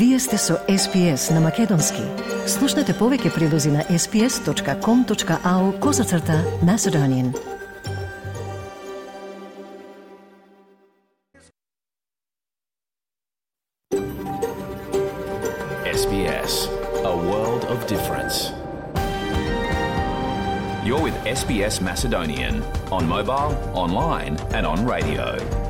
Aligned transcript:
Вие 0.00 0.18
сте 0.18 0.38
со 0.38 0.54
SPS 0.68 1.34
на 1.34 1.40
Македонски. 1.40 2.00
Слушнете 2.48 2.94
повеќе 2.96 3.34
прилози 3.34 3.68
на 3.68 3.82
sps.com.au 3.84 5.80
козацрта 5.80 6.40
на 6.62 6.78
Седонин. 6.78 7.34
SBS, 15.84 16.54
a 17.04 17.14
world 17.28 17.68
of 17.68 17.84
difference. 17.86 18.36
You're 20.86 21.04
with 21.08 21.16
SBS 21.26 21.82
Macedonian 21.82 22.62
on 22.90 23.04
mobile, 23.06 23.52
online, 23.74 24.38
and 24.56 24.64
on 24.64 24.78
radio. 24.86 25.69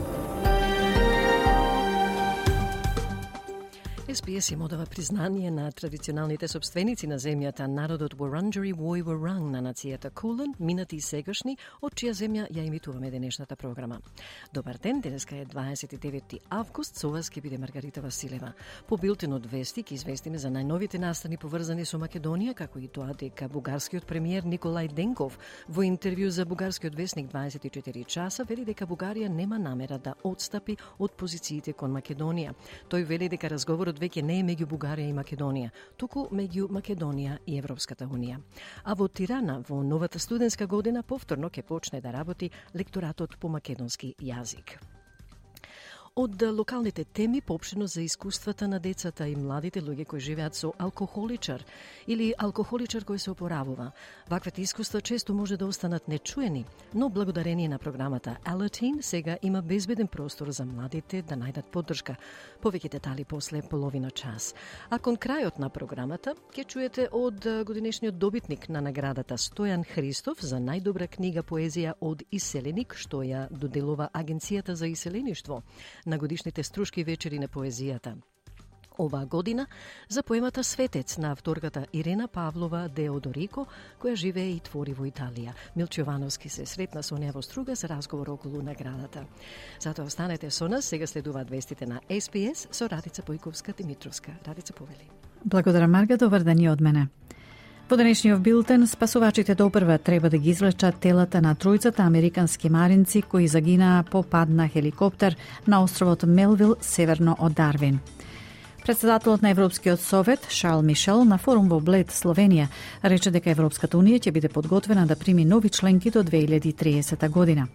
Се 4.41 4.53
им 4.53 4.61
одава 4.61 4.85
признание 4.85 5.51
на 5.51 5.71
традиционалните 5.71 6.47
собственици 6.47 7.07
на 7.07 7.19
земјата, 7.19 7.67
народот 7.67 8.15
Wurundjeri 8.17 8.73
Вој 8.73 9.03
Wurrung 9.03 9.51
на 9.51 9.61
нацијата 9.61 10.09
Кулен, 10.09 10.55
минати 10.59 10.95
и 10.95 11.01
сегашни, 11.01 11.57
од 11.81 11.93
чија 11.93 12.13
земја 12.17 12.47
ја 12.49 12.65
имитуваме 12.65 13.11
денешната 13.11 13.55
програма. 13.55 13.99
Добар 14.53 14.77
ден, 14.77 15.01
денеска 15.01 15.35
е 15.35 15.45
29 15.45 16.39
август, 16.49 16.97
со 16.97 17.09
вас 17.09 17.29
ќе 17.29 17.41
биде 17.41 17.57
Маргарита 17.57 18.01
Василева. 18.01 18.53
По 18.87 18.97
билтенот 18.97 19.45
Вести 19.45 19.83
ќе 19.83 19.93
известиме 19.93 20.37
за 20.37 20.49
најновите 20.49 20.97
настани 20.97 21.37
поврзани 21.37 21.85
со 21.85 21.99
Македонија, 21.99 22.53
како 22.53 22.79
и 22.79 22.87
тоа 22.87 23.13
дека 23.13 23.49
бугарскиот 23.49 24.05
премиер 24.05 24.43
Николај 24.43 24.93
Денков 24.93 25.37
во 25.67 25.83
интервју 25.83 26.29
за 26.29 26.45
бугарскиот 26.45 26.95
вестник 26.95 27.31
24 27.31 28.05
часа 28.05 28.43
вели 28.43 28.65
дека 28.65 28.87
Бугарија 28.87 29.29
нема 29.29 29.59
намера 29.59 29.99
да 29.99 30.15
отстапи 30.23 30.77
од 30.99 31.11
позициите 31.11 31.73
кон 31.73 31.91
Македонија. 31.91 32.55
Тој 32.89 33.05
вели 33.05 33.29
дека 33.29 33.49
разговорот 33.49 33.99
веќе 33.99 34.30
не 34.31 34.39
е 34.39 34.43
меѓу 34.47 34.67
Бугарија 34.71 35.11
и 35.11 35.15
Македонија, 35.15 35.71
туку 35.99 36.27
меѓу 36.31 36.69
Македонија 36.71 37.39
и 37.45 37.57
Европската 37.59 38.07
Унија. 38.07 38.39
А 38.83 38.95
во 38.95 39.09
Тирана 39.09 39.59
во 39.67 39.81
новата 39.83 40.19
студентска 40.19 40.67
година 40.71 41.03
повторно 41.03 41.51
ќе 41.51 41.67
почне 41.67 42.01
да 42.01 42.15
работи 42.15 42.51
лекторатот 42.75 43.37
по 43.39 43.51
македонски 43.51 44.15
јазик 44.31 44.90
од 46.15 46.41
локалните 46.41 47.03
теми 47.03 47.41
попшено 47.41 47.87
за 47.87 48.01
искуствата 48.01 48.67
на 48.67 48.79
децата 48.79 49.27
и 49.27 49.35
младите 49.35 49.79
луѓе 49.81 50.05
кои 50.05 50.19
живеат 50.19 50.55
со 50.55 50.73
алкохоличар 50.77 51.63
или 52.07 52.33
алкохоличар 52.37 53.05
кој 53.07 53.17
се 53.17 53.31
опоравува. 53.31 53.91
Ваквите 54.27 54.61
искуства 54.61 55.01
често 55.01 55.33
може 55.33 55.57
да 55.57 55.65
останат 55.65 56.07
нечуени, 56.07 56.65
но 56.93 57.09
благодарение 57.09 57.69
на 57.69 57.79
програмата 57.79 58.37
Alateen 58.45 59.01
сега 59.01 59.37
има 59.41 59.61
безбеден 59.61 60.07
простор 60.07 60.49
за 60.49 60.65
младите 60.65 61.21
да 61.21 61.35
најдат 61.35 61.71
поддршка. 61.71 62.15
Повеќе 62.61 62.91
детали 62.91 63.23
после 63.23 63.61
половина 63.61 64.11
час. 64.11 64.53
А 64.89 64.99
кон 64.99 65.15
крајот 65.15 65.59
на 65.59 65.69
програмата 65.69 66.35
ќе 66.51 66.67
чуете 66.67 67.07
од 67.11 67.47
годинешниот 67.63 68.17
добитник 68.19 68.69
на 68.69 68.81
наградата 68.81 69.37
Стојан 69.37 69.87
Христов 69.87 70.43
за 70.43 70.59
најдобра 70.59 71.07
книга 71.07 71.39
поезија 71.39 71.93
од 72.01 72.23
Иселеник, 72.31 72.95
што 72.99 73.23
ја 73.23 73.47
доделува 73.49 74.09
Агенцијата 74.13 74.75
за 74.75 74.87
иселеништво 74.91 75.63
на 76.05 76.17
годишните 76.17 76.63
струшки 76.63 77.03
вечери 77.03 77.39
на 77.39 77.47
поезијата. 77.47 78.15
Оваа 78.99 79.25
година 79.25 79.67
за 80.09 80.23
поемата 80.23 80.63
Светец 80.63 81.17
на 81.17 81.31
авторката 81.31 81.85
Ирена 81.93 82.27
Павлова 82.27 82.89
Деодорико, 82.89 83.65
која 84.01 84.15
живее 84.15 84.51
и 84.55 84.59
твори 84.59 84.93
во 84.93 85.05
Италија. 85.07 85.53
Милчо 85.75 86.03
Јовановски 86.03 86.49
се 86.49 86.65
сретна 86.65 87.03
со 87.03 87.17
неа 87.17 87.31
во 87.31 87.41
Струга 87.41 87.75
за 87.75 87.87
разговор 87.87 88.27
околу 88.29 88.61
наградата. 88.61 89.25
Затоа 89.79 90.05
останете 90.05 90.51
со 90.51 90.67
нас, 90.67 90.85
сега 90.85 91.07
следуваат 91.07 91.49
вестите 91.49 91.85
на 91.85 92.01
СПС 92.09 92.67
со 92.71 92.89
Радица 92.89 93.21
Појковска 93.21 93.77
Димитровска. 93.77 94.31
Радица 94.47 94.73
Повели. 94.73 95.09
Благодарам 95.45 95.91
Марга, 95.91 96.17
добар 96.17 96.43
ден 96.43 96.59
и 96.59 96.69
од 96.69 96.81
мене. 96.81 97.07
Во 97.91 97.97
денешниот 97.99 98.39
билтен, 98.39 98.87
спасувачите 98.87 99.51
допрва 99.55 99.97
треба 99.97 100.29
да 100.29 100.37
ги 100.37 100.49
извлечат 100.49 100.95
телата 101.03 101.41
на 101.41 101.51
тројцата 101.59 102.05
американски 102.07 102.69
маринци 102.69 103.21
кои 103.21 103.47
загинаа 103.47 104.03
по 104.03 104.23
пад 104.23 104.49
на 104.49 104.69
хеликоптер 104.69 105.35
на 105.67 105.83
островот 105.83 106.23
Мелвил, 106.23 106.75
северно 106.81 107.35
од 107.39 107.53
Дарвин. 107.53 107.99
Председателот 108.85 109.41
на 109.41 109.49
Европскиот 109.49 109.99
совет, 109.99 110.47
Шарл 110.49 110.81
Мишел, 110.81 111.25
на 111.25 111.37
форум 111.37 111.67
во 111.67 111.81
Блед, 111.81 112.15
Словенија, 112.15 112.69
рече 113.03 113.29
дека 113.29 113.51
Европската 113.51 113.97
унија 113.97 114.23
ќе 114.23 114.31
биде 114.31 114.47
подготвена 114.47 115.05
да 115.05 115.15
прими 115.15 115.43
нови 115.45 115.69
членки 115.69 116.11
до 116.11 116.23
2030 116.23 117.29
година. 117.29 117.67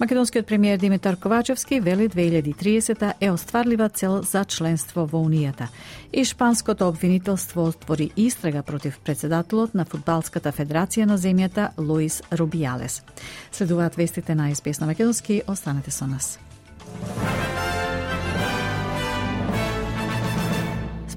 Македонскиот 0.00 0.46
премиер 0.46 0.78
Димитар 0.78 1.16
Ковачевски 1.16 1.80
вели 1.80 2.08
2030 2.08 3.12
е 3.20 3.30
остварлива 3.30 3.88
цел 3.88 4.22
за 4.22 4.44
членство 4.44 5.04
во 5.06 5.18
Унијата. 5.20 5.68
И 6.12 6.24
шпанското 6.24 6.88
обвинителство 6.88 7.64
отвори 7.64 8.10
истрага 8.16 8.62
против 8.62 8.98
председателот 9.04 9.74
на 9.74 9.84
Фудбалската 9.84 10.52
федерација 10.52 11.04
на 11.04 11.18
земјата 11.18 11.68
Луис 11.76 12.22
Рубиалес. 12.32 13.02
Следуваат 13.52 13.94
вестите 13.94 14.34
на 14.34 14.54
СПС 14.54 14.80
на 14.80 14.86
Македонски, 14.86 15.42
останете 15.46 15.90
со 15.90 16.06
нас. 16.06 16.38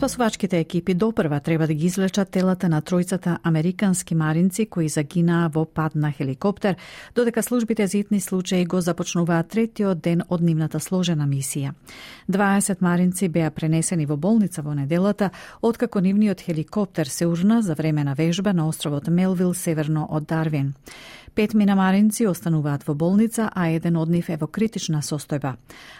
Спасувачките 0.03 0.59
екипи 0.59 0.94
допрва 0.94 1.40
треба 1.40 1.68
да 1.68 1.74
ги 1.74 1.86
извлечат 1.86 2.30
телата 2.30 2.69
на 2.69 2.81
тројцата 2.81 3.38
американски 3.44 4.16
маринци 4.16 4.66
кои 4.66 4.90
загинаа 4.90 5.47
во 5.47 5.64
пад 5.66 5.96
на 5.96 6.12
хеликоптер, 6.12 6.75
додека 7.16 7.44
службите 7.44 7.88
за 7.88 7.97
итни 7.97 8.19
случаи 8.19 8.66
го 8.66 8.81
започнуваат 8.81 9.47
третиот 9.47 10.02
ден 10.03 10.22
од 10.28 10.42
нивната 10.42 10.80
сложена 10.80 11.24
мисија. 11.24 11.72
20 12.28 12.81
маринци 12.81 13.30
беа 13.30 13.52
пренесени 13.52 14.06
во 14.06 14.18
болница 14.18 14.62
во 14.62 14.75
неделата, 14.75 15.30
откако 15.62 16.02
нивниот 16.02 16.42
хеликоптер 16.42 17.08
се 17.08 17.25
урна 17.25 17.62
за 17.62 17.74
време 17.74 18.03
на 18.03 18.13
вежба 18.13 18.53
на 18.53 18.68
островот 18.68 19.08
Мелвил, 19.08 19.53
северно 19.53 20.08
од 20.12 20.28
Дарвин. 20.28 20.74
Пет 21.36 21.56
минамаринци 21.58 22.28
остануваат 22.30 22.84
во 22.86 22.94
болница, 22.94 23.48
а 23.50 23.66
еден 23.74 23.96
од 23.98 24.10
нив 24.14 24.28
е 24.30 24.36
во 24.38 24.46
критична 24.46 25.00
состојба. 25.02 25.56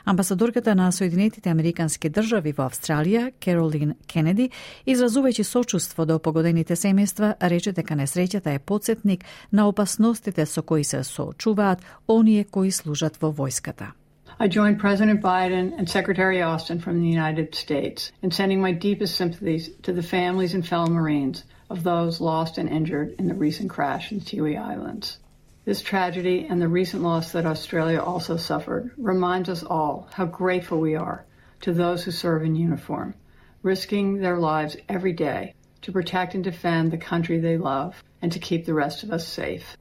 Амбасадорката 0.06 0.76
на 0.78 0.92
Соединетите 0.92 1.50
Американски 1.50 2.10
држави 2.14 2.54
во 2.54 2.68
Австралија, 2.70 3.32
Керолин 3.42 3.96
Кенеди, 4.06 4.52
изразувајќи 4.86 5.44
сочувство 5.44 6.06
до 6.06 6.20
погодените 6.20 6.78
семејства, 6.78 7.34
рече 7.42 7.74
дека 7.74 7.98
несреќата 7.98 8.54
е 8.54 8.60
подсетник 8.60 9.26
на 9.52 9.66
опасностите 9.68 10.46
со 10.46 10.62
кои 10.62 10.84
се 10.84 11.04
соочуваат 11.04 11.82
оние 12.08 12.44
кои 12.44 12.72
служат 12.72 13.18
во 13.18 13.34
војската. 13.34 13.98
I 14.40 14.48
join 14.48 14.78
President 14.78 15.20
Biden 15.22 15.74
and 15.80 15.90
Secretary 15.90 16.44
Austin 16.44 16.80
from 16.80 17.02
the 17.02 17.08
United 17.08 17.56
States 17.56 18.12
in 18.22 18.30
sending 18.30 18.62
my 18.62 18.72
deepest 18.72 19.16
sympathies 19.16 19.70
to 19.82 19.94
the 19.94 20.04
families 20.04 20.54
and 20.54 20.68
fellow 20.68 20.90
Marines 20.90 21.44
of 21.72 21.84
those 21.84 22.22
lost 22.22 22.60
and 22.60 22.70
injured 22.70 23.16
in 23.18 23.28
the 23.28 23.34
recent 23.34 23.70
crash 23.72 24.12
in 24.12 24.20
Tiwi 24.22 24.58
Islands. 24.58 25.18
This 25.65 25.83
tragedy 25.83 26.47
and 26.49 26.61
the 26.61 26.69
recent 26.69 27.03
loss 27.03 27.33
that 27.33 27.45
Australia 27.45 28.01
also 28.01 28.37
suffered 28.37 28.91
reminds 28.97 29.49
us 29.49 29.63
all 29.63 30.09
how 30.13 30.25
grateful 30.25 30.81
we 30.81 30.95
are 30.95 31.27
to 31.61 31.73
those 31.73 32.05
who 32.05 32.11
serve 32.11 32.43
in 32.43 32.55
uniform, 32.57 33.15
risking 33.63 34.19
their 34.21 34.39
lives 34.39 34.77
every 34.89 35.13
day 35.13 35.55
to 35.83 35.93
protect 35.93 36.35
and 36.35 36.45
defend 36.45 36.91
the 36.91 37.05
country 37.11 37.39
they 37.39 37.59
love 37.59 38.03
and 38.23 38.33
to 38.33 38.39
keep 38.39 38.65
the 38.65 38.75
rest 38.75 39.03
of 39.03 39.11
us 39.13 39.27
safe. 39.27 39.77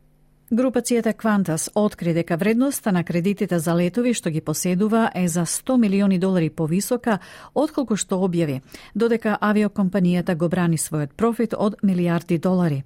Групацијата 0.52 1.14
Квантас 1.14 1.70
откри 1.75 2.14
дека 2.14 2.38
вредноста 2.38 2.92
на 2.92 3.03
кредитите 3.03 3.59
за 3.59 3.75
летови 3.75 4.14
што 4.14 4.30
ги 4.30 4.42
поседува 4.42 5.12
е 5.16 5.28
за 5.28 5.46
100 5.46 5.78
милиони 5.78 6.20
долари 6.20 6.50
повисока 6.50 7.20
отколку 7.53 7.96
што 7.96 8.16
објави, 8.16 8.62
додека 8.96 9.38
авиокомпанијата 9.42 10.36
го 10.36 10.48
брани 10.48 10.78
својот 10.78 11.14
профит 11.18 11.53
од 11.53 11.75
милиарди 11.84 12.38
долари. 12.38 12.84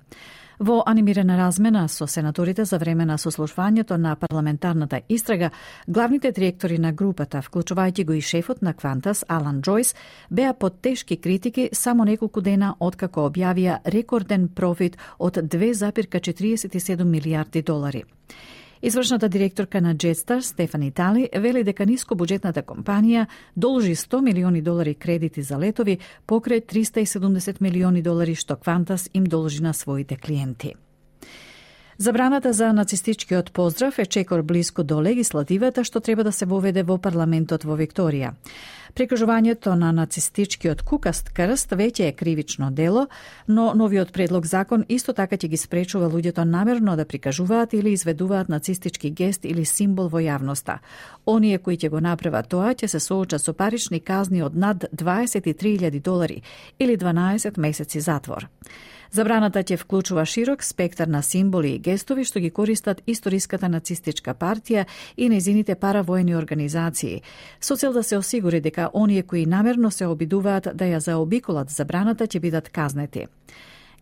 Во 0.58 0.82
анимирана 0.86 1.36
размена 1.36 1.88
со 1.88 2.06
сенаторите 2.06 2.64
за 2.64 2.78
време 2.78 3.04
на 3.04 3.18
сослушвањето 3.18 3.96
на 3.96 4.16
парламентарната 4.16 5.00
истрага, 5.08 5.50
главните 5.86 6.32
директори 6.32 6.78
на 6.78 6.92
групата, 6.92 7.42
вклучувајќи 7.42 8.04
го 8.04 8.12
и 8.12 8.20
шефот 8.20 8.62
на 8.62 8.72
Квантас, 8.74 9.24
Алан 9.28 9.60
Джойс, 9.60 9.94
беа 10.30 10.54
под 10.54 10.80
тешки 10.80 11.16
критики 11.16 11.68
само 11.72 12.04
неколку 12.04 12.40
дена 12.40 12.74
откако 12.80 13.28
објавија 13.28 13.80
рекорден 13.84 14.48
профит 14.48 14.96
од 15.18 15.36
2,47 15.36 17.04
милиарди 17.04 17.62
долари. 17.62 18.04
Извршната 18.82 19.28
директорка 19.28 19.80
на 19.80 19.94
Jetstar, 19.94 20.40
Стефани 20.40 20.90
Тали, 20.90 21.28
вели 21.32 21.64
дека 21.64 21.86
нискобуџетната 21.86 22.62
компанија 22.62 23.26
должи 23.56 23.94
100 23.94 24.20
милиони 24.20 24.62
долари 24.62 24.94
кредити 24.94 25.42
за 25.42 25.58
летови 25.58 25.98
покрај 26.28 26.66
370 26.66 27.60
милиони 27.60 28.02
долари 28.02 28.34
што 28.34 28.56
Квантас 28.56 29.08
им 29.14 29.24
должи 29.24 29.62
на 29.62 29.72
своите 29.72 30.16
клиенти. 30.16 30.74
Забраната 31.98 32.52
за 32.52 32.72
нацистичкиот 32.72 33.52
поздрав 33.52 33.98
е 33.98 34.06
чекор 34.06 34.42
близко 34.42 34.84
до 34.84 35.02
легислативата 35.02 35.84
што 35.84 36.00
треба 36.00 36.24
да 36.24 36.32
се 36.32 36.44
воведе 36.44 36.82
во 36.82 36.98
парламентот 36.98 37.64
во 37.64 37.72
Викторија. 37.72 38.34
Прикажувањето 38.94 39.72
на 39.74 39.92
нацистичкиот 39.96 40.82
кукаст 40.82 41.30
крст 41.32 41.72
веќе 41.72 42.08
е 42.08 42.12
кривично 42.12 42.68
дело, 42.70 43.06
но 43.48 43.72
новиот 43.74 44.12
предлог 44.12 44.46
закон 44.46 44.84
исто 44.88 45.12
така 45.12 45.36
ќе 45.36 45.48
ги 45.48 45.56
спречува 45.56 46.10
луѓето 46.12 46.44
намерно 46.44 46.96
да 46.96 47.04
прикажуваат 47.04 47.72
или 47.72 47.92
изведуваат 47.92 48.48
нацистички 48.48 49.10
гест 49.10 49.44
или 49.44 49.64
символ 49.64 50.08
во 50.08 50.20
јавноста. 50.20 50.78
Оние 51.26 51.58
кои 51.58 51.76
ќе 51.76 51.88
го 51.88 52.00
направат 52.00 52.48
тоа 52.48 52.74
ќе 52.74 52.86
се 52.86 53.00
соочат 53.00 53.40
со 53.40 53.52
парични 53.52 54.00
казни 54.00 54.42
од 54.42 54.54
над 54.56 54.84
23.000 54.92 56.02
долари 56.02 56.42
или 56.78 56.96
12 56.96 57.56
месеци 57.58 58.00
затвор. 58.00 58.48
Забраната 59.10 59.62
ќе 59.62 59.76
вклучува 59.78 60.24
широк 60.24 60.64
спектар 60.64 61.06
на 61.06 61.22
символи 61.22 61.74
и 61.74 61.78
гестови 61.78 62.24
што 62.24 62.40
ги 62.40 62.50
користат 62.50 63.02
историската 63.06 63.68
нацистичка 63.68 64.34
партија 64.34 64.86
и 65.16 65.28
незините 65.28 65.74
паравоени 65.74 66.36
организации, 66.36 67.22
со 67.60 67.76
цел 67.76 67.92
да 67.92 68.02
се 68.02 68.18
осигури 68.18 68.60
дека 68.60 68.90
оние 68.94 69.22
кои 69.22 69.46
намерно 69.46 69.90
се 69.90 70.06
обидуваат 70.06 70.68
да 70.74 70.84
ја 70.84 70.98
заобиколат 70.98 71.70
забраната 71.70 72.26
ќе 72.26 72.40
бидат 72.40 72.68
казнети. 72.68 73.26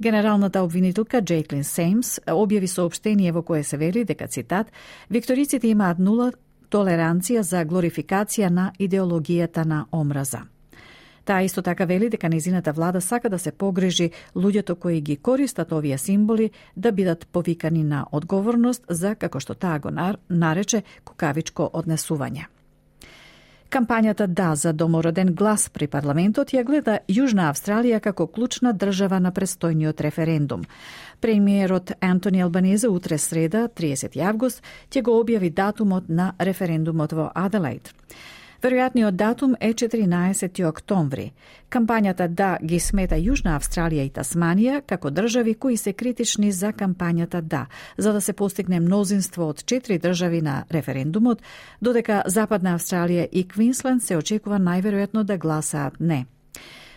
Генералната 0.01 0.63
обвинителка 0.63 1.23
Джейклин 1.23 1.65
Сеймс 1.65 2.19
објави 2.27 2.67
сообштение 2.67 3.33
во 3.33 3.43
кое 3.43 3.63
се 3.63 3.77
вели 3.77 4.05
дека 4.05 4.27
цитат 4.29 4.73
Викториците 5.11 5.69
имаат 5.69 5.99
нула 5.99 6.33
толеранција 6.71 7.41
за 7.41 7.65
глорификација 7.65 8.51
на 8.51 8.73
идеологијата 8.79 9.65
на 9.65 9.87
омраза. 9.93 10.54
Таа 11.25 11.43
исто 11.43 11.63
така 11.63 11.85
вели 11.85 12.11
дека 12.11 12.29
незината 12.29 12.73
влада 12.73 13.01
сака 13.01 13.31
да 13.31 13.39
се 13.39 13.53
погрежи 13.53 14.11
луѓето 14.37 14.75
кои 14.75 15.01
ги 15.01 15.17
користат 15.17 15.73
овие 15.73 15.99
символи 15.99 16.51
да 16.77 16.93
бидат 16.93 17.27
повикани 17.27 17.85
на 17.85 18.07
одговорност 18.13 18.85
за, 18.89 19.15
како 19.15 19.41
што 19.41 19.55
таа 19.55 19.79
го 19.79 19.91
нарече, 20.29 20.83
кукавичко 21.05 21.71
однесување. 21.73 22.47
Кампањата 23.75 24.27
Да 24.27 24.55
за 24.55 24.73
домороден 24.73 25.35
глас 25.35 25.69
при 25.69 25.87
парламентот 25.87 26.53
ја 26.55 26.63
гледа 26.63 26.99
Јужна 27.09 27.49
Австралија 27.51 27.99
како 28.01 28.27
клучна 28.27 28.73
држава 28.73 29.19
на 29.19 29.33
престојниот 29.33 30.01
референдум. 30.01 30.63
Премиерот 31.21 31.93
Антони 32.01 32.43
Албанезе 32.43 32.89
утре 32.89 33.19
среда, 33.19 33.67
30 33.69 34.21
август, 34.23 34.63
ќе 34.91 35.03
го 35.03 35.19
објави 35.25 35.51
датумот 35.51 36.09
на 36.09 36.35
референдумот 36.39 37.13
во 37.13 37.31
Аделаид. 37.35 37.91
Веројатниот 38.65 39.13
датум 39.13 39.55
е 39.61 39.75
14 39.75 40.63
октомври. 40.65 41.33
Кампањата 41.69 42.29
Да 42.29 42.57
ги 42.63 42.79
смета 42.81 43.19
Јужна 43.21 43.59
Австралија 43.59 44.07
и 44.07 44.13
Тасманија 44.17 44.79
како 44.89 45.11
држави 45.11 45.53
кои 45.55 45.77
се 45.77 45.93
критични 45.93 46.53
за 46.53 46.73
кампањата 46.73 47.41
Да, 47.41 47.67
за 47.99 48.13
да 48.13 48.21
се 48.21 48.33
постигне 48.33 48.81
мнозинство 48.81 49.49
од 49.49 49.65
четири 49.65 49.99
држави 49.99 50.41
на 50.41 50.65
референдумот, 50.73 51.43
додека 51.81 52.23
Западна 52.27 52.79
Австралија 52.79 53.29
и 53.33 53.45
Квинсленд 53.49 54.03
се 54.03 54.17
очекува 54.17 54.57
најверојатно 54.57 55.23
да 55.23 55.37
гласаат 55.37 56.01
не. 56.01 56.25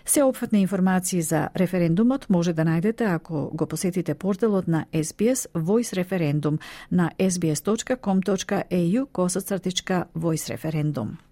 Сеопфатни 0.05 0.61
информации 0.61 1.21
за 1.21 1.49
референдумот 1.55 2.29
може 2.29 2.53
да 2.53 2.63
најдете 2.63 3.15
ако 3.15 3.49
го 3.53 3.67
посетите 3.67 4.15
порталот 4.15 4.67
на 4.67 4.85
SBS 4.93 5.51
Voice 5.53 6.03
Referendum 6.03 6.59
на 6.91 7.11
sbs.com.au 7.19 9.05
косацртичка 9.11 10.05
Voice 10.15 10.55
Referendum. 10.55 11.26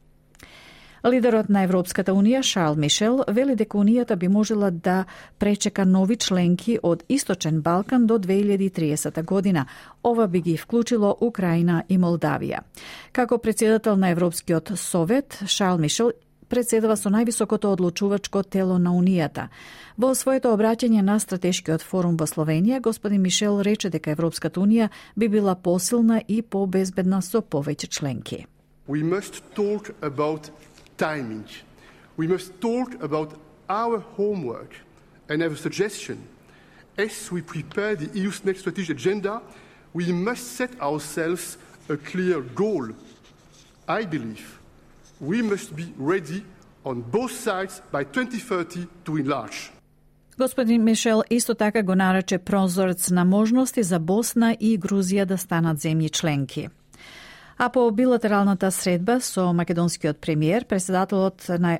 Лидерот 1.05 1.49
на 1.53 1.61
Европската 1.61 2.13
Унија 2.17 2.39
Шарл 2.41 2.79
Мишел 2.81 3.19
вели 3.29 3.53
дека 3.55 3.77
Унијата 3.77 4.15
би 4.17 4.27
можела 4.27 4.71
да 4.71 5.05
пречека 5.37 5.85
нови 5.85 6.15
членки 6.17 6.79
од 6.83 7.03
Источен 7.09 7.61
Балкан 7.61 8.07
до 8.07 8.17
2030 8.17 9.23
година. 9.23 9.65
Ова 10.03 10.27
би 10.27 10.41
ги 10.41 10.57
вклучило 10.57 11.15
Украина 11.21 11.83
и 11.89 11.97
Молдавија. 11.97 12.59
Како 13.11 13.37
председател 13.37 13.97
на 13.97 14.09
Европскиот 14.09 14.71
совет, 14.75 15.39
Шарл 15.45 15.77
Мишел 15.77 16.11
председава 16.49 16.97
со 16.97 17.09
највисокото 17.09 17.73
одлучувачко 17.73 18.43
тело 18.43 18.79
на 18.79 18.89
Унијата. 18.89 19.49
Во 19.97 20.15
своето 20.15 20.57
обраќање 20.57 21.01
на 21.01 21.19
стратешкиот 21.19 21.85
форум 21.85 22.17
во 22.17 22.25
Словенија, 22.25 22.81
господин 22.81 23.21
Мишел 23.21 23.61
рече 23.61 23.89
дека 23.89 24.11
Европската 24.11 24.59
Унија 24.59 24.89
би 25.15 25.29
била 25.29 25.55
посилна 25.55 26.23
и 26.27 26.41
побезбедна 26.41 27.21
со 27.21 27.41
повеќе 27.41 27.89
членки. 27.89 28.47
We 28.87 29.03
must 29.03 29.43
talk 29.53 29.93
about 30.01 30.49
timing. 30.96 31.46
We 32.16 32.26
must 32.26 32.60
talk 32.60 33.02
about 33.02 33.30
our 33.68 33.98
homework 34.16 34.72
and 35.28 35.42
have 35.42 35.52
a 35.52 35.56
suggestion. 35.56 36.18
As 36.98 37.30
we 37.32 37.40
prepare 37.42 37.96
the 37.96 38.10
EU's 38.18 38.44
next 38.44 38.60
strategic 38.60 38.96
agenda, 38.98 39.40
we 39.94 40.12
must 40.12 40.44
set 40.58 40.80
ourselves 40.80 41.56
a 41.88 41.96
clear 41.96 42.40
goal. 42.40 42.88
I 43.88 44.04
believe 44.04 44.60
we 45.20 45.42
must 45.42 45.74
be 45.76 45.92
ready 45.98 46.44
on 46.84 47.00
both 47.00 47.32
sides 47.32 47.82
by 47.92 48.04
2030 48.04 48.86
to 49.04 49.16
enlarge. 49.16 49.72
Господин 50.38 50.84
Мишел 50.84 51.22
исто 51.30 51.54
така 51.54 51.82
го 51.82 51.94
нарече 51.94 52.38
прозорец 52.38 53.10
на 53.10 53.24
можности 53.24 53.82
за 53.82 53.98
Босна 53.98 54.56
и 54.60 54.78
Грузија 54.78 55.24
да 55.24 55.38
станат 55.38 55.78
земји 55.78 56.10
членки. 56.10 56.68
А 57.57 57.69
по 57.69 57.91
билатералната 57.91 58.71
средба 58.71 59.19
со 59.21 59.53
македонскиот 59.53 60.17
премиер, 60.17 60.65
председателот 60.65 61.45
на 61.49 61.79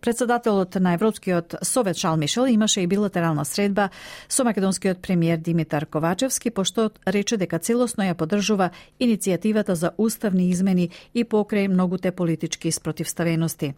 Председателот 0.00 0.74
на 0.74 0.92
Европскиот 0.94 1.54
совет 1.62 1.96
Шал 1.96 2.16
Мишел 2.16 2.46
имаше 2.46 2.80
и 2.80 2.86
билатерална 2.86 3.44
средба 3.44 3.90
со 4.28 4.44
македонскиот 4.44 4.98
премиер 5.02 5.38
Димитар 5.38 5.86
Ковачевски, 5.86 6.50
пошто 6.50 6.90
рече 7.06 7.36
дека 7.36 7.58
целосно 7.58 8.04
ја 8.06 8.14
поддржува 8.14 8.70
иницијативата 9.00 9.72
за 9.72 9.90
уставни 9.98 10.50
измени 10.50 10.90
и 11.14 11.24
покрај 11.24 11.66
многуте 11.68 12.12
политички 12.12 12.70
спротивставености. 12.70 13.74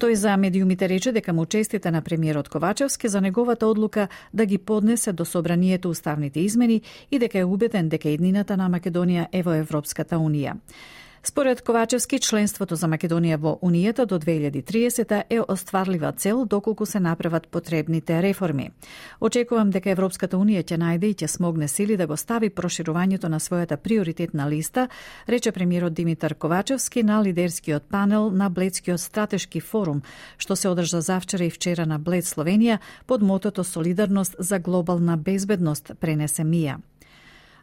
Тој 0.00 0.14
за 0.16 0.36
медиумите 0.40 0.88
рече 0.88 1.10
дека 1.12 1.32
му 1.36 1.44
честите 1.44 1.90
на 1.90 2.00
премиерот 2.00 2.48
Ковачевски 2.48 3.08
за 3.08 3.20
неговата 3.20 3.66
одлука 3.66 4.08
да 4.34 4.46
ги 4.46 4.58
поднесе 4.58 5.12
до 5.12 5.24
собранието 5.24 5.90
уставните 5.90 6.40
измени 6.40 6.80
и 7.10 7.18
дека 7.18 7.38
е 7.38 7.44
убеден 7.44 7.88
дека 7.88 8.08
еднината 8.08 8.56
на 8.56 8.70
Македонија 8.70 9.26
е 9.32 9.42
во 9.42 9.52
Европската 9.52 10.16
Унија. 10.16 10.56
Според 11.22 11.62
Ковачевски, 11.62 12.18
членството 12.18 12.76
за 12.80 12.88
Македонија 12.88 13.36
во 13.36 13.50
Унијата 13.60 14.06
до 14.08 14.16
2030 14.18 15.22
е 15.28 15.40
остварлива 15.40 16.12
цел 16.12 16.46
доколку 16.46 16.86
се 16.86 17.00
направат 17.00 17.48
потребните 17.48 18.22
реформи. 18.22 18.70
Очекувам 19.20 19.70
дека 19.70 19.90
Европската 19.90 20.38
Унија 20.40 20.64
ќе 20.64 20.78
најде 20.80 21.10
и 21.12 21.14
ќе 21.14 21.28
смогне 21.28 21.68
сили 21.68 21.96
да 21.96 22.06
го 22.06 22.16
стави 22.16 22.48
проширувањето 22.50 23.28
на 23.28 23.36
својата 23.40 23.76
приоритетна 23.76 24.48
листа, 24.48 24.88
рече 25.28 25.52
премиерот 25.52 25.94
Димитар 25.94 26.34
Ковачевски 26.34 27.02
на 27.02 27.22
лидерскиот 27.22 27.82
панел 27.90 28.30
на 28.30 28.48
Бледскиот 28.48 29.00
стратешки 29.00 29.60
форум, 29.60 30.02
што 30.38 30.56
се 30.56 30.68
одржа 30.68 31.00
завчера 31.00 31.44
и 31.44 31.50
вчера 31.50 31.86
на 31.86 31.98
Блед 31.98 32.24
Словенија 32.24 32.78
под 33.06 33.22
мотото 33.22 33.64
Солидарност 33.64 34.36
за 34.38 34.58
глобална 34.58 35.16
безбедност, 35.16 35.92
пренесе 36.00 36.42
Мија. 36.42 36.80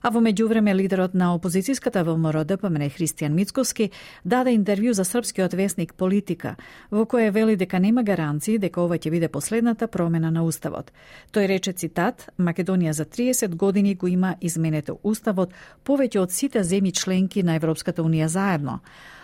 А 0.01 0.10
во 0.10 0.22
меѓувреме 0.22 0.74
лидерот 0.75 1.13
на 1.13 1.34
опозицијската 1.36 2.04
ВМРО 2.06 2.44
ДПМН 2.46 2.89
Христијан 2.94 3.34
Мицковски 3.34 3.89
даде 4.24 4.54
интервју 4.54 4.94
за 4.94 5.04
српскиот 5.04 5.54
весник 5.54 5.94
Политика, 5.94 6.56
во 6.92 7.06
кое 7.06 7.32
вели 7.32 7.56
дека 7.56 7.80
нема 7.80 8.04
гаранции 8.04 8.58
дека 8.58 8.82
ова 8.82 8.98
ќе 8.98 9.12
биде 9.12 9.27
последната 9.27 9.88
промена 9.88 10.32
на 10.32 10.44
уставот. 10.44 10.92
Тој 11.34 11.48
рече 11.48 11.74
цитат: 11.74 12.30
Македонија 12.38 12.92
за 12.92 13.06
30 13.06 13.56
години 13.56 13.96
го 13.96 14.08
има 14.08 14.36
изменето 14.42 15.00
уставот 15.04 15.54
повеќе 15.84 16.20
од 16.20 16.32
сите 16.32 16.63
земји 16.63 16.94
членки 16.94 17.44
на 17.44 17.56
Европската 17.56 18.04
унија 18.04 18.25
заедно. 18.25 18.80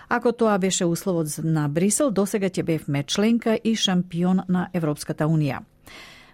Ако 0.09 0.31
тоа 0.31 0.57
беше 0.57 0.85
условот 0.85 1.27
на 1.43 1.67
Брисел, 1.67 2.11
досега 2.11 2.49
ќе 2.49 2.63
бевме 2.63 3.03
членка 3.03 3.57
и 3.63 3.75
шампион 3.75 4.41
на 4.47 4.69
Европската 4.73 5.25
унија. 5.25 5.63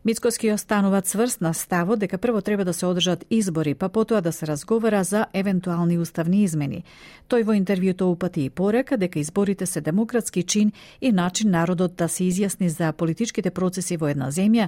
Мицкоски 0.06 0.52
останува 0.52 1.02
цврст 1.02 1.42
на 1.42 1.54
ставот 1.54 2.00
дека 2.00 2.18
прво 2.18 2.42
треба 2.42 2.66
да 2.66 2.74
се 2.74 2.86
одржат 2.86 3.26
избори, 3.30 3.74
па 3.76 3.90
потоа 3.90 4.22
да 4.22 4.32
се 4.32 4.48
разговара 4.48 5.04
за 5.04 5.26
евентуални 5.34 5.98
уставни 6.00 6.44
измени. 6.44 6.84
Тој 7.30 7.44
во 7.44 7.54
интервјуто 7.54 8.08
упати 8.08 8.46
и 8.46 8.50
порека 8.50 8.98
дека 8.98 9.20
изборите 9.20 9.66
се 9.66 9.82
демократски 9.82 10.44
чин 10.44 10.72
и 11.02 11.12
начин 11.12 11.52
народот 11.52 11.96
да 11.96 12.08
се 12.08 12.24
изјасни 12.24 12.68
за 12.68 12.94
политичките 12.94 13.52
процеси 13.52 13.98
во 13.98 14.08
една 14.08 14.32
земја 14.32 14.68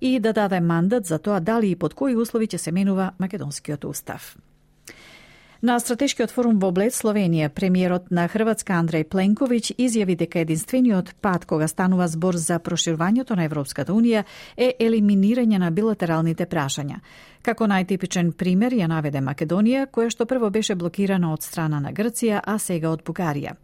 и 0.00 0.18
да 0.18 0.32
даде 0.32 0.60
мандат 0.60 1.06
за 1.06 1.18
тоа 1.18 1.40
дали 1.40 1.70
и 1.70 1.76
под 1.76 1.94
кои 1.94 2.16
услови 2.16 2.46
ќе 2.46 2.56
се 2.56 2.72
менува 2.72 3.12
македонскиот 3.18 3.84
устав. 3.84 4.36
На 5.62 5.76
стратешкиот 5.80 6.32
форум 6.34 6.56
во 6.58 6.72
Блед, 6.74 6.90
Словенија, 6.90 7.46
премиерот 7.54 8.08
на 8.10 8.24
Хрватска 8.26 8.80
Андреј 8.82 9.04
Пленковиќ 9.06 9.76
изјави 9.84 10.16
дека 10.18 10.40
единствениот 10.42 11.12
пат 11.22 11.44
кога 11.46 11.68
станува 11.70 12.08
збор 12.10 12.34
за 12.34 12.56
проширувањето 12.58 13.36
на 13.38 13.44
Европската 13.46 13.94
Унија 13.94 14.24
е 14.56 14.72
елиминирање 14.80 15.62
на 15.62 15.70
билатералните 15.70 16.48
прашања. 16.50 16.98
Како 17.46 17.70
најтипичен 17.70 18.32
пример 18.32 18.74
ја 18.74 18.90
наведе 18.90 19.22
Македонија, 19.22 19.86
која 19.86 20.10
што 20.10 20.26
прво 20.26 20.50
беше 20.50 20.74
блокирана 20.74 21.30
од 21.32 21.46
страна 21.46 21.78
на 21.78 21.92
Грција, 21.94 22.42
а 22.42 22.58
сега 22.58 22.90
од 22.90 23.06
Бугарија. 23.06 23.54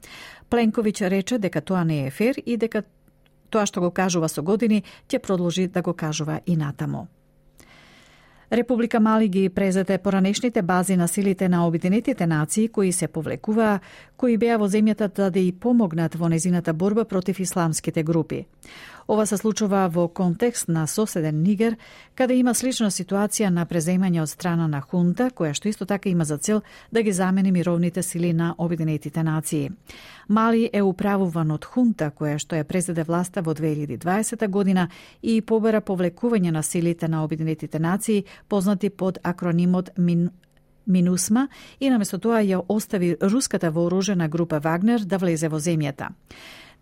Пленковиќ 0.48 1.08
рече 1.10 1.42
дека 1.42 1.60
тоа 1.60 1.82
не 1.82 2.04
е 2.06 2.10
фер 2.10 2.38
и 2.46 2.56
дека 2.56 2.86
тоа 3.50 3.66
што 3.66 3.80
го 3.80 3.90
кажува 3.90 4.28
со 4.28 4.42
години 4.42 4.84
ќе 5.08 5.18
продолжи 5.18 5.66
да 5.66 5.82
го 5.82 5.98
кажува 5.98 6.40
и 6.46 6.56
натаму. 6.56 7.08
Република 8.52 9.00
Мали 9.00 9.28
ги 9.28 9.48
презете 9.48 9.98
поранешните 9.98 10.62
бази 10.62 10.96
на 10.96 11.08
силите 11.08 11.48
на 11.48 11.66
Обединетите 11.66 12.26
нации 12.26 12.68
кои 12.68 12.92
се 12.92 13.08
повлекуваа, 13.08 13.80
кои 14.16 14.38
беа 14.40 14.56
во 14.56 14.68
земјата 14.68 15.12
да 15.12 15.30
да 15.30 15.38
и 15.38 15.52
помогнат 15.52 16.14
во 16.14 16.28
незината 16.28 16.72
борба 16.72 17.04
против 17.04 17.40
исламските 17.40 18.02
групи. 18.02 18.46
Ова 19.08 19.24
се 19.26 19.36
случува 19.36 19.86
во 19.88 20.08
контекст 20.08 20.68
на 20.68 20.86
соседен 20.86 21.42
Нигер, 21.42 21.76
каде 22.14 22.34
има 22.36 22.52
слична 22.54 22.90
ситуација 22.92 23.48
на 23.48 23.64
преземање 23.64 24.20
од 24.20 24.28
страна 24.28 24.66
на 24.68 24.82
хунта, 24.84 25.30
која 25.32 25.54
што 25.56 25.70
исто 25.70 25.86
така 25.88 26.10
има 26.10 26.26
за 26.28 26.36
цел 26.36 26.60
да 26.92 27.02
ги 27.02 27.12
замени 27.12 27.52
мировните 27.52 28.02
сили 28.02 28.32
на 28.32 28.54
Обединетите 28.58 29.22
нации. 29.22 29.70
Мали 30.28 30.68
е 30.72 30.82
управуван 30.82 31.50
од 31.50 31.64
хунта, 31.64 32.10
која 32.12 32.36
што 32.36 32.60
ја 32.60 32.68
презеде 32.68 33.02
власта 33.08 33.40
во 33.40 33.54
2020 33.54 34.48
година 34.48 34.88
и 35.22 35.40
побера 35.40 35.80
повлекување 35.80 36.52
на 36.52 36.62
силите 36.62 37.08
на 37.08 37.24
Обединетите 37.24 37.78
нации, 37.78 38.24
познати 38.48 38.90
под 38.90 39.18
акронимот 39.22 39.90
МИН 39.96 40.28
Минусма 40.88 41.48
и 41.80 41.90
наместо 41.90 42.18
тоа 42.18 42.40
ја 42.42 42.64
остави 42.68 43.16
руската 43.20 43.70
вооружена 43.70 44.28
група 44.28 44.58
Вагнер 44.58 45.04
да 45.04 45.18
влезе 45.18 45.48
во 45.48 45.60
земјата. 45.60 46.08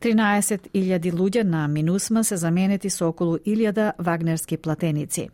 13.000 0.01 1.13
луѓе 1.13 1.43
на 1.43 1.69
Минусма 1.69 2.25
се 2.25 2.37
заменети 2.37 2.91
со 2.91 3.09
околу 3.09 3.39
1000 3.39 3.93
вагнерски 3.99 4.57
платеници. 4.57 5.31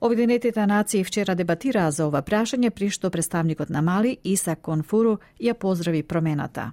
Обединетите 0.00 0.66
нации 0.66 1.04
вчера 1.04 1.34
дебатираа 1.34 1.90
за 1.90 2.06
ова 2.06 2.20
прашање, 2.22 2.70
при 2.70 2.90
што 2.90 3.10
представникот 3.10 3.70
на 3.70 3.80
Мали, 3.82 4.18
Иса 4.24 4.56
Конфуру, 4.56 5.18
ја 5.40 5.54
поздрави 5.54 6.02
промената. 6.02 6.72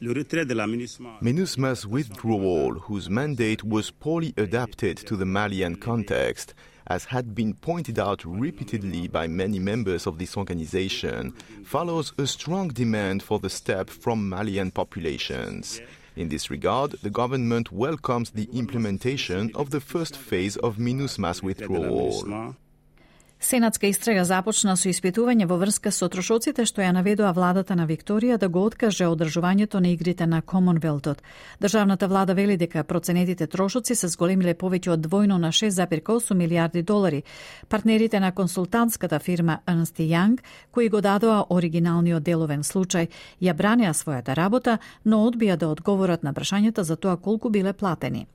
MINUSMA's 0.00 1.84
withdrawal, 1.86 2.72
whose 2.88 3.10
mandate 3.10 3.62
was 3.62 3.90
poorly 3.90 4.32
adapted 4.38 4.96
to 4.96 5.14
the 5.14 5.26
Malian 5.26 5.74
context, 5.76 6.54
as 6.86 7.04
had 7.04 7.34
been 7.34 7.52
pointed 7.52 7.98
out 7.98 8.24
repeatedly 8.24 9.08
by 9.08 9.28
many 9.28 9.58
members 9.58 10.06
of 10.06 10.16
this 10.16 10.38
organization, 10.38 11.34
follows 11.64 12.14
a 12.16 12.26
strong 12.26 12.68
demand 12.68 13.22
for 13.22 13.38
the 13.38 13.50
step 13.50 13.90
from 13.90 14.26
Malian 14.26 14.70
populations. 14.70 15.82
In 16.16 16.28
this 16.28 16.50
regard, 16.50 16.92
the 17.02 17.10
government 17.10 17.70
welcomes 17.70 18.30
the 18.30 18.48
implementation 18.52 19.50
of 19.54 19.70
the 19.70 19.80
first 19.80 20.16
phase 20.16 20.56
of 20.56 20.76
MINUSMA's 20.76 21.42
withdrawal. 21.42 22.56
Сенатска 23.42 23.88
истрага 23.88 24.20
започна 24.28 24.74
со 24.76 24.90
испитување 24.90 25.46
во 25.48 25.56
врска 25.56 25.88
со 25.96 26.10
трошоците 26.12 26.66
што 26.68 26.82
ја 26.84 26.90
наведува 26.92 27.30
владата 27.32 27.72
на 27.72 27.86
Викторија 27.88 28.36
да 28.36 28.50
го 28.52 28.66
откаже 28.68 29.08
одржувањето 29.08 29.80
на 29.80 29.88
игрите 29.88 30.26
на 30.26 30.42
Комонвелтот. 30.42 31.22
Државната 31.60 32.08
влада 32.08 32.34
вели 32.34 32.58
дека 32.60 32.84
проценетите 32.84 33.46
трошоци 33.46 33.96
се 33.96 34.12
зголемиле 34.12 34.54
повеќе 34.54 34.92
од 34.92 35.06
двојно 35.08 35.40
на 35.40 35.52
6,8 35.56 36.34
милиарди 36.34 36.82
долари. 36.82 37.22
Партнерите 37.68 38.20
на 38.20 38.32
консултантската 38.32 39.18
фирма 39.18 39.60
Ernst 39.66 40.04
Young, 40.04 40.38
кои 40.70 40.88
го 40.88 41.00
дадоа 41.00 41.46
оригиналниот 41.48 42.22
деловен 42.22 42.60
случај, 42.60 43.08
ја 43.40 43.54
бранеа 43.56 43.94
својата 43.96 44.36
работа, 44.36 44.78
но 45.04 45.24
одбија 45.24 45.56
да 45.56 45.72
одговорат 45.72 46.22
на 46.22 46.34
прашањата 46.34 46.80
за 46.84 46.96
тоа 46.96 47.16
колку 47.16 47.48
биле 47.48 47.72
платени. 47.72 48.26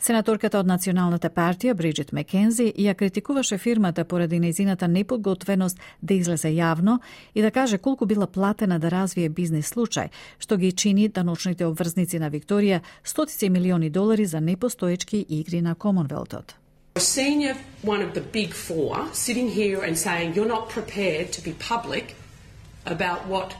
Сенаторката 0.00 0.56
од 0.56 0.66
Националната 0.66 1.28
партија 1.28 1.74
Бриджит 1.76 2.12
Мекензи 2.16 2.70
ја 2.72 2.94
критикуваше 2.96 3.58
фирмата 3.58 4.04
поради 4.04 4.38
незината 4.40 4.88
неподготвеност 4.88 5.78
да 6.02 6.14
излезе 6.14 6.48
јавно 6.48 6.98
и 7.34 7.42
да 7.42 7.50
каже 7.50 7.78
колку 7.78 8.06
била 8.06 8.26
платена 8.26 8.78
да 8.78 8.90
развие 8.90 9.28
бизнес 9.28 9.68
случај, 9.74 10.08
што 10.38 10.56
ги 10.56 10.72
чини 10.72 11.08
даночните 11.08 11.66
обврзници 11.66 12.18
на 12.18 12.30
Викторија 12.30 12.80
стотици 13.04 13.50
милиони 13.50 13.90
долари 13.90 14.24
за 14.24 14.40
непостоечки 14.40 15.26
игри 15.28 15.60
на 15.60 15.74
Комонвелтот. 15.74 16.54
A 16.94 17.00
senior 17.00 17.56
one 17.84 18.00
of 18.00 18.14
the 18.14 18.24
big 18.32 18.54
four 18.54 19.06
sitting 19.12 19.48
here 19.48 19.82
and 19.82 19.98
saying 19.98 20.34
you're 20.34 20.52
not 20.56 20.70
prepared 20.70 21.30
to 21.32 21.42
be 21.42 21.52
public 21.52 22.16
about 22.86 23.28
what 23.28 23.50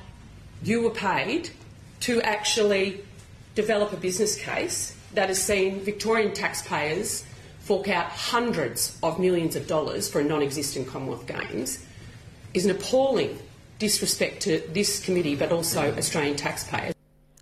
you 0.64 0.80
were 0.80 0.96
paid 1.10 1.50
to 2.00 2.12
actually 2.22 3.04
develop 3.54 3.92
a 3.92 4.00
business 4.00 4.34
case 4.36 4.99
that 5.14 5.28
has 5.28 5.42
seen 5.42 5.80
Victorian 5.80 6.32
taxpayers 6.32 7.24
fork 7.60 7.88
out 7.88 8.06
hundreds 8.06 8.98
of 9.02 9.18
millions 9.18 9.56
of 9.56 9.66
dollars 9.66 10.08
for 10.08 10.20
a 10.20 10.24
non 10.24 10.42
existent 10.42 10.88
Commonwealth 10.88 11.26
Games 11.26 11.84
is 12.54 12.64
an 12.64 12.70
appalling 12.70 13.38
disrespect 13.78 14.42
to 14.42 14.60
this 14.72 15.04
committee 15.04 15.36
but 15.36 15.52
also 15.52 15.94
Australian 15.96 16.36
taxpayers. 16.36 16.94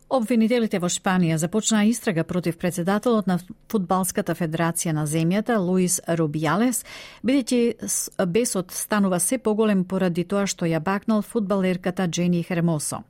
Обвинителите 0.09 0.79
во 0.81 0.89
Шпанија 0.89 1.37
започнаа 1.37 1.85
истрага 1.85 2.25
против 2.25 2.57
председателот 2.57 3.27
на 3.27 3.35
Фудбалската 3.69 4.33
федерација 4.33 4.95
на 4.97 5.05
земјата 5.05 5.59
Луис 5.61 6.01
Рубијалес, 6.09 6.81
бидејќи 7.21 8.25
бесот 8.25 8.73
станува 8.73 9.21
се 9.21 9.37
поголем 9.39 9.85
поради 9.85 10.25
тоа 10.25 10.47
што 10.47 10.65
ја 10.65 10.81
бакнал 10.81 11.21
фудбалерката 11.21 12.09
Джени 12.09 12.41
Хермосо. 12.43 13.03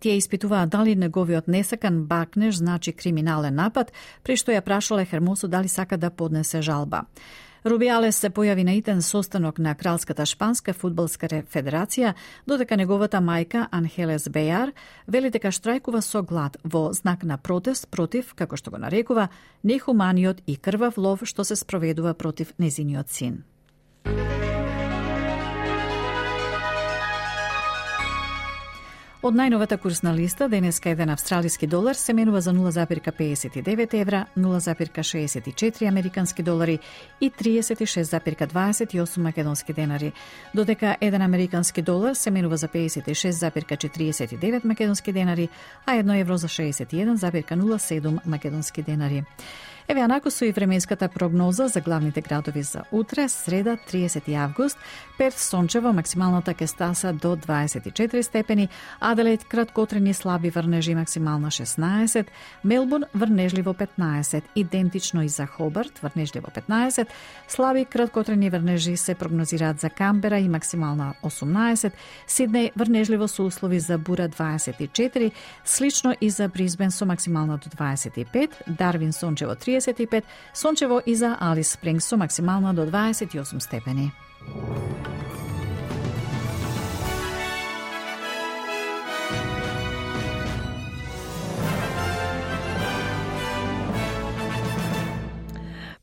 Тие 0.00 0.18
испитуваа 0.18 0.66
дали 0.66 0.94
неговиот 0.94 1.48
несакан 1.48 2.04
бакнеж 2.04 2.56
значи 2.56 2.92
криминален 2.92 3.54
напад, 3.54 3.92
при 4.22 4.36
што 4.36 4.52
ја 4.52 4.60
прашале 4.60 5.04
Хермосо 5.04 5.48
дали 5.48 5.68
сака 5.68 5.96
да 5.96 6.10
поднесе 6.10 6.62
жалба. 6.62 7.06
Рубиалес 7.66 8.20
се 8.22 8.28
појави 8.30 8.62
на 8.62 8.76
итен 8.78 9.00
состанок 9.02 9.58
на 9.58 9.74
Кралската 9.74 10.22
шпанска 10.26 10.70
фудбалска 10.70 11.26
федерација, 11.50 12.12
додека 12.46 12.76
неговата 12.76 13.18
мајка 13.18 13.66
Анхелес 13.74 14.28
Бејар 14.30 14.70
вели 15.08 15.32
дека 15.34 15.50
штрајкува 15.50 16.00
со 16.00 16.22
глад 16.22 16.60
во 16.62 16.92
знак 16.92 17.24
на 17.24 17.38
протест 17.38 17.90
против, 17.90 18.34
како 18.38 18.56
што 18.56 18.70
го 18.70 18.78
нарекува, 18.78 19.28
нехуманиот 19.64 20.46
и 20.46 20.56
крвав 20.56 20.96
лов 20.96 21.26
што 21.26 21.42
се 21.42 21.56
спроведува 21.56 22.14
против 22.14 22.54
незиниот 22.58 23.10
син. 23.10 23.42
Од 29.24 29.32
најновата 29.32 29.78
курсна 29.80 30.10
листа, 30.12 30.44
денеска 30.48 30.90
еден 30.92 31.08
австралиски 31.08 31.66
долар 31.66 31.96
се 31.96 32.12
менува 32.12 32.40
за 32.40 32.52
0,59 32.52 33.94
евра, 34.00 34.26
0,64 34.36 35.88
американски 35.88 36.42
долари 36.42 36.78
и 37.20 37.30
36,28 37.30 39.18
македонски 39.18 39.72
денари, 39.72 40.12
додека 40.54 40.96
еден 41.00 41.22
американски 41.22 41.82
долар 41.82 42.14
се 42.14 42.30
менува 42.30 42.56
за 42.56 42.68
56,49 42.68 44.64
македонски 44.64 45.12
денари, 45.12 45.48
а 45.86 45.94
едно 45.94 46.14
евро 46.14 46.36
за 46.36 46.48
61,07 46.48 48.26
македонски 48.26 48.82
денари. 48.82 49.24
Еве 49.88 50.02
анако 50.02 50.30
со 50.30 50.44
и 50.44 50.52
временската 50.52 51.08
прогноза 51.08 51.68
за 51.68 51.80
главните 51.80 52.20
градови 52.20 52.62
за 52.62 52.82
утре, 52.92 53.28
среда 53.28 53.76
30 53.76 54.34
август, 54.34 54.78
Перт 55.18 55.38
сончево, 55.38 55.92
максималната 55.92 56.54
ке 56.54 56.66
стаса 56.66 57.12
до 57.12 57.36
24 57.36 58.22
степени, 58.22 58.68
Аделаид 59.00 59.44
краткотрени 59.44 60.14
слаби 60.14 60.50
врнежи 60.50 60.94
максимална 60.94 61.50
16, 61.50 62.26
Мелбурн 62.64 63.04
врнежливо 63.14 63.74
15, 63.74 64.42
идентично 64.56 65.22
и 65.22 65.28
за 65.28 65.46
Хобарт 65.46 65.98
врнежливо 66.02 66.46
15, 66.46 67.06
слаби 67.48 67.84
краткотрени 67.84 68.50
врнежи 68.50 68.96
се 68.96 69.14
прогнозираат 69.14 69.80
за 69.80 69.90
Камбера 69.90 70.38
и 70.38 70.48
максимална 70.48 71.14
18, 71.24 71.92
Сиднеј 72.28 72.72
врнежливо 72.76 73.28
со 73.28 73.44
услови 73.44 73.80
за 73.80 73.98
бура 73.98 74.28
24, 74.28 75.32
слично 75.64 76.14
и 76.20 76.30
за 76.30 76.48
Бризбен 76.48 76.90
со 76.90 77.06
максимална 77.06 77.58
до 77.58 77.70
25, 77.70 78.50
Дарвин 78.68 79.12
сончево 79.12 79.54
35, 79.80 80.24
сончево 80.54 81.02
и 81.06 81.14
за 81.14 81.36
Алис 81.40 81.72
Спрингс 81.72 82.06
со 82.06 82.16
максимална 82.16 82.74
до 82.74 82.86
28 82.86 83.60
степени. 83.60 84.12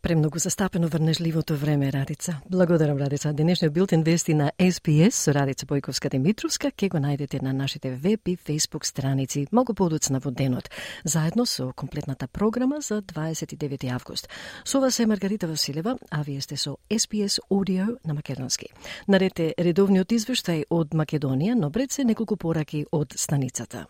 Премногу 0.03 0.39
застапено 0.39 0.87
врнежливото 0.87 1.55
време, 1.55 1.91
Радица. 1.91 2.39
Благодарам, 2.49 2.97
Радица. 2.97 3.33
Денешниот 3.33 3.73
билтен 3.73 4.03
вести 4.03 4.33
на 4.33 4.51
SPS 4.59 5.09
со 5.09 5.33
Радица 5.33 5.65
Бојковска 5.65 6.09
Димитровска 6.09 6.71
ке 6.71 6.89
го 6.89 6.97
најдете 6.99 7.41
на 7.41 7.53
нашите 7.53 7.91
веб 7.95 8.27
и 8.27 8.35
фейсбук 8.35 8.85
страници 8.85 9.47
многу 9.51 9.73
подоцна 9.73 10.19
во 10.19 10.31
денот, 10.31 10.69
заедно 11.05 11.45
со 11.45 11.71
комплетната 11.71 12.27
програма 12.27 12.81
за 12.81 13.01
29 13.01 13.87
август. 13.93 14.27
Со 14.65 14.79
вас 14.79 14.99
е 14.99 15.05
Маргарита 15.05 15.47
Василева, 15.47 15.97
а 16.11 16.21
вие 16.23 16.41
сте 16.41 16.57
со 16.57 16.77
SPS 16.91 17.39
Audio 17.49 17.97
на 18.05 18.13
македонски. 18.13 18.67
Нарете 19.07 19.53
редовниот 19.57 20.11
извештај 20.11 20.65
од 20.69 20.91
Македонија, 20.91 21.55
но 21.55 21.71
пред 21.71 21.91
се 21.91 22.03
неколку 22.03 22.35
пораки 22.35 22.85
од 22.91 23.13
станицата. 23.15 23.87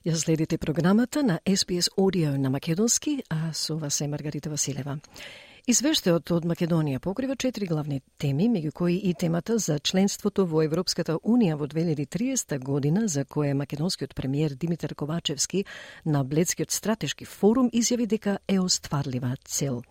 Ја 0.00 0.14
следите 0.16 0.56
програмата 0.58 1.22
на 1.22 1.40
SBS 1.44 1.90
Audio 1.98 2.36
на 2.36 2.50
Македонски, 2.50 3.22
а 3.28 3.52
со 3.52 3.78
вас 3.78 4.00
е 4.00 4.08
Маргарита 4.08 4.50
Василева. 4.50 4.98
Извештајот 5.68 6.30
од 6.32 6.46
Македонија 6.48 6.98
покрива 7.04 7.34
четири 7.36 7.66
главни 7.68 7.98
теми, 8.18 8.46
меѓу 8.48 8.70
кои 8.72 8.94
и 8.96 9.12
темата 9.14 9.58
за 9.58 9.78
членството 9.78 10.46
во 10.48 10.62
Европската 10.64 11.18
Унија 11.20 11.58
во 11.60 11.66
2030 11.68 12.58
година, 12.64 13.06
за 13.08 13.26
која 13.28 13.52
македонскиот 13.54 14.14
премиер 14.14 14.54
Димитар 14.56 14.94
Ковачевски 14.94 15.64
на 16.06 16.24
Бледскиот 16.24 16.70
стратешки 16.72 17.24
форум 17.24 17.68
изјави 17.70 18.06
дека 18.06 18.38
е 18.48 18.58
остварлива 18.60 19.34
цел. 19.44 19.82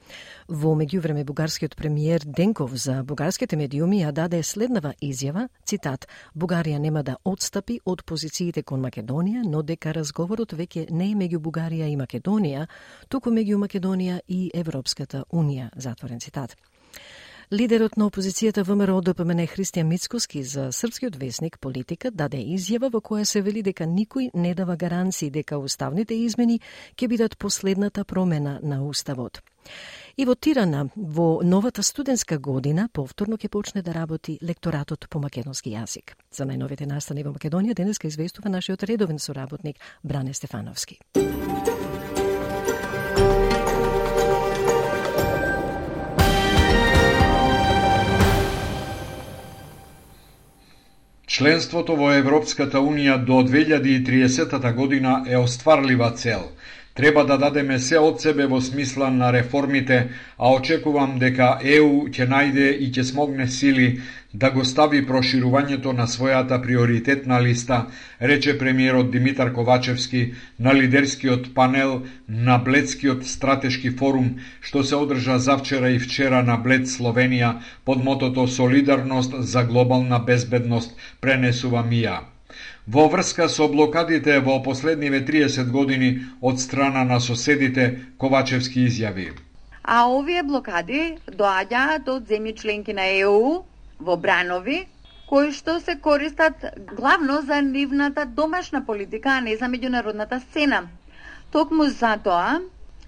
Во 0.48 0.74
меѓувреме 0.74 1.24
бугарскиот 1.24 1.76
премиер 1.78 2.26
Денков 2.26 2.74
за 2.74 3.04
бугарските 3.04 3.56
медиуми 3.56 4.02
ја 4.02 4.12
даде 4.12 4.42
следнава 4.44 4.96
изјава, 5.02 5.50
цитат: 5.66 6.08
Бугарија 6.36 6.80
нема 6.80 7.04
да 7.04 7.18
одстапи 7.24 7.80
од 7.86 8.04
позициите 8.06 8.64
кон 8.64 8.82
Македонија, 8.82 9.46
но 9.46 9.62
дека 9.62 9.94
разговорот 9.94 10.54
веќе 10.54 10.90
не 10.90 11.12
е 11.12 11.16
меѓу 11.16 11.38
Бугарија 11.38 11.94
и 11.94 11.98
Македонија, 11.98 12.68
туку 13.08 13.30
меѓу 13.30 13.62
Македонија 13.68 14.20
и 14.28 14.50
Европската 14.54 15.26
Унија 15.30 15.59
затворен 15.75 16.20
цитат. 16.20 16.56
Лидерот 17.50 17.96
на 17.98 18.06
опозицијата 18.06 18.62
ВМРО 18.62 19.00
ДПМН 19.01 19.48
Христијан 19.50 19.88
Мицкоски 19.89 20.44
за 20.44 20.68
српскиот 20.72 21.16
вестник 21.18 21.58
Политика 21.60 22.12
даде 22.12 22.38
изјава 22.38 22.92
во 22.94 23.01
која 23.01 23.25
се 23.25 23.42
вели 23.42 23.63
дека 23.66 23.88
никој 23.89 24.30
не 24.34 24.54
дава 24.54 24.75
гаранции 24.78 25.32
дека 25.34 25.58
уставните 25.58 26.13
измени 26.13 26.60
ќе 26.94 27.08
бидат 27.10 27.38
последната 27.38 28.06
промена 28.06 28.60
на 28.62 28.84
уставот. 28.86 29.42
И 30.18 30.25
во 30.25 30.36
Тирана, 30.36 30.89
во 30.96 31.42
новата 31.44 31.82
студентска 31.82 32.38
година, 32.38 32.86
повторно 32.94 33.38
ќе 33.38 33.50
почне 33.50 33.82
да 33.82 33.98
работи 33.98 34.38
лекторатот 34.44 35.10
по 35.10 35.18
македонски 35.20 35.74
јазик. 35.74 36.13
За 36.32 36.46
најновите 36.46 36.86
настани 36.86 37.24
во 37.24 37.34
Македонија 37.34 37.74
денеска 37.74 38.08
известува 38.08 38.54
нашиот 38.54 38.84
редовен 38.84 39.18
соработник 39.18 39.82
Бране 40.04 40.34
Стефановски. 40.34 41.00
Членството 51.39 51.96
во 51.96 52.10
Европската 52.12 52.81
Унија 52.84 53.13
до 53.24 53.38
2030 53.48 54.74
година 54.75 55.24
е 55.25 55.38
остварлива 55.39 56.10
цел– 56.12 56.50
Треба 56.93 57.24
да 57.25 57.38
дадеме 57.38 57.79
се 57.79 58.00
од 58.00 58.22
себе 58.22 58.46
во 58.51 58.62
смисла 58.62 59.10
на 59.12 59.31
реформите, 59.34 60.10
а 60.38 60.53
очекувам 60.53 61.19
дека 61.19 61.60
ЕУ 61.63 62.08
ќе 62.10 62.25
најде 62.31 62.72
и 62.75 62.89
ќе 62.91 63.03
смогне 63.12 63.48
сили 63.48 64.01
да 64.34 64.50
го 64.51 64.63
стави 64.65 65.00
проширувањето 65.08 65.93
на 65.98 66.08
својата 66.08 66.60
приоритетна 66.62 67.39
листа, 67.41 67.79
рече 68.22 68.58
премиерот 68.58 69.12
Димитар 69.12 69.53
Ковачевски 69.53 70.34
на 70.60 70.74
лидерскиот 70.74 71.53
панел 71.53 72.01
на 72.27 72.58
Бледскиот 72.58 73.25
стратешки 73.25 73.89
форум, 73.89 74.36
што 74.62 74.84
се 74.84 74.96
одржа 74.96 75.39
завчера 75.39 75.89
и 75.89 76.00
вчера 76.00 76.43
на 76.43 76.58
Блед 76.58 76.88
Словенија 76.88 77.53
под 77.86 78.03
мотото 78.03 78.48
Солидарност 78.48 79.34
за 79.39 79.63
глобална 79.63 80.19
безбедност, 80.19 80.96
пренесува 81.22 81.84
МИА 81.84 82.38
во 82.89 83.05
врска 83.08 83.46
со 83.53 83.67
блокадите 83.69 84.39
во 84.41 84.55
последниве 84.65 85.19
30 85.25 85.69
години 85.69 86.08
од 86.41 86.60
страна 86.60 87.03
на 87.05 87.19
соседите, 87.22 87.84
Ковачевски 88.17 88.86
изјави. 88.88 89.27
А 89.84 90.08
овие 90.10 90.41
блокади 90.43 91.01
доаѓаат 91.27 92.10
од 92.10 92.25
земји 92.31 92.55
членки 92.62 92.93
на 92.93 93.05
ЕУ 93.05 93.51
во 94.00 94.15
бранови, 94.17 94.88
кои 95.29 95.51
што 95.53 95.75
се 95.79 96.00
користат 96.01 96.65
главно 96.96 97.41
за 97.46 97.62
нивната 97.62 98.25
домашна 98.25 98.81
политика, 98.86 99.38
а 99.38 99.41
не 99.41 99.55
за 99.58 99.69
меѓународната 99.69 100.41
сцена. 100.48 100.81
Токму 101.51 101.91
затоа 101.93 102.58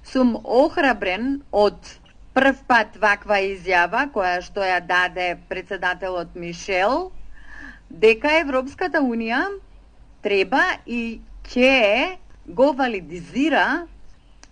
сум 0.06 0.38
охрабрен 0.44 1.42
од 1.52 1.98
прв 2.38 2.62
пат 2.70 3.02
ваква 3.02 3.42
изјава 3.50 4.06
која 4.14 4.46
што 4.46 4.62
ја 4.62 4.78
даде 4.86 5.28
председателот 5.50 6.38
Мишел 6.38 7.10
дека 7.90 8.38
Европската 8.46 9.02
унија 9.02 9.42
треба 10.22 10.64
и 10.86 11.20
ќе 11.50 12.18
го 12.48 12.72
валидизира 12.74 13.66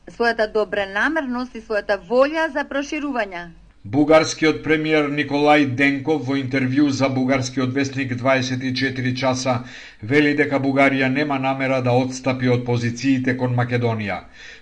својата 0.10 0.52
добра 0.52 0.86
намерност 0.90 1.56
и 1.56 1.62
својата 1.62 2.00
волја 2.10 2.50
за 2.54 2.66
проширување. 2.70 3.50
Бугарскиот 3.84 4.58
премиер 4.64 5.06
Николај 5.08 5.70
Денков 5.80 6.26
во 6.28 6.36
интервју 6.36 6.90
за 6.92 7.08
бугарскиот 7.10 7.72
вестник 7.74 8.12
24 8.22 9.14
часа 9.22 9.54
вели 10.02 10.34
дека 10.36 10.60
Бугарија 10.60 11.08
нема 11.14 11.38
намера 11.40 11.80
да 11.82 11.94
отстапи 11.96 12.50
од 12.50 12.66
позициите 12.66 13.38
кон 13.38 13.56
Македонија. 13.56 14.18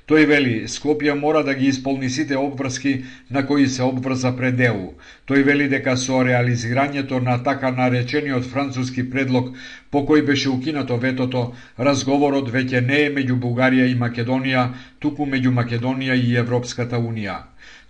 Тој 0.08 0.24
вели, 0.28 0.52
Скопје 0.72 1.14
мора 1.20 1.40
да 1.44 1.54
ги 1.54 1.66
исполни 1.68 2.10
сите 2.10 2.38
обврски 2.40 2.92
на 3.30 3.42
кои 3.48 3.66
се 3.68 3.84
обврза 3.84 4.30
пред 4.38 4.62
ЕУ. 4.68 4.86
Тој 5.28 5.44
вели 5.50 5.68
дека 5.74 5.96
со 6.04 6.22
реализирањето 6.28 7.20
на 7.26 7.36
така 7.44 7.72
наречениот 7.80 8.48
француски 8.54 9.04
предлог 9.10 9.50
по 9.92 10.06
кој 10.08 10.24
беше 10.30 10.50
укинато 10.50 10.98
ветото, 11.04 11.44
разговорот 11.90 12.48
веќе 12.56 12.86
не 12.88 13.02
е 13.04 13.12
меѓу 13.18 13.36
Бугарија 13.44 13.90
и 13.92 14.00
Македонија, 14.06 14.64
туку 15.00 15.28
меѓу 15.28 15.52
Македонија 15.60 16.16
и 16.16 16.36
Европската 16.46 17.04
Унија. 17.12 17.38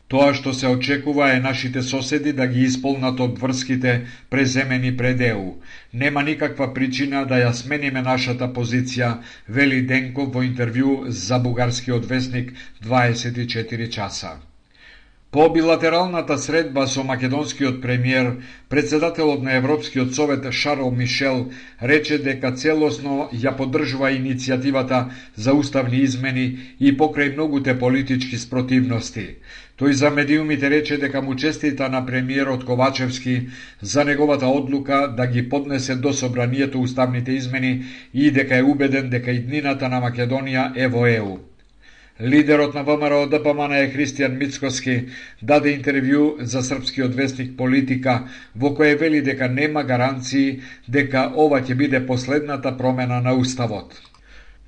Тоа 0.07 0.33
што 0.33 0.53
се 0.55 0.69
очекува 0.71 1.25
е 1.33 1.39
нашите 1.45 1.81
соседи 1.83 2.31
да 2.33 2.47
ги 2.47 2.61
исполнат 2.63 3.19
обврските 3.19 3.95
преземени 4.29 4.97
пред 4.97 5.21
ЕУ. 5.21 5.59
Нема 5.93 6.23
никаква 6.23 6.69
причина 6.73 7.25
да 7.25 7.41
ја 7.43 7.51
смениме 7.51 8.01
нашата 8.01 8.47
позиција, 8.59 9.13
вели 9.49 9.81
Денков 9.93 10.33
во 10.33 10.47
интервју 10.47 10.99
за 11.09 11.39
бугарскиот 11.39 12.05
вестник 12.05 12.53
24 12.87 13.89
часа. 13.89 14.37
По 15.31 15.49
билатералната 15.49 16.37
средба 16.37 16.87
со 16.87 17.03
македонскиот 17.03 17.81
премиер, 17.81 18.37
председателот 18.69 19.43
на 19.43 19.57
Европскиот 19.57 20.15
совет 20.15 20.53
Шарл 20.53 20.91
Мишел 20.91 21.51
рече 21.81 22.17
дека 22.17 22.53
целосно 22.55 23.27
ја 23.33 23.51
поддржува 23.57 24.13
иницијативата 24.15 25.11
за 25.35 25.53
уставни 25.53 25.99
измени 25.99 26.75
и 26.79 26.95
покрај 26.97 27.33
многуте 27.33 27.75
политички 27.79 28.37
спротивности. 28.37 29.35
Тој 29.77 29.91
за 29.93 30.09
медиумите 30.09 30.69
рече 30.73 30.95
дека 30.97 31.21
му 31.21 31.35
честита 31.37 31.89
на 31.89 32.05
премиерот 32.05 32.63
Ковачевски 32.65 33.49
за 33.81 34.05
неговата 34.05 34.47
одлука 34.47 35.13
да 35.17 35.27
ги 35.27 35.49
поднесе 35.49 35.95
до 35.95 36.13
собранието 36.13 36.81
уставните 36.81 37.31
измени 37.31 37.83
и 38.13 38.31
дека 38.31 38.57
е 38.57 38.63
убеден 38.63 39.09
дека 39.09 39.31
иднината 39.31 39.89
на 39.89 40.01
Македонија 40.01 40.71
е 40.75 40.87
во 40.87 41.05
ЕУ. 41.05 41.37
Лидерот 42.21 42.73
на 42.73 42.81
ВМРО 42.83 43.27
ДПМН 43.29 43.77
е 43.77 43.93
Христијан 43.93 44.37
Мицкоски 44.41 44.97
даде 45.41 45.77
интервју 45.77 46.41
за 46.41 46.65
српскиот 46.65 47.13
вестник 47.13 47.53
Политика 47.57 48.23
во 48.55 48.73
кое 48.73 48.95
вели 48.95 49.21
дека 49.21 49.47
нема 49.47 49.83
гаранции 49.83 50.61
дека 50.89 51.29
ова 51.35 51.61
ќе 51.61 51.77
биде 51.77 52.05
последната 52.05 52.73
промена 52.77 53.21
на 53.21 53.37
уставот. 53.37 53.93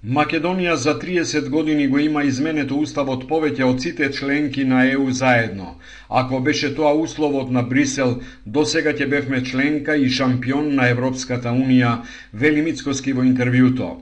Македонија 0.04 0.74
за 0.76 0.94
30 1.00 1.50
години 1.50 1.88
го 1.88 2.00
има 2.00 2.22
изменето 2.24 2.78
уставот 2.80 3.26
повеќе 3.28 3.66
од 3.68 3.82
сите 3.84 4.08
членки 4.12 4.64
на 4.64 4.86
ЕУ 4.92 5.12
заедно. 5.12 5.76
Ако 6.10 6.40
беше 6.40 6.74
тоа 6.76 6.94
условот 6.94 7.52
на 7.52 7.64
Брисел, 7.64 8.22
до 8.46 8.64
сега 8.66 8.94
ќе 8.94 9.10
бевме 9.10 9.44
членка 9.44 9.98
и 9.98 10.10
шампион 10.10 10.74
на 10.76 10.88
Европската 10.88 11.50
Унија, 11.52 11.98
вели 12.34 12.62
Мицкоски 12.62 13.12
во 13.12 13.28
интервјуто. 13.28 13.98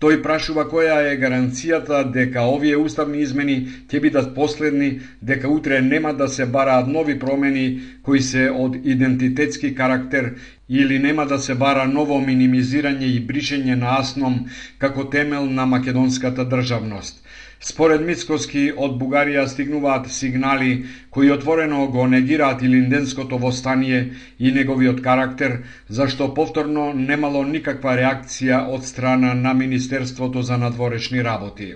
Тој 0.00 0.22
прашува 0.24 0.64
која 0.68 0.96
е 1.10 1.18
гаранцијата 1.20 2.00
дека 2.14 2.42
овие 2.48 2.76
уставни 2.80 3.20
измени 3.24 3.54
ќе 3.88 4.00
бидат 4.00 4.34
последни, 4.34 4.88
дека 5.20 5.48
утре 5.48 5.82
нема 5.82 6.14
да 6.14 6.28
се 6.28 6.46
бараат 6.46 6.88
нови 6.88 7.18
промени 7.18 7.80
кои 8.02 8.20
се 8.20 8.48
од 8.50 8.80
идентитетски 8.84 9.74
карактер 9.74 10.34
или 10.68 10.98
нема 10.98 11.26
да 11.26 11.38
се 11.38 11.54
бара 11.54 11.84
ново 11.88 12.16
минимизирање 12.20 13.08
и 13.16 13.20
бришење 13.26 13.74
на 13.76 13.98
асном 14.00 14.38
како 14.78 15.04
темел 15.04 15.46
на 15.46 15.66
македонската 15.66 16.44
државност. 16.48 17.20
Според 17.60 18.02
Мицкоски, 18.04 18.72
од 18.76 18.96
Бугарија 19.00 19.46
стигнуваат 19.48 20.10
сигнали 20.12 20.86
кои 21.10 21.30
отворено 21.32 21.86
го 21.88 22.06
негираат 22.06 22.62
и 22.62 22.68
линденското 22.68 23.38
востание 23.38 24.10
и 24.38 24.52
неговиот 24.52 25.00
карактер, 25.02 25.62
зашто 25.88 26.34
повторно 26.34 26.92
немало 26.92 27.44
никаква 27.44 27.96
реакција 27.96 28.66
од 28.68 28.84
страна 28.84 29.34
на 29.34 29.54
Министерството 29.54 30.42
за 30.42 30.58
надворешни 30.58 31.24
работи. 31.24 31.74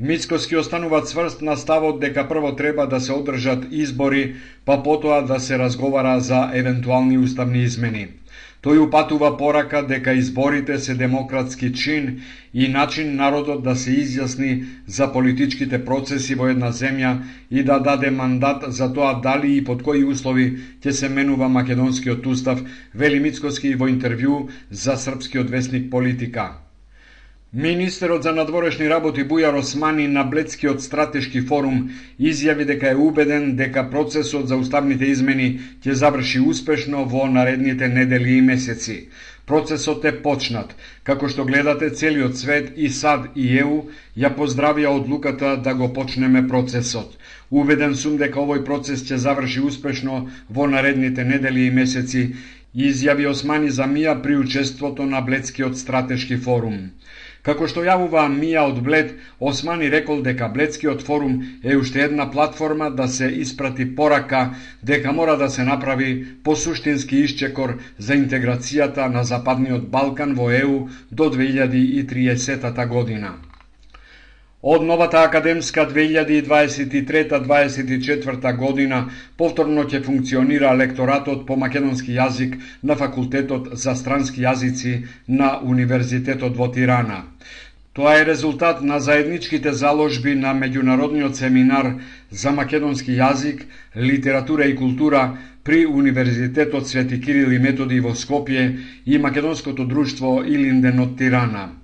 Мицкоски 0.00 0.56
останува 0.56 1.02
цврст 1.02 1.42
на 1.42 1.56
ставот 1.56 2.00
дека 2.00 2.28
прво 2.28 2.56
треба 2.56 2.86
да 2.86 3.00
се 3.00 3.12
одржат 3.12 3.66
избори, 3.70 4.34
па 4.64 4.82
потоа 4.82 5.22
да 5.22 5.40
се 5.40 5.58
разговара 5.58 6.20
за 6.20 6.50
евентуални 6.54 7.18
уставни 7.18 7.62
измени. 7.62 8.06
Тој 8.64 8.80
упатува 8.80 9.36
порака 9.36 9.82
дека 9.88 10.12
изборите 10.12 10.78
се 10.78 10.94
демократски 10.94 11.72
чин 11.72 12.20
и 12.54 12.68
начин 12.68 13.12
народот 13.16 13.62
да 13.64 13.76
се 13.76 13.92
изјасни 14.00 14.64
за 14.86 15.10
политичките 15.12 15.84
процеси 15.84 16.34
во 16.34 16.48
една 16.48 16.72
земја 16.80 17.12
и 17.50 17.64
да 17.64 17.78
даде 17.78 18.10
мандат 18.10 18.64
за 18.80 18.92
тоа 18.92 19.12
дали 19.20 19.52
и 19.56 19.64
под 19.64 19.82
кои 19.82 20.04
услови 20.04 20.48
ќе 20.80 20.96
се 21.02 21.08
менува 21.08 21.48
македонскиот 21.48 22.26
устав, 22.26 22.64
вели 22.94 23.20
Мицкоски 23.20 23.76
во 23.76 23.92
интервју 23.92 24.48
за 24.70 24.96
српскиот 24.96 25.50
вестник 25.50 25.90
Политика. 25.90 26.50
Министерот 27.52 28.22
за 28.22 28.30
надворешни 28.30 28.86
работи 28.88 29.24
Бујар 29.26 29.56
Османи 29.58 30.04
на 30.08 30.22
Бледскиот 30.22 30.82
стратешки 30.84 31.40
форум 31.42 31.80
изјави 32.20 32.66
дека 32.68 32.92
е 32.92 32.94
убеден 32.94 33.56
дека 33.58 33.82
процесот 33.90 34.46
за 34.46 34.56
уставните 34.56 35.08
измени 35.10 35.48
ќе 35.82 35.96
заврши 36.02 36.42
успешно 36.52 37.02
во 37.14 37.24
наредните 37.26 37.88
недели 37.88 38.36
и 38.36 38.44
месеци. 38.50 39.08
Процесот 39.46 40.04
е 40.04 40.12
почнат. 40.22 40.76
Како 41.02 41.26
што 41.26 41.44
гледате, 41.44 41.90
целиот 41.90 42.38
свет 42.38 42.70
и 42.76 42.86
САД 42.88 43.34
и 43.34 43.48
ЕУ 43.58 43.82
ја 44.16 44.30
поздравија 44.38 44.94
одлуката 45.00 45.56
да 45.56 45.74
го 45.74 45.92
почнеме 45.92 46.46
процесот. 46.46 47.18
Убеден 47.50 47.96
сум 47.96 48.14
дека 48.22 48.38
овој 48.38 48.62
процес 48.62 49.02
ќе 49.02 49.18
заврши 49.26 49.66
успешно 49.72 50.28
во 50.48 50.70
наредните 50.70 51.26
недели 51.26 51.66
и 51.66 51.74
месеци, 51.74 52.28
изјави 52.76 53.26
Османи 53.26 53.70
за 53.70 53.90
миа 53.90 54.14
при 54.22 54.36
учеството 54.36 55.02
на 55.02 55.20
Бледскиот 55.20 55.76
стратешки 55.78 56.36
форум. 56.36 56.94
Како 57.42 57.66
што 57.72 57.82
јавува 57.84 58.22
Мија 58.32 58.66
од 58.70 58.80
Блед, 58.86 59.12
Османи 59.50 59.88
рекол 59.94 60.20
дека 60.26 60.48
Бледскиот 60.56 61.04
форум 61.06 61.38
е 61.64 61.76
уште 61.76 62.02
една 62.04 62.26
платформа 62.30 62.90
да 62.90 63.08
се 63.08 63.30
испрати 63.44 63.86
порака 63.96 64.42
дека 64.82 65.12
мора 65.12 65.36
да 65.36 65.48
се 65.50 65.64
направи 65.64 66.10
посуштински 66.44 67.24
исчекор 67.24 67.78
за 67.98 68.18
интеграцијата 68.20 69.08
на 69.08 69.24
Западниот 69.24 69.88
Балкан 69.90 70.34
во 70.34 70.50
ЕУ 70.52 70.88
до 71.12 71.30
2030 71.30 72.86
година. 72.86 73.38
Од 74.62 74.82
новата 74.84 75.22
академска 75.24 75.88
2023-2024 75.88 78.56
година 78.56 79.10
повторно 79.36 79.84
ќе 79.88 80.04
функционира 80.04 80.74
лекторатот 80.76 81.46
по 81.48 81.56
македонски 81.56 82.12
јазик 82.12 82.56
на 82.82 82.96
Факултетот 82.96 83.68
за 83.72 83.94
странски 83.96 84.40
јазици 84.44 85.06
на 85.28 85.60
Универзитетот 85.64 86.56
во 86.60 86.68
Тирана. 86.68 87.24
Тоа 87.96 88.20
е 88.20 88.24
резултат 88.24 88.82
на 88.84 89.00
заедничките 89.00 89.72
заложби 89.72 90.34
на 90.34 90.52
меѓународниот 90.52 91.34
семинар 91.40 91.94
за 92.30 92.52
македонски 92.52 93.12
јазик, 93.16 93.64
литература 93.96 94.64
и 94.68 94.76
култура 94.76 95.38
при 95.64 95.86
Универзитетот 95.86 96.88
Свети 96.88 97.20
Кирил 97.20 97.50
и 97.50 97.58
Методи 97.58 98.00
во 98.00 98.12
Скопје 98.12 98.78
и 99.06 99.18
Македонското 99.18 99.84
друштво 99.84 100.44
Илинден 100.44 101.00
од 101.00 101.16
Тирана. 101.16 101.79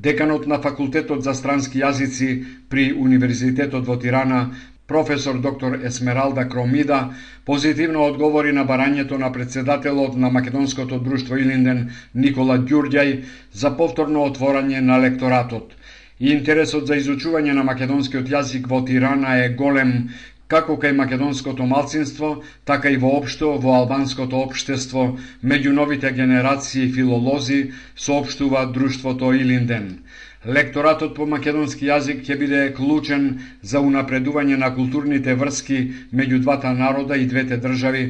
Деканот 0.00 0.46
на 0.46 0.60
Факултетот 0.62 1.24
за 1.26 1.32
странски 1.34 1.80
јазици 1.82 2.44
при 2.70 2.92
Универзитетот 2.94 3.86
во 3.86 3.96
Тирана, 3.98 4.52
професор 4.86 5.40
доктор 5.42 5.74
Есмералда 5.82 6.44
Кромида, 6.48 7.00
позитивно 7.44 8.04
одговори 8.06 8.52
на 8.52 8.62
барањето 8.64 9.18
на 9.18 9.32
председателот 9.32 10.14
на 10.14 10.30
Македонското 10.30 11.00
друштво 11.02 11.36
Илинден 11.36 11.90
Никола 12.14 12.60
Ѓурѓај 12.60 13.24
за 13.52 13.74
повторно 13.76 14.22
отворање 14.30 14.80
на 14.80 15.00
лекторатот. 15.02 15.74
Интересот 16.20 16.86
за 16.86 16.94
изучување 17.02 17.58
на 17.58 17.66
македонскиот 17.66 18.30
јазик 18.30 18.70
во 18.70 18.84
Тирана 18.86 19.34
е 19.42 19.50
голем 19.50 20.10
како 20.48 20.78
кај 20.80 20.94
македонското 20.96 21.66
малцинство, 21.68 22.42
така 22.64 22.90
и 22.90 22.96
воопшто 22.96 23.58
во 23.60 23.74
албанското 23.80 24.40
општество, 24.46 25.18
меѓу 25.44 25.74
новите 25.76 26.12
генерации 26.12 26.88
филолози, 26.92 27.72
соопштува 27.96 28.64
Друштвото 28.72 29.32
Илинден. 29.34 29.98
Лекторатот 30.46 31.14
по 31.14 31.26
македонски 31.26 31.90
јазик 31.90 32.24
ќе 32.24 32.38
биде 32.40 32.60
клучен 32.72 33.24
за 33.62 33.82
унапредување 33.84 34.56
на 34.56 34.72
културните 34.74 35.34
врски 35.34 35.78
меѓу 36.14 36.38
двата 36.40 36.72
народа 36.72 37.16
и 37.16 37.26
двете 37.26 37.58
држави, 37.58 38.04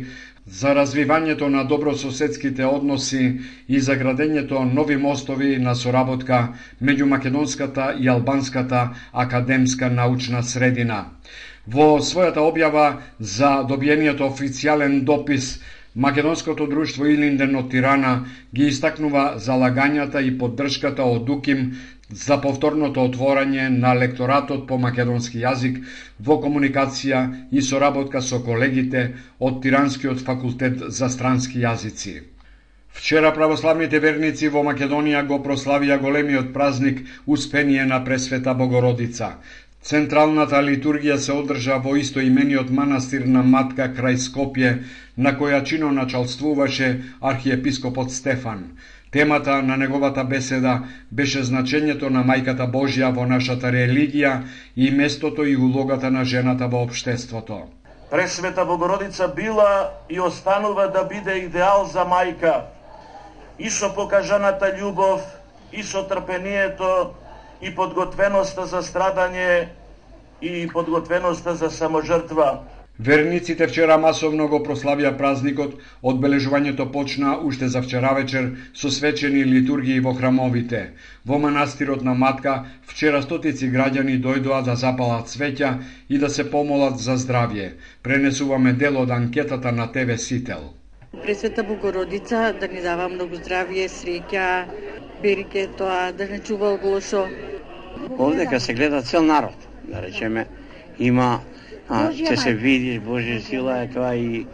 за 0.46 0.72
развивањето 0.77 1.48
на 1.48 1.64
добрососедските 1.64 2.64
односи 2.64 3.40
и 3.68 3.81
за 3.81 3.96
градењето 3.96 4.62
нови 4.64 4.96
мостови 4.96 5.59
на 5.59 5.74
соработка 5.74 6.55
меѓу 6.83 7.05
македонската 7.05 7.94
и 7.98 8.09
албанската 8.09 8.88
академска 9.12 9.90
научна 9.90 10.42
средина. 10.42 11.05
Во 11.73 11.87
својата 12.01 12.41
објава 12.49 12.85
за 13.21 13.49
добиениот 13.71 14.21
официјален 14.25 15.03
допис, 15.05 15.59
Македонското 16.05 16.67
друштво 16.71 17.09
Илинден 17.13 17.57
од 17.59 17.69
Тирана 17.73 18.13
ги 18.55 18.69
истакнува 18.73 19.25
залагањата 19.47 20.23
и 20.25 20.31
поддршката 20.43 21.05
од 21.05 21.27
Дуким 21.29 21.65
за 22.23 22.39
повторното 22.41 23.05
отворање 23.11 23.69
на 23.75 23.93
лекторатот 24.01 24.65
по 24.69 24.79
македонски 24.79 25.43
јазик 25.43 25.83
во 26.31 26.39
комуникација 26.47 27.21
и 27.51 27.67
соработка 27.71 28.23
со 28.31 28.41
колегите 28.49 29.05
од 29.51 29.61
Тиранскиот 29.67 30.25
факултет 30.31 30.89
за 31.01 31.13
странски 31.19 31.61
јазици. 31.67 32.15
Вчера 32.99 33.35
православните 33.35 33.99
верници 34.01 34.49
во 34.49 34.65
Македонија 34.65 35.27
го 35.27 35.43
прославија 35.45 36.01
големиот 36.01 36.55
празник 36.55 37.05
Успение 37.27 37.85
на 37.87 38.01
Пресвета 38.05 38.55
Богородица. 38.55 39.35
Централната 39.83 40.59
литургија 40.62 41.17
се 41.17 41.33
одржа 41.33 41.79
во 41.79 41.95
истоимениот 41.97 42.71
манастир 42.71 43.27
на 43.27 43.43
Матка 43.43 43.87
крај 43.99 44.17
Скопје, 44.25 44.73
на 45.17 45.33
која 45.38 45.62
чино 45.64 45.91
началствуваше 45.93 46.88
архиепископот 47.21 48.11
Стефан. 48.12 48.64
Темата 49.11 49.62
на 49.62 49.77
неговата 49.77 50.25
беседа 50.25 50.81
беше 51.11 51.43
значењето 51.43 52.11
на 52.11 52.25
Мајката 52.25 52.67
Божја 52.71 53.14
во 53.14 53.25
нашата 53.27 53.71
религија 53.73 54.43
и 54.77 54.91
местото 54.91 55.45
и 55.45 55.57
улогата 55.57 56.11
на 56.11 56.25
жената 56.25 56.69
во 56.69 56.83
општеството. 56.83 57.62
Пресвета 58.11 58.64
Богородица 58.64 59.29
била 59.29 59.91
и 60.11 60.21
останува 60.21 60.88
да 60.88 61.05
биде 61.05 61.38
идеал 61.38 61.85
за 61.85 62.05
мајка, 62.05 62.61
и 63.59 63.71
со 63.71 63.95
покажаната 63.95 64.75
љубов, 64.77 65.21
и 65.73 65.83
со 65.83 66.03
трпението, 66.03 67.14
и 67.62 67.75
подготвеноста 67.75 68.66
за 68.66 68.83
страдање 68.83 69.68
и 70.42 70.68
подготвеноста 70.73 71.55
за 71.55 71.71
саможртва. 71.71 72.59
Верниците 73.01 73.66
вчера 73.71 73.94
масовно 74.03 74.49
го 74.51 74.59
прославија 74.66 75.12
празникот, 75.18 75.75
одбележувањето 76.03 76.88
почна 76.92 77.37
уште 77.38 77.68
за 77.68 77.83
вчера 77.83 78.11
вечер 78.14 78.49
со 78.75 78.90
свечени 78.90 79.44
литургии 79.44 80.01
во 80.01 80.14
храмовите. 80.18 80.81
Во 81.25 81.38
манастирот 81.38 82.03
на 82.03 82.14
Матка 82.14 82.64
вчера 82.87 83.23
стотици 83.23 83.71
граѓани 83.71 84.18
дојдоа 84.18 84.64
да 84.66 84.75
запалат 84.75 85.31
свеќа 85.31 85.71
и 86.09 86.18
да 86.18 86.29
се 86.29 86.51
помолат 86.51 86.99
за 86.99 87.14
здравје. 87.14 87.71
Пренесуваме 88.03 88.73
дел 88.73 88.99
од 88.99 89.11
анкетата 89.11 89.73
на 89.73 89.87
ТВ 89.92 90.18
Сител. 90.18 90.75
Пресвета 91.23 91.62
Богородица 91.62 92.53
да 92.61 92.68
ни 92.68 92.83
дава 92.83 93.09
многу 93.09 93.38
здравје, 93.38 93.87
среќа, 93.87 94.66
берике 95.23 95.67
тоа 95.79 96.13
да 96.13 96.27
не 96.27 96.39
чува 96.39 96.79
лошо. 96.85 97.27
Овдека 98.19 98.61
се 98.61 98.75
гледа 98.75 99.03
цел 99.03 99.23
народ 99.23 99.57
да 99.85 100.03
речеме, 100.03 100.47
има 100.99 101.41
а, 101.89 102.11
ќе 102.13 102.37
се 102.37 102.53
видиш 102.55 103.01
Божја 103.03 103.41
сила 103.41 103.83
е 103.83 103.91
тоа 103.91 104.15
и 104.17 104.47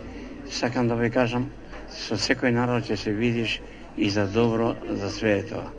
сакам 0.51 0.89
да 0.89 0.95
ве 0.95 1.11
кажам 1.11 1.51
со 1.91 2.17
секој 2.17 2.55
народ 2.55 2.87
ќе 2.89 2.97
се 2.97 3.13
видиш 3.13 3.61
и 3.97 4.11
за 4.11 4.27
добро 4.27 4.75
за 4.89 5.11
све 5.11 5.39
е 5.39 5.47
тоа. 5.51 5.71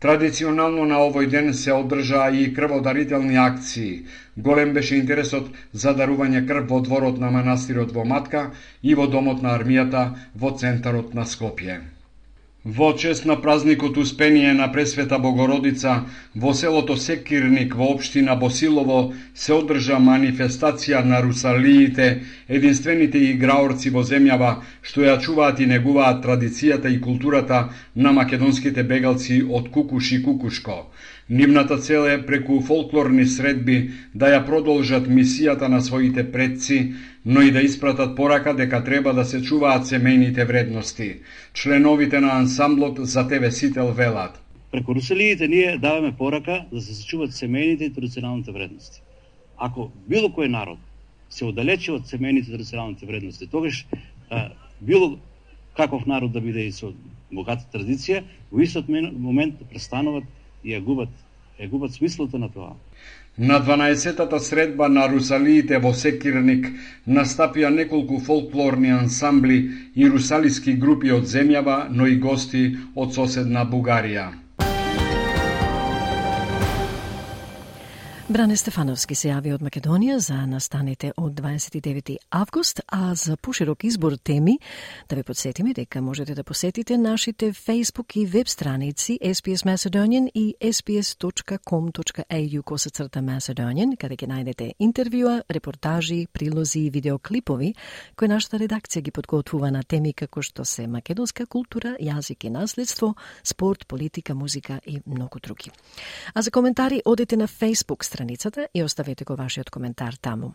Традиционално 0.00 0.84
на 0.84 0.98
овој 1.00 1.28
ден 1.32 1.54
се 1.54 1.72
одржа 1.72 2.28
и 2.30 2.52
крводарителни 2.54 3.36
акции. 3.40 4.04
Голем 4.36 4.74
беше 4.76 4.98
интересот 5.00 5.48
за 5.72 5.94
дарување 5.96 6.44
крв 6.48 6.68
во 6.68 6.80
дворот 6.84 7.18
на 7.18 7.30
манастирот 7.30 7.92
во 7.96 8.04
Матка 8.04 8.50
и 8.82 8.94
во 8.94 9.06
домот 9.06 9.42
на 9.42 9.56
армијата 9.56 10.08
во 10.34 10.52
центарот 10.52 11.14
на 11.14 11.24
Скопје. 11.24 11.95
Во 12.66 12.92
чест 12.98 13.24
на 13.24 13.36
празникот 13.36 13.96
Успение 13.96 14.52
на 14.52 14.66
Пресвета 14.72 15.18
Богородица 15.20 16.00
во 16.34 16.52
селото 16.52 16.96
Секирник 16.96 17.76
во 17.76 17.92
општина 17.94 18.34
Босилово 18.34 19.12
се 19.34 19.52
одржа 19.54 20.00
манифестација 20.02 21.04
на 21.06 21.20
русалиите, 21.22 22.08
единствените 22.48 23.22
играорци 23.28 23.92
во 23.94 24.02
земјава 24.02 24.50
што 24.82 25.06
ја 25.06 25.14
чуваат 25.22 25.62
и 25.62 25.70
негуваат 25.70 26.24
традицијата 26.26 26.90
и 26.90 26.98
културата 27.00 27.68
на 27.94 28.10
македонските 28.18 28.82
бегалци 28.82 29.44
од 29.46 29.70
Кукуш 29.70 30.10
и 30.18 30.22
Кукушко. 30.26 30.90
Нивната 31.30 31.78
цел 31.78 32.06
е 32.08 32.26
преку 32.26 32.60
фолклорни 32.62 33.24
средби 33.26 33.90
да 34.14 34.28
ја 34.30 34.44
продолжат 34.46 35.08
мисијата 35.10 35.66
на 35.66 35.80
своите 35.82 36.22
предци, 36.32 36.94
но 37.24 37.42
и 37.42 37.50
да 37.50 37.62
испратат 37.66 38.14
порака 38.16 38.54
дека 38.54 38.84
треба 38.84 39.14
да 39.14 39.24
се 39.24 39.42
чуваат 39.42 39.90
семејните 39.90 40.46
вредности. 40.46 41.08
Членовите 41.52 42.20
на 42.20 42.38
ансамблот 42.38 43.02
за 43.02 43.26
ТВ 43.28 43.50
Сител 43.50 43.90
велат. 43.92 44.38
Преку 44.70 44.94
Руселиите 44.94 45.48
ние 45.48 45.78
даваме 45.78 46.12
порака 46.12 46.64
да 46.72 46.80
се 46.80 46.94
сечуваат 46.94 47.34
семејните 47.34 47.90
и 47.90 47.94
традиционалните 47.94 48.52
вредности. 48.52 49.02
Ако 49.58 49.90
било 50.06 50.30
кој 50.30 50.46
народ 50.46 50.78
се 51.28 51.50
оддалечи 51.50 51.90
од 51.90 52.06
семејните 52.06 52.46
и 52.46 52.54
традиционалните 52.54 53.06
вредности, 53.06 53.50
тогаш 53.50 53.86
а, 54.30 54.52
било 54.80 55.18
каков 55.76 56.06
народ 56.06 56.32
да 56.32 56.40
биде 56.40 56.70
и 56.70 56.72
со 56.72 56.94
богата 57.34 57.66
традиција, 57.74 58.22
во 58.52 58.62
истот 58.62 58.86
момент 58.88 59.58
престануваат 59.70 60.24
и 60.66 60.74
ја 60.74 60.82
губат, 60.82 61.12
ја 61.60 61.70
губат 61.70 61.94
смислото 61.94 62.38
на 62.42 62.48
тоа. 62.50 62.74
На 63.38 63.60
12-тата 63.60 64.38
средба 64.40 64.88
на 64.88 65.06
Русалиите 65.12 65.78
во 65.78 65.92
Секирник 65.94 66.66
настапија 67.06 67.70
неколку 67.74 68.18
фолклорни 68.28 68.90
ансамбли 68.90 69.58
и 69.94 70.08
русалиски 70.08 70.74
групи 70.84 71.12
од 71.12 71.28
земјава, 71.28 71.76
но 71.90 72.06
и 72.06 72.16
гости 72.16 72.64
од 72.96 73.14
соседна 73.14 73.66
Бугарија. 73.68 74.45
Бране 78.28 78.56
Стефановски 78.58 79.14
се 79.14 79.28
јави 79.28 79.52
од 79.54 79.62
Македонија 79.62 80.16
за 80.18 80.34
настаните 80.50 81.12
од 81.16 81.36
29 81.38 82.16
август, 82.34 82.80
а 82.90 83.14
за 83.14 83.36
поширок 83.36 83.84
избор 83.84 84.16
теми 84.18 84.58
да 85.08 85.16
ве 85.16 85.22
подсетиме 85.22 85.74
дека 85.74 86.02
можете 86.02 86.34
да 86.34 86.44
посетите 86.44 86.98
нашите 86.98 87.52
Facebook 87.52 88.16
и 88.16 88.26
веб 88.26 88.48
страници 88.48 89.18
SPS 89.22 89.66
Macedonian 89.66 90.30
и 90.34 90.54
sps.com.au 90.60 92.62
косацрта 92.62 93.20
Macedonian, 93.20 93.96
каде 93.96 94.16
ќе 94.16 94.26
најдете 94.26 94.72
интервјуа, 94.80 95.42
репортажи, 95.50 96.26
прилози 96.32 96.80
и 96.80 96.90
видеоклипови 96.90 97.74
кои 98.16 98.28
нашата 98.28 98.58
редакција 98.58 99.02
ги 99.06 99.10
подготвува 99.10 99.70
на 99.70 99.84
теми 99.84 100.12
како 100.12 100.42
што 100.42 100.64
се 100.64 100.88
македонска 100.88 101.46
култура, 101.46 101.94
јазик 102.02 102.46
и 102.46 102.50
наследство, 102.50 103.14
спорт, 103.44 103.86
политика, 103.86 104.34
музика 104.34 104.80
и 104.86 105.00
многу 105.06 105.38
други. 105.38 105.70
А 106.34 106.42
за 106.42 106.50
коментари 106.50 107.02
одете 107.04 107.36
на 107.36 107.48
Facebook 107.48 108.15
страницата 108.16 108.68
и 108.74 108.82
оставете 108.82 109.24
го 109.24 109.36
вашиот 109.36 109.70
коментар 109.70 110.14
таму. 110.22 110.54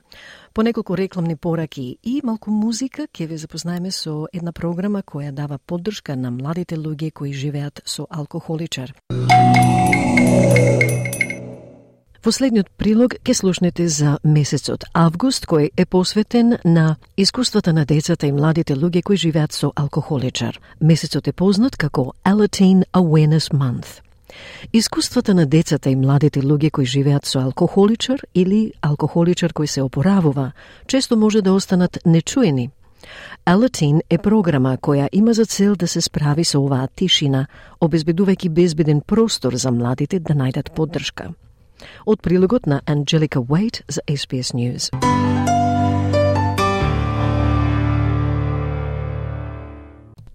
По 0.54 0.63
неколку 0.63 0.97
рекламни 0.97 1.36
пораки 1.36 1.97
и 2.04 2.21
малку 2.24 2.52
музика 2.52 3.08
ќе 3.08 3.28
ве 3.28 3.38
запознаеме 3.38 3.91
со 3.91 4.28
една 4.34 4.52
програма 4.52 5.04
која 5.04 5.32
дава 5.32 5.60
поддршка 5.60 6.15
на 6.15 6.32
младите 6.32 6.76
луѓе 6.76 7.12
кои 7.13 7.34
живеат 7.34 7.82
со 7.86 8.08
алкохоличар. 8.10 8.93
Во 12.21 12.32
следниот 12.32 12.69
прилог 12.78 13.15
ќе 13.26 13.34
слушнете 13.34 13.88
за 13.88 14.17
месецот 14.24 14.84
август 14.93 15.45
кој 15.45 15.69
е 15.78 15.86
посветен 15.86 16.58
на 16.65 16.97
искуствата 17.17 17.74
на 17.74 17.86
децата 17.86 18.28
и 18.28 18.32
младите 18.32 18.76
луѓе 18.76 19.04
кои 19.04 19.17
живеат 19.17 19.54
со 19.54 19.71
алкохоличар. 19.76 20.60
Месецот 20.82 21.28
е 21.28 21.34
познат 21.34 21.78
како 21.78 22.13
Alateen 22.26 22.86
Awareness 22.93 23.54
Month. 23.54 24.02
Искуствата 24.74 25.34
на 25.34 25.46
децата 25.46 25.89
и 25.89 25.96
младите 25.96 26.41
луѓе 26.41 26.72
кои 26.72 26.86
живеат 26.86 27.26
со 27.26 27.39
алкохоличар 27.39 28.22
или 28.36 28.74
алкохоличар 28.82 29.54
кој 29.54 29.65
се 29.65 29.82
опоравува, 29.82 30.52
често 30.88 31.17
може 31.17 31.41
да 31.41 31.54
останат 31.54 32.00
нечуени. 32.06 32.70
Алатин 33.46 34.02
е 34.10 34.17
програма 34.17 34.78
која 34.78 35.10
има 35.12 35.34
за 35.34 35.46
цел 35.46 35.76
да 35.76 35.88
се 35.88 36.02
справи 36.02 36.44
со 36.44 36.62
оваа 36.62 36.88
тишина, 36.96 37.48
обезбедувајќи 37.82 38.50
безбеден 38.50 39.02
простор 39.02 39.56
за 39.56 39.72
младите 39.72 40.20
да 40.20 40.34
најдат 40.34 40.74
поддршка. 40.76 41.34
Од 42.06 42.22
прилогот 42.22 42.67
на 42.67 42.82
Анджелика 42.86 43.41
Уейт 43.41 43.84
за 43.88 44.02
SBS 44.08 44.54
News. 44.54 44.91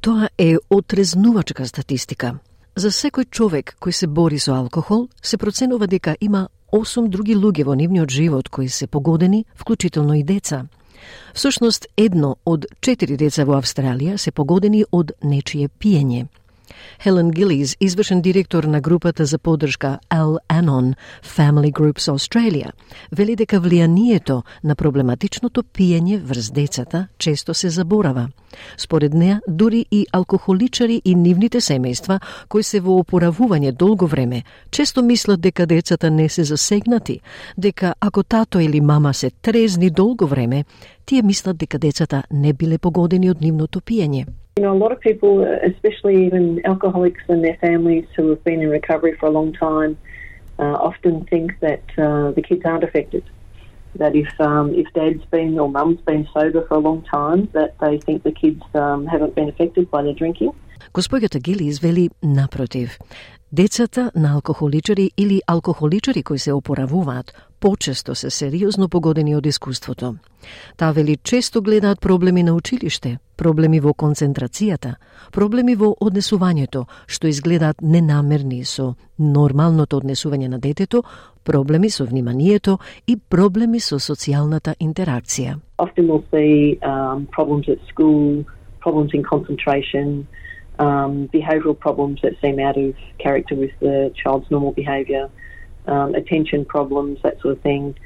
Тоа 0.00 0.28
е 0.38 0.56
отрезнувачка 0.70 1.66
статистика. 1.66 2.38
За 2.76 2.90
секој 2.92 3.24
човек 3.32 3.70
кој 3.80 3.94
се 3.96 4.06
бори 4.06 4.36
со 4.36 4.52
алкохол, 4.52 5.06
се 5.24 5.38
проценува 5.40 5.86
дека 5.88 6.12
има 6.20 6.48
8 6.76 7.08
други 7.08 7.32
луѓе 7.32 7.64
во 7.64 7.74
нивниот 7.74 8.10
живот 8.12 8.50
кои 8.52 8.68
се 8.68 8.86
погодени, 8.86 9.46
вклучително 9.56 10.12
и 10.14 10.22
деца. 10.22 10.66
Всушност, 11.32 11.86
едно 11.96 12.36
од 12.44 12.66
четири 12.80 13.16
деца 13.16 13.46
во 13.48 13.56
Австралија 13.56 14.18
се 14.20 14.30
погодени 14.30 14.84
од 14.92 15.12
нечие 15.24 15.68
пиење. 15.68 16.26
Хелен 17.02 17.30
Gillies, 17.30 17.76
извршен 17.80 18.20
директор 18.22 18.64
на 18.64 18.80
групата 18.80 19.24
за 19.24 19.38
поддршка 19.38 19.98
Al 20.10 20.36
Anon 20.48 20.94
Family 21.36 21.72
Groups 21.72 22.10
Australia, 22.12 22.70
вели 23.12 23.36
дека 23.36 23.60
влијанието 23.60 24.42
на 24.64 24.74
проблематичното 24.74 25.62
пиење 25.62 26.22
врз 26.22 26.50
децата 26.50 27.08
често 27.18 27.54
се 27.54 27.70
заборава. 27.70 28.28
Според 28.76 29.14
неа, 29.14 29.40
дури 29.48 29.86
и 29.90 30.06
алкохоличари 30.12 31.02
и 31.04 31.14
нивните 31.14 31.60
семејства 31.60 32.20
кои 32.48 32.62
се 32.62 32.80
во 32.80 33.00
опоравување 33.02 33.72
долго 33.72 34.06
време, 34.06 34.42
често 34.70 35.02
мислат 35.02 35.40
дека 35.40 35.66
децата 35.66 36.10
не 36.10 36.28
се 36.28 36.44
засегнати, 36.44 37.20
дека 37.58 37.94
ако 38.00 38.22
тато 38.22 38.60
или 38.60 38.80
мама 38.80 39.14
се 39.14 39.30
трезни 39.30 39.90
долго 39.90 40.26
време, 40.26 40.64
тие 41.06 41.22
мислат 41.22 41.56
дека 41.56 41.78
децата 41.78 42.22
не 42.30 42.52
биле 42.52 42.78
погодени 42.78 43.30
од 43.30 43.40
нивното 43.40 43.80
пиење. 43.80 44.26
You 44.58 44.62
know, 44.62 44.72
a 44.72 44.78
lot 44.78 44.90
of 44.90 45.00
people, 45.00 45.42
especially 45.42 46.24
even 46.24 46.64
alcoholics 46.64 47.20
and 47.28 47.44
their 47.44 47.58
families 47.60 48.06
who 48.16 48.30
have 48.30 48.42
been 48.42 48.62
in 48.62 48.70
recovery 48.70 49.14
for 49.20 49.26
a 49.26 49.30
long 49.30 49.52
time, 49.52 49.98
uh, 50.58 50.62
often 50.62 51.26
think 51.26 51.60
that 51.60 51.82
uh, 51.98 52.30
the 52.30 52.40
kids 52.40 52.62
aren't 52.64 52.82
affected. 52.82 53.22
That 53.96 54.16
if 54.16 54.28
um, 54.40 54.72
if 54.74 54.86
dad's 54.94 55.22
been 55.26 55.58
or 55.58 55.68
mum's 55.68 56.00
been 56.00 56.26
sober 56.32 56.66
for 56.66 56.76
a 56.76 56.78
long 56.78 57.02
time, 57.02 57.50
that 57.52 57.78
they 57.80 57.98
think 57.98 58.22
the 58.22 58.32
kids 58.32 58.62
um, 58.72 59.04
haven't 59.04 59.34
been 59.34 59.50
affected 59.50 59.90
by 59.90 60.02
their 60.02 60.14
drinking. 60.14 60.52
Господјата 60.96 61.38
Гили 61.38 61.64
извели 61.64 62.10
напротив. 62.22 62.98
Децата 63.52 64.10
на 64.14 64.32
алкохоличари 64.34 65.10
или 65.16 65.40
алкохоличари 65.46 66.22
кои 66.22 66.38
се 66.38 66.52
опоравуваат 66.52 67.32
почесто 67.60 68.14
се 68.14 68.30
сериозно 68.30 68.88
погодени 68.88 69.36
од 69.36 69.46
искуството. 69.46 70.14
Таа 70.76 70.92
вели 70.92 71.16
често 71.16 71.62
гледаат 71.62 72.00
проблеми 72.00 72.42
на 72.42 72.54
училиште, 72.54 73.18
проблеми 73.36 73.80
во 73.80 73.92
концентрацијата, 73.92 74.94
проблеми 75.32 75.74
во 75.74 75.92
однесувањето, 76.00 76.86
што 77.06 77.28
изгледаат 77.28 77.82
ненамерни 77.82 78.64
со 78.64 78.94
нормалното 79.18 80.00
однесување 80.00 80.48
на 80.48 80.58
детето, 80.58 81.02
проблеми 81.44 81.90
со 81.90 82.06
вниманието 82.06 82.78
и 83.06 83.16
проблеми 83.16 83.80
со 83.80 83.98
социјалната 83.98 84.74
интеракција. 84.80 85.58
Often 85.78 86.08
we'll 86.08 86.24
see 86.32 86.80
um, 86.80 87.26
problems 87.36 87.68
at 87.68 87.84
school, 87.92 88.44
problems 88.80 89.12
in 89.12 89.22
concentration, 89.22 90.24
um, 90.78 91.28
behavioural 91.28 91.78
problems 91.78 92.20
that 92.22 92.34
seem 92.40 92.58
out 92.58 92.76
of 92.76 92.94
character 93.18 93.54
with 93.54 93.72
the 93.80 94.12
child's 94.22 94.50
normal 94.50 94.72
behaviour, 94.72 95.30
um, 95.86 96.14
attention 96.14 96.64
problems, 96.64 97.18
that 97.22 97.40
sort 97.40 97.56
of 97.56 97.62
thing, 97.62 97.96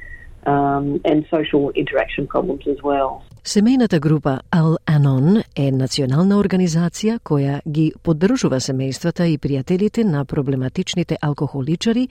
um, 0.47 1.01
and 1.05 1.27
social 1.31 1.71
interaction 1.71 2.27
problems 2.27 2.67
as 2.67 2.83
well. 2.83 3.25
Семејната 3.45 3.99
група 3.99 4.41
Al 4.51 4.77
Anon 4.87 5.43
е 5.57 5.71
национална 5.73 6.37
организација 6.37 7.15
која 7.25 7.61
ги 7.65 7.87
поддржува 8.03 8.59
семејствата 8.61 9.25
и 9.25 9.39
пријателите 9.39 10.05
на 10.05 10.25
проблематичните 10.25 11.17
алкохоличари 11.23 12.09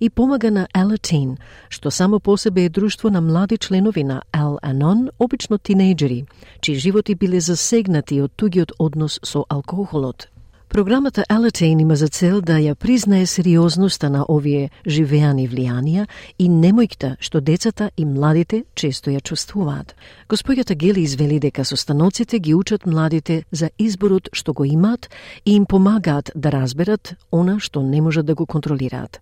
и 0.00 0.10
помага 0.10 0.50
на 0.50 0.66
Алатин, 0.74 1.36
што 1.68 1.90
само 1.90 2.18
по 2.20 2.36
себе 2.36 2.64
е 2.64 2.68
друштво 2.68 3.10
на 3.10 3.20
млади 3.20 3.58
членови 3.58 4.02
на 4.04 4.22
Al 4.32 4.58
Anon, 4.62 5.08
обично 5.18 5.58
тинејџери, 5.58 6.26
чии 6.60 6.74
животи 6.74 7.14
биле 7.14 7.40
засегнати 7.40 8.20
од 8.20 8.34
тугиот 8.36 8.72
однос 8.78 9.20
со 9.22 9.46
алкохолот. 9.48 10.31
Програмата 10.72 11.24
Алатейн 11.28 11.80
има 11.80 11.96
за 11.96 12.08
цел 12.08 12.40
да 12.40 12.54
ја 12.56 12.72
признае 12.74 13.26
сериозноста 13.26 14.08
на 14.10 14.22
овие 14.24 14.70
живеани 14.88 15.44
влијанија 15.44 16.06
и 16.38 16.46
немојкта 16.48 17.10
што 17.20 17.42
децата 17.44 17.90
и 17.96 18.06
младите 18.08 18.62
често 18.74 19.12
ја 19.12 19.20
чувствуваат. 19.20 19.92
Господјата 20.32 20.72
Гели 20.74 21.02
извели 21.04 21.38
дека 21.40 21.64
состаноците 21.64 22.38
ги 22.38 22.54
учат 22.54 22.86
младите 22.86 23.44
за 23.52 23.68
изборот 23.78 24.30
што 24.32 24.54
го 24.54 24.64
имаат 24.64 25.10
и 25.44 25.52
им 25.52 25.66
помагаат 25.66 26.30
да 26.34 26.52
разберат 26.52 27.16
она 27.30 27.58
што 27.60 27.82
не 27.82 28.00
можат 28.00 28.26
да 28.26 28.34
го 28.34 28.46
контролираат. 28.46 29.20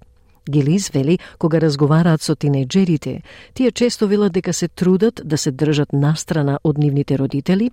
Гелис 0.50 0.88
вели, 0.90 1.18
кога 1.38 1.58
разговараат 1.60 2.22
со 2.22 2.34
тинејџерите, 2.34 3.22
тие 3.54 3.72
често 3.72 4.06
велат 4.06 4.32
дека 4.32 4.52
се 4.52 4.68
трудат 4.68 5.20
да 5.24 5.38
се 5.38 5.50
држат 5.50 5.92
настрана 5.92 6.58
од 6.64 6.78
нивните 6.78 7.18
родители, 7.18 7.70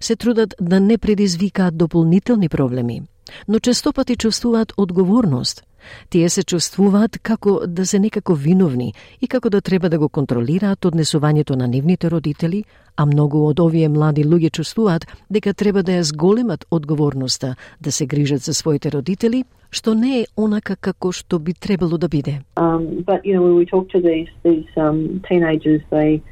се 0.00 0.16
трудат 0.16 0.54
да 0.60 0.80
не 0.80 0.98
предизвикаат 0.98 1.76
дополнителни 1.76 2.48
проблеми, 2.48 3.02
но 3.48 3.58
честопати 3.58 4.16
чувствуваат 4.16 4.72
одговорност. 4.76 5.62
Тие 6.08 6.28
се 6.28 6.42
чувствуваат 6.42 7.18
како 7.22 7.60
да 7.66 7.86
се 7.86 7.98
некако 7.98 8.34
виновни 8.34 8.94
и 9.20 9.28
како 9.28 9.50
да 9.50 9.60
треба 9.60 9.88
да 9.88 9.98
го 9.98 10.08
контролираат 10.08 10.84
однесувањето 10.84 11.56
на 11.56 11.68
нивните 11.68 12.10
родители, 12.10 12.64
а 12.96 13.06
многу 13.06 13.46
од 13.48 13.60
овие 13.60 13.88
млади 13.88 14.24
луѓе 14.24 14.50
чувствуваат 14.50 15.06
дека 15.30 15.54
треба 15.54 15.82
да 15.82 15.98
ја 15.98 16.00
зголемат 16.00 16.64
одговорноста 16.70 17.54
да 17.80 17.92
се 17.92 18.06
грижат 18.06 18.40
за 18.40 18.54
своите 18.54 18.90
родители, 18.90 19.44
што 19.70 19.94
не 19.94 20.20
е 20.20 20.26
онака 20.36 20.76
како 20.76 21.12
што 21.12 21.38
би 21.38 21.52
требало 21.52 21.98
да 21.98 22.08
биде. 22.08 22.40
Um, 22.56 23.04
but 23.04 23.24
you 23.24 23.34
know, 23.34 23.42
when 23.42 23.56
we 23.56 23.66
talk 23.66 23.88
to 23.90 24.00
these 24.00 24.30
these 24.44 24.70
um, 24.76 25.20
teenagers, 25.28 25.82
they 25.90 26.22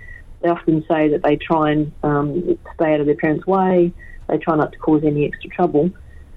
they 0.42 0.50
often 0.50 0.84
say 0.88 1.08
that 1.08 1.22
they 1.22 1.36
try 1.36 1.72
and 1.72 1.92
um, 2.02 2.28
stay 2.74 2.94
out 2.94 3.00
of 3.00 3.06
their 3.06 3.20
parents' 3.24 3.46
way. 3.46 3.92
They 4.28 4.38
try 4.38 4.56
not 4.56 4.72
to 4.72 4.78
cause 4.78 5.02
any 5.04 5.26
extra 5.26 5.50
trouble. 5.50 5.90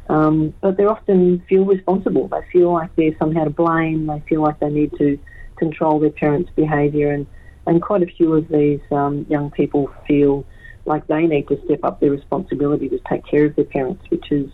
Um, 0.08 0.54
but 0.60 0.76
they 0.76 0.86
often 0.86 1.40
feel 1.48 1.64
responsible. 1.64 2.26
They 2.28 2.44
feel 2.52 2.72
like 2.72 2.90
they're 2.96 3.16
somehow 3.18 3.44
to 3.44 3.50
blame. 3.50 4.06
They 4.06 4.20
feel 4.28 4.42
like 4.42 4.58
they 4.58 4.68
need 4.68 4.92
to 4.98 5.18
control 5.56 6.00
their 6.00 6.10
parents' 6.10 6.50
behaviour, 6.56 7.12
and, 7.12 7.26
and 7.66 7.80
quite 7.80 8.02
a 8.02 8.06
few 8.06 8.34
of 8.34 8.48
these 8.48 8.80
um, 8.90 9.26
young 9.28 9.50
people 9.52 9.88
feel 10.08 10.44
like 10.84 11.06
they 11.06 11.26
need 11.26 11.46
to 11.48 11.56
step 11.64 11.84
up 11.84 12.00
their 12.00 12.10
responsibility 12.10 12.88
to 12.88 12.98
take 13.08 13.24
care 13.24 13.44
of 13.46 13.54
their 13.56 13.70
parents, 13.76 14.02
which 14.10 14.32
is 14.32 14.46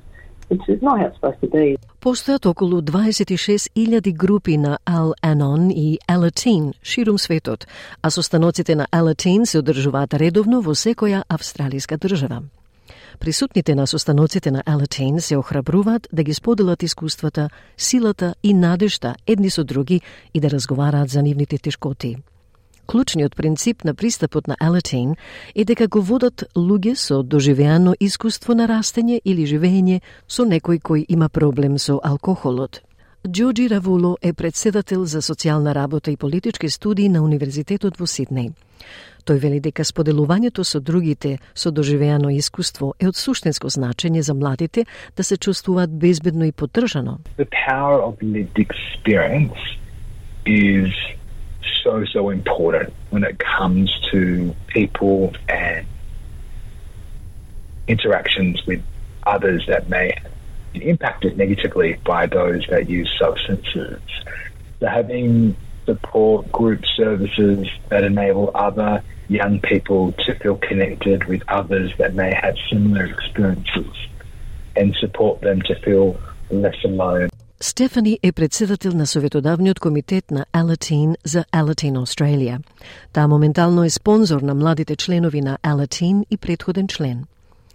which 0.49 0.68
is 0.68 0.81
not 0.81 1.01
how 1.01 1.07
it's 1.07 1.16
supposed 1.16 1.40
to 1.40 1.49
be. 1.49 1.77
Постојат 2.01 2.46
околу 2.46 2.81
26.000 2.81 4.12
групи 4.12 4.57
на 4.57 4.79
Al 4.87 5.12
Anon 5.22 5.72
и 5.72 5.99
Alateen 6.09 6.72
ширум 6.83 7.18
светот, 7.18 7.66
а 8.03 8.11
состаноците 8.11 8.75
на 8.75 8.87
Alateen 8.92 9.44
се 9.44 9.59
одржуваат 9.59 10.14
редовно 10.14 10.61
во 10.61 10.75
секоја 10.75 11.25
австралиска 11.29 11.99
држава. 11.99 12.42
Присутните 13.21 13.75
на 13.75 13.88
состаноците 13.88 14.51
на 14.51 14.63
Алатейн 14.65 15.21
се 15.21 15.38
охрабруваат 15.38 16.07
да 16.13 16.23
ги 16.23 16.34
споделат 16.34 16.84
искуствата, 16.84 17.49
силата 17.77 18.36
и 18.43 18.53
надежта 18.53 19.15
едни 19.27 19.49
со 19.49 19.63
други 19.63 20.01
и 20.34 20.39
да 20.39 20.49
разговараат 20.49 21.10
за 21.10 21.21
нивните 21.21 21.57
тешкоти. 21.57 22.15
Клучниот 22.88 23.36
принцип 23.36 23.84
на 23.84 23.93
пристапот 23.93 24.47
на 24.47 24.55
Алатейн 24.60 25.15
е 25.55 25.65
дека 25.65 25.88
го 25.88 26.01
водат 26.01 26.43
луѓе 26.55 26.95
со 26.95 27.23
доживеано 27.23 27.93
искуство 27.99 28.55
на 28.55 28.65
растење 28.67 29.21
или 29.25 29.45
живење 29.45 30.01
со 30.27 30.41
некој 30.41 30.81
кој 30.81 31.05
има 31.07 31.29
проблем 31.29 31.77
со 31.77 31.99
алкохолот. 32.03 32.81
Джоджи 33.27 33.69
Равуло 33.69 34.17
е 34.21 34.34
председател 34.34 35.05
за 35.05 35.21
социјална 35.21 35.75
работа 35.75 36.12
и 36.12 36.17
политички 36.17 36.69
студии 36.69 37.10
на 37.10 37.21
Универзитетот 37.21 37.99
во 38.01 38.07
Сиднеј. 38.10 38.49
Тој 39.29 39.38
вели 39.38 39.60
дека 39.62 39.86
споделувањето 39.86 40.65
со 40.65 40.81
другите 40.81 41.38
со 41.53 41.69
доживеано 41.69 42.31
искуство 42.34 42.95
е 42.97 43.05
од 43.05 43.15
суштинско 43.15 43.69
значење 43.69 44.25
за 44.25 44.34
младите 44.34 44.86
да 45.15 45.23
се 45.23 45.38
чувствуваат 45.38 45.93
безбедно 45.99 46.45
и 46.49 46.51
поддржано. 46.51 47.19
The 47.38 47.45
power 47.45 48.01
of 48.01 48.17
lived 48.25 48.57
experience 48.57 49.62
is 50.47 50.89
so, 51.84 52.03
so 52.10 52.31
important 52.34 52.89
when 53.12 53.23
it 53.23 53.38
comes 53.38 53.93
to 54.12 54.55
people 54.73 55.29
and 55.47 55.86
interactions 57.88 58.65
with 58.65 58.81
others 59.27 59.62
that 59.67 59.89
may 59.89 60.10
have 60.10 60.40
impacted 60.75 61.37
negatively 61.38 61.99
by 62.05 62.27
those 62.27 62.66
that 62.70 62.88
use 62.88 63.11
substances. 63.18 64.01
So 64.81 64.87
having 64.87 65.57
support 65.87 66.51
group 66.53 66.83
services 66.96 67.66
that 67.90 68.03
enable 68.05 68.51
other 68.55 69.03
young 69.29 69.61
people 69.61 70.12
to 70.25 70.35
feel 70.42 70.57
connected 70.57 71.25
with 71.25 71.42
others 71.49 71.92
that 71.99 72.14
may 72.14 72.33
have 72.42 72.57
similar 72.70 73.05
experiences 73.07 73.94
and 74.77 74.94
support 75.01 75.40
them 75.40 75.62
to 75.62 75.75
feel 75.85 76.18
less 76.51 76.77
alone. 76.85 77.29
Стефани 77.61 78.18
е 78.22 78.33
председател 78.33 78.92
на 78.92 79.07
Советодавниот 79.07 79.81
комитет 79.81 80.31
на 80.31 80.46
Alateen 80.53 81.16
за 81.25 81.44
Alateen 81.44 82.05
Australia. 82.05 82.59
Таа 83.12 83.29
моментално 83.29 83.85
е 83.85 83.90
спонзор 83.90 84.40
на 84.40 84.55
младите 84.55 84.96
членови 84.96 85.40
на 85.40 85.59
Alateen 85.62 86.25
и 86.31 86.37
предходен 86.37 86.88
член. 86.88 87.25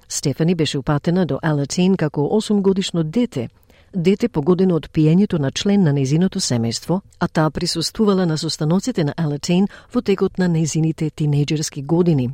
Стефани 0.08 0.54
беше 0.54 0.78
упатена 0.78 1.26
до 1.26 1.38
Алатин 1.42 1.96
како 1.96 2.20
8 2.20 2.60
годишно 2.60 3.02
дете, 3.02 3.48
дете 3.94 4.28
погодено 4.28 4.76
од 4.76 4.90
пиењето 4.92 5.38
на 5.38 5.50
член 5.50 5.82
на 5.82 5.92
незиното 5.92 6.40
семејство, 6.40 7.00
а 7.20 7.28
таа 7.28 7.50
присуствувала 7.50 8.26
на 8.26 8.38
состаноците 8.38 9.04
на 9.04 9.14
Алатин 9.16 9.68
во 9.94 10.02
текот 10.02 10.38
на 10.38 10.48
незините 10.48 11.10
тинејџерски 11.10 11.84
години. 11.84 12.30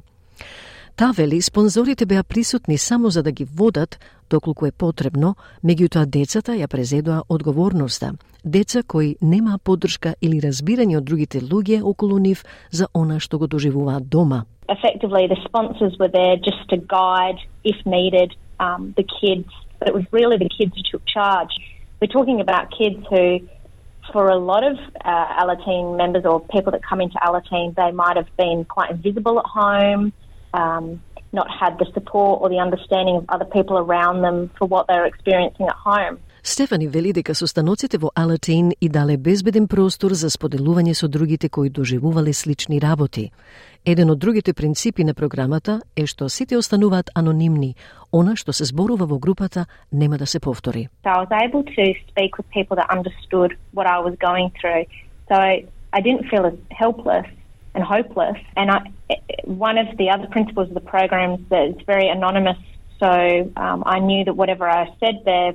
Та 0.97 1.11
вели, 1.11 1.43
спонзорите 1.43 2.07
беа 2.07 2.23
присутни 2.23 2.79
само 2.79 3.11
за 3.11 3.23
да 3.23 3.33
ги 3.33 3.45
водат 3.45 3.99
доколку 4.31 4.67
е 4.67 4.73
потребно, 4.73 5.37
меѓутоа 5.65 6.07
децата 6.07 6.53
ја 6.53 6.67
презедоа 6.67 7.23
одговорноста. 7.29 8.13
Деца 8.45 8.83
кои 8.83 9.17
немаа 9.21 9.59
поддршка 9.59 10.15
или 10.21 10.41
разбирање 10.41 10.99
од 10.99 11.05
другите 11.05 11.41
луѓе 11.41 11.83
околу 11.83 12.19
нив 12.19 12.45
за 12.71 12.89
она 12.95 13.21
што 13.21 13.39
го 13.39 13.47
доживуваат 13.47 14.09
дома. 14.09 14.45
Effectively, 14.73 15.27
the 15.27 15.37
sponsors 15.45 15.97
were 15.99 16.09
there 16.09 16.37
just 16.37 16.69
to 16.71 16.77
guide, 16.77 17.37
if 17.63 17.77
needed, 17.85 18.35
um, 18.59 18.95
the 18.97 19.05
kids, 19.05 19.49
but 19.79 19.89
it 19.89 19.95
was 19.95 20.05
really 20.11 20.39
the 20.39 20.49
kids 20.49 20.73
who 20.75 20.83
took 20.91 21.07
charge. 21.07 21.51
We're 22.01 22.09
talking 22.09 22.41
about 22.41 22.73
kids 22.77 23.05
who 23.09 23.41
for 24.13 24.29
a 24.29 24.37
lot 24.37 24.65
of 24.65 24.77
uh, 25.05 25.45
Alateen 25.45 25.97
members 25.97 26.25
or 26.25 26.41
people 26.41 26.73
that 26.73 26.83
come 26.83 27.01
into 27.01 27.17
Alateen, 27.19 27.75
they 27.77 27.93
might 27.93 28.17
have 28.17 28.27
been 28.37 28.65
quite 28.65 28.91
invisible 28.91 29.39
at 29.39 29.47
home 29.47 30.13
um, 30.55 31.03
not 31.33 31.49
had 31.51 31.79
the 31.79 31.87
support 31.95 32.43
or 32.43 32.49
the 32.49 32.59
understanding 32.59 33.17
of 33.17 33.25
other 33.29 33.45
people 33.45 33.79
around 33.79 34.23
them 34.23 34.51
for 34.59 34.67
what 34.67 34.87
they're 34.87 35.07
experiencing 35.07 35.67
at 35.67 35.75
home. 35.75 36.19
Стефани 36.45 36.89
вели 36.89 37.13
дека 37.13 37.35
состаноците 37.39 37.99
во 38.03 38.11
Алатин 38.19 38.73
и 38.81 38.89
дале 38.89 39.17
безбеден 39.17 39.69
простор 39.71 40.11
за 40.19 40.27
споделување 40.27 40.95
со 40.99 41.07
другите 41.09 41.49
кои 41.49 41.71
доживувале 41.71 42.33
слични 42.33 42.81
работи. 42.83 43.31
Еден 43.87 44.11
од 44.11 44.19
другите 44.19 44.53
принципи 44.53 45.05
на 45.05 45.15
програмата 45.15 45.81
е 45.97 46.07
што 46.07 46.29
сите 46.29 46.57
остануваат 46.59 47.15
анонимни. 47.15 47.77
Она 48.11 48.35
што 48.35 48.53
се 48.53 48.65
зборува 48.65 49.07
во 49.07 49.19
групата 49.19 49.67
нема 49.93 50.19
да 50.19 50.27
се 50.27 50.41
повтори. 50.41 50.89
So 51.05 51.11
I 51.15 51.23
was 51.23 51.31
able 51.47 51.63
to 51.63 51.85
speak 52.11 52.35
with 52.39 52.47
people 52.51 52.75
that 52.75 52.91
understood 52.91 53.55
what 53.73 53.87
I 53.87 54.03
was 54.03 54.19
going 54.19 54.51
through. 54.59 54.85
So 55.31 55.39
I 55.39 56.01
didn't 56.03 56.27
feel 56.29 56.51
helpless 56.71 57.27
and 57.75 57.85
hopeless. 57.85 58.39
And 58.57 58.69
I, 58.69 58.79
one 59.47 59.79
of 59.79 59.97
the 59.97 60.11
other 60.11 60.27
principles 60.27 60.67
of 60.71 60.75
the 60.75 60.89
program 60.95 61.35
is 61.39 61.45
that 61.51 61.65
it's 61.71 61.87
very 61.87 62.09
anonymous. 62.09 62.59
So 62.99 63.11
um, 63.57 63.85
I 63.87 64.01
knew 64.01 64.25
that 64.25 64.35
whatever 64.35 64.67
I 64.69 64.87
said 64.99 65.23
there, 65.25 65.53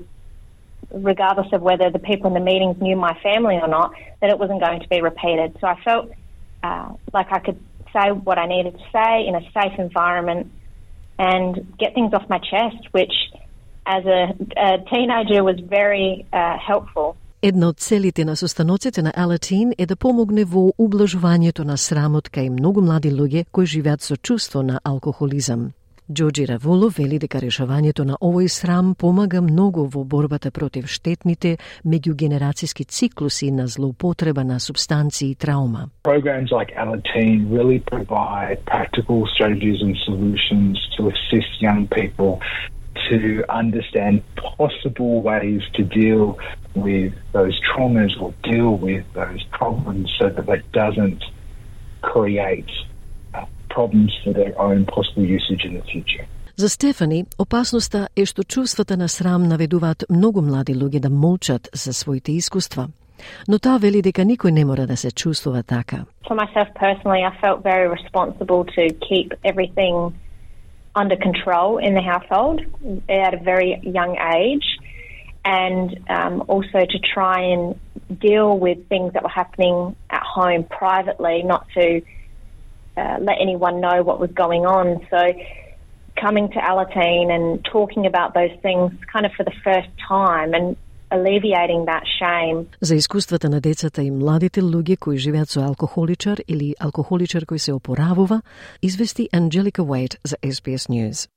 regardless 0.93 1.49
of 1.53 1.63
whether 1.63 1.91
the 1.91 1.99
people 1.99 2.27
in 2.29 2.35
the 2.35 2.41
meetings 2.53 2.77
knew 2.81 2.97
my 2.97 3.19
family 3.23 3.57
or 3.57 3.69
not, 3.69 3.93
that 4.21 4.31
it 4.31 4.39
wasn't 4.39 4.61
going 4.61 4.81
to 4.81 4.89
be 4.89 5.01
repeated. 5.01 5.57
So 5.61 5.67
I 5.67 5.81
felt 5.83 6.11
uh, 6.63 6.93
like 7.13 7.33
I 7.33 7.39
could 7.39 7.61
say 7.93 8.11
what 8.11 8.39
I 8.39 8.47
needed 8.47 8.75
to 8.75 8.85
say 8.93 9.27
in 9.27 9.35
a 9.35 9.43
safe 9.53 9.79
environment 9.79 10.51
and 11.19 11.77
get 11.79 11.95
things 11.95 12.13
off 12.15 12.29
my 12.29 12.39
chest, 12.39 12.83
which 12.93 13.13
as 13.87 14.05
a, 14.07 14.35
a 14.57 14.79
teenager 14.93 15.43
was 15.45 15.59
very 15.61 16.27
uh, 16.33 16.57
helpful. 16.59 17.17
Една 17.43 17.69
од 17.69 17.79
целите 17.79 18.25
на 18.25 18.37
состаноците 18.37 19.03
на 19.03 19.13
Алатин 19.17 19.73
е 19.79 19.87
да 19.87 19.97
помогне 19.97 20.45
во 20.45 20.71
ублажувањето 20.79 21.65
на 21.65 21.77
срамот 21.77 22.31
кај 22.31 22.49
многу 22.51 22.83
млади 22.83 23.11
луѓе 23.11 23.45
кои 23.51 23.67
живеат 23.67 24.03
со 24.03 24.17
чувство 24.17 24.63
на 24.63 24.81
алкохолизам. 24.85 25.73
Джоджи 26.12 26.46
Раволо 26.48 26.88
вели 26.88 27.18
дека 27.20 27.42
решавањето 27.44 28.06
на 28.08 28.16
овој 28.24 28.48
срам 28.48 28.94
помага 28.96 29.42
многу 29.44 29.84
во 29.92 30.06
борбата 30.08 30.52
против 30.56 30.88
штетните 30.88 31.58
меѓугенерацијски 31.84 32.86
циклуси 32.88 33.52
на 33.52 33.68
злоупотреба 33.68 34.46
на 34.48 34.60
субстанции 34.60 35.32
и 35.32 35.36
траума. 35.36 35.90
Programs 36.04 36.50
like 36.52 36.72
Alateen 36.80 37.52
really 37.52 37.80
provide 37.92 38.64
practical 38.66 39.28
strategies 39.36 39.84
and 39.84 39.98
solutions 40.08 40.80
to 40.96 41.12
assist 41.12 41.62
young 41.62 41.88
people 41.88 42.40
to 43.10 43.44
understand 43.50 44.24
possible 44.36 45.22
ways 45.22 45.62
to 45.74 45.84
deal 45.84 46.38
with 46.76 47.12
those 47.34 47.56
traumas 47.68 48.16
or 48.22 48.32
deal 48.44 48.78
with 48.78 49.04
those 49.14 49.44
problems 49.52 50.08
so 50.18 50.30
that 50.30 50.48
it 50.48 50.64
doesn't 50.72 51.22
create 52.02 52.72
problems 53.78 54.12
for 54.24 54.32
their 54.40 54.54
own 54.68 54.80
possible 54.96 55.26
usage 55.38 55.64
in 55.68 55.74
the 55.80 55.86
future. 55.94 56.26
За 56.56 56.70
Стефани, 56.70 57.26
опасноста 57.38 58.08
е 58.16 58.26
што 58.26 58.44
чувствата 58.44 58.98
на 58.98 59.08
срам 59.08 59.44
наведуваат 59.48 60.06
многу 60.10 60.42
млади 60.42 60.74
луѓе 60.74 61.00
да 61.00 61.10
молчат 61.10 61.70
за 61.74 61.94
своите 61.94 62.32
искуства. 62.32 62.88
Но 63.48 63.60
таа 63.60 63.78
вели 63.78 64.02
дека 64.02 64.26
никој 64.26 64.52
не 64.52 64.66
мора 64.66 64.88
да 64.88 64.98
се 64.98 65.12
чувствува 65.12 65.64
така. 65.64 66.06
For 66.28 66.36
myself 66.36 66.68
personally, 66.74 67.22
I 67.30 67.34
felt 67.42 67.62
very 67.62 67.88
responsible 67.98 68.66
to 68.78 68.84
keep 69.10 69.30
everything 69.44 69.96
under 71.02 71.18
control 71.28 71.78
in 71.78 71.94
the 71.94 72.06
household 72.14 72.58
at 73.26 73.34
a 73.40 73.42
very 73.52 73.70
young 74.00 74.14
age, 74.40 74.68
and 75.46 75.88
um, 76.18 76.36
also 76.54 76.80
to 76.94 77.00
try 77.16 77.40
and 77.54 77.64
deal 78.30 78.50
with 78.66 78.78
things 78.94 79.10
that 79.14 79.22
were 79.28 79.38
happening 79.44 79.96
at 80.10 80.24
home 80.38 80.64
privately, 80.82 81.38
not 81.54 81.64
to 81.78 82.02
uh, 82.97 83.17
let 83.21 83.37
anyone 83.41 83.81
know 83.81 84.03
what 84.03 84.21
was 84.21 84.31
going 84.45 84.65
on. 84.67 84.87
So, 85.11 85.23
coming 86.21 86.49
to 86.51 86.59
Alateen 86.59 87.31
and 87.31 87.65
talking 87.65 88.07
about 88.07 88.35
those 88.35 88.55
things 88.63 88.93
kind 89.13 89.25
of 89.27 89.33
for 89.33 89.45
the 89.45 89.57
first 89.65 89.91
time 90.09 90.55
and 90.55 90.77
alleviating 91.11 91.85
that 91.87 92.05
shame. 92.19 92.67
За 92.81 92.95
искуствата 92.95 93.49
на 93.49 93.61
децата 93.61 94.03
и 94.03 94.11
младите 94.11 94.63
луѓе 94.63 94.99
кои 94.99 95.19
живеат 95.19 95.49
со 95.49 95.61
алкохоличар 95.61 96.39
или 96.49 96.75
алкохоличар 96.81 97.45
кој 97.45 97.57
се 97.57 97.73
опоравува, 97.73 98.43
извести 98.83 99.29
Анджелика 99.33 99.83
Уейт 99.83 100.19
за 100.25 100.37
SBS 100.37 100.89
News. 100.89 101.29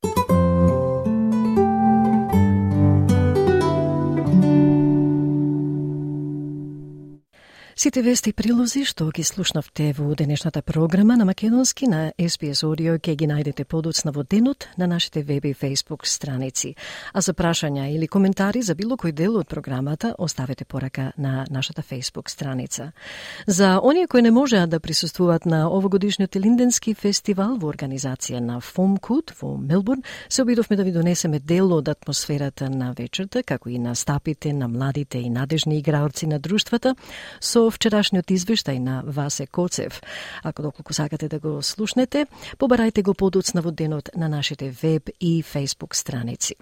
Сите 7.80 8.02
вести 8.02 8.28
и 8.30 8.32
прилози 8.36 8.82
што 8.84 9.06
ги 9.08 9.22
слушнавте 9.24 9.94
во 9.96 10.12
денешната 10.12 10.60
програма 10.60 11.16
на 11.16 11.24
Македонски 11.24 11.86
на 11.88 12.12
SBS 12.20 12.60
Audio 12.68 12.98
ќе 13.00 13.14
ги 13.16 13.24
најдете 13.24 13.64
подоцна 13.64 14.12
во 14.12 14.20
денот 14.20 14.66
на 14.76 14.84
нашите 14.86 15.22
веб 15.22 15.46
и 15.48 15.54
Facebook 15.54 16.04
страници. 16.04 16.74
А 17.14 17.22
за 17.24 17.32
прашања 17.32 17.88
или 17.88 18.06
коментари 18.06 18.60
за 18.60 18.74
било 18.74 18.98
кој 19.00 19.12
дел 19.12 19.38
од 19.40 19.48
програмата 19.48 20.12
оставете 20.18 20.64
порака 20.64 21.12
на 21.16 21.46
нашата 21.50 21.80
Facebook 21.80 22.28
страница. 22.28 22.92
За 23.46 23.80
оние 23.82 24.06
кои 24.06 24.20
не 24.22 24.30
можеа 24.30 24.66
да 24.66 24.80
присуствуваат 24.80 25.46
на 25.46 25.72
овогодишниот 25.72 26.36
Линденски 26.36 26.94
фестивал 26.94 27.56
во 27.56 27.72
организација 27.72 28.40
на 28.40 28.60
FOMCUT 28.60 29.32
во 29.40 29.56
Мелбурн, 29.56 30.02
се 30.28 30.42
обидовме 30.42 30.76
да 30.76 30.84
ви 30.84 30.92
донесеме 30.92 31.38
дел 31.38 31.72
од 31.72 31.88
атмосферата 31.88 32.68
на 32.68 32.92
вечерта, 32.92 33.42
како 33.42 33.70
и 33.70 33.78
на 33.78 33.96
стапите 33.96 34.52
на 34.52 34.68
младите 34.68 35.18
и 35.18 35.30
надежни 35.30 35.78
играорци 35.78 36.26
на 36.26 36.38
друштвата, 36.38 36.94
со 37.40 37.69
вчерашниот 37.70 38.30
извештај 38.30 38.78
на 38.78 39.02
Васе 39.06 39.46
Коцев. 39.46 40.02
Ако 40.42 40.62
доколку 40.62 40.92
сакате 40.92 41.28
да 41.28 41.38
го 41.38 41.62
слушнете, 41.62 42.26
побарајте 42.58 43.02
го 43.02 43.14
подоцна 43.14 43.62
во 43.62 43.70
денот 43.70 44.10
на 44.16 44.28
нашите 44.28 44.70
веб 44.82 45.10
и 45.20 45.42
фейсбук 45.42 45.94
страници. 45.94 46.56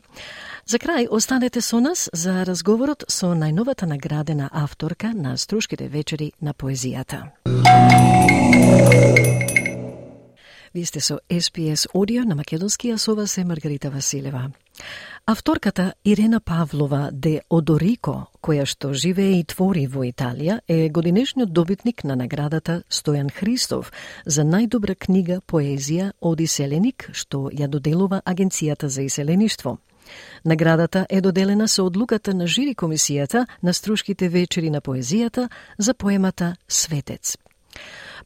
За 0.66 0.78
крај, 0.78 1.08
останете 1.10 1.60
со 1.60 1.80
нас 1.80 2.08
за 2.12 2.44
разговорот 2.44 3.04
со 3.08 3.34
најновата 3.34 3.86
наградена 3.86 4.50
авторка 4.52 5.12
на 5.14 5.36
Струшките 5.36 5.88
вечери 5.88 6.32
на 6.40 6.54
поезијата. 6.54 7.32
Вие 10.78 10.86
сте 10.86 11.00
со 11.00 11.18
SPS 11.28 11.88
Audio 11.92 12.24
на 12.24 12.34
македонски, 12.34 12.90
а 12.90 12.98
со 12.98 13.14
вас 13.14 13.38
е 13.38 13.44
Маргарита 13.44 13.90
Василева. 13.90 14.50
Авторката 15.26 15.94
Ирена 16.04 16.40
Павлова 16.40 17.10
де 17.12 17.40
Одорико, 17.50 18.30
која 18.40 18.62
што 18.62 18.92
живее 18.94 19.40
и 19.40 19.44
твори 19.44 19.88
во 19.90 20.04
Италија, 20.06 20.60
е 20.68 20.88
годинешниот 20.88 21.50
добитник 21.52 22.04
на 22.04 22.14
наградата 22.14 22.84
Стојан 22.90 23.32
Христов 23.34 23.90
за 24.26 24.46
најдобра 24.46 24.94
книга 24.94 25.40
поезија 25.42 26.12
од 26.20 26.40
иселеник, 26.46 27.10
што 27.12 27.50
ја 27.50 27.66
доделува 27.66 28.22
Агенцијата 28.22 28.86
за 28.86 29.02
иселеништво. 29.02 29.78
Наградата 30.44 31.06
е 31.10 31.20
доделена 31.20 31.66
со 31.68 31.86
одлуката 31.90 32.34
на 32.34 32.46
жири 32.46 32.78
комисијата 32.78 33.46
на 33.62 33.74
Струшките 33.74 34.28
вечери 34.28 34.70
на 34.70 34.80
поезијата 34.80 35.48
за 35.78 35.94
поемата 35.94 36.54
Светец. 36.68 37.36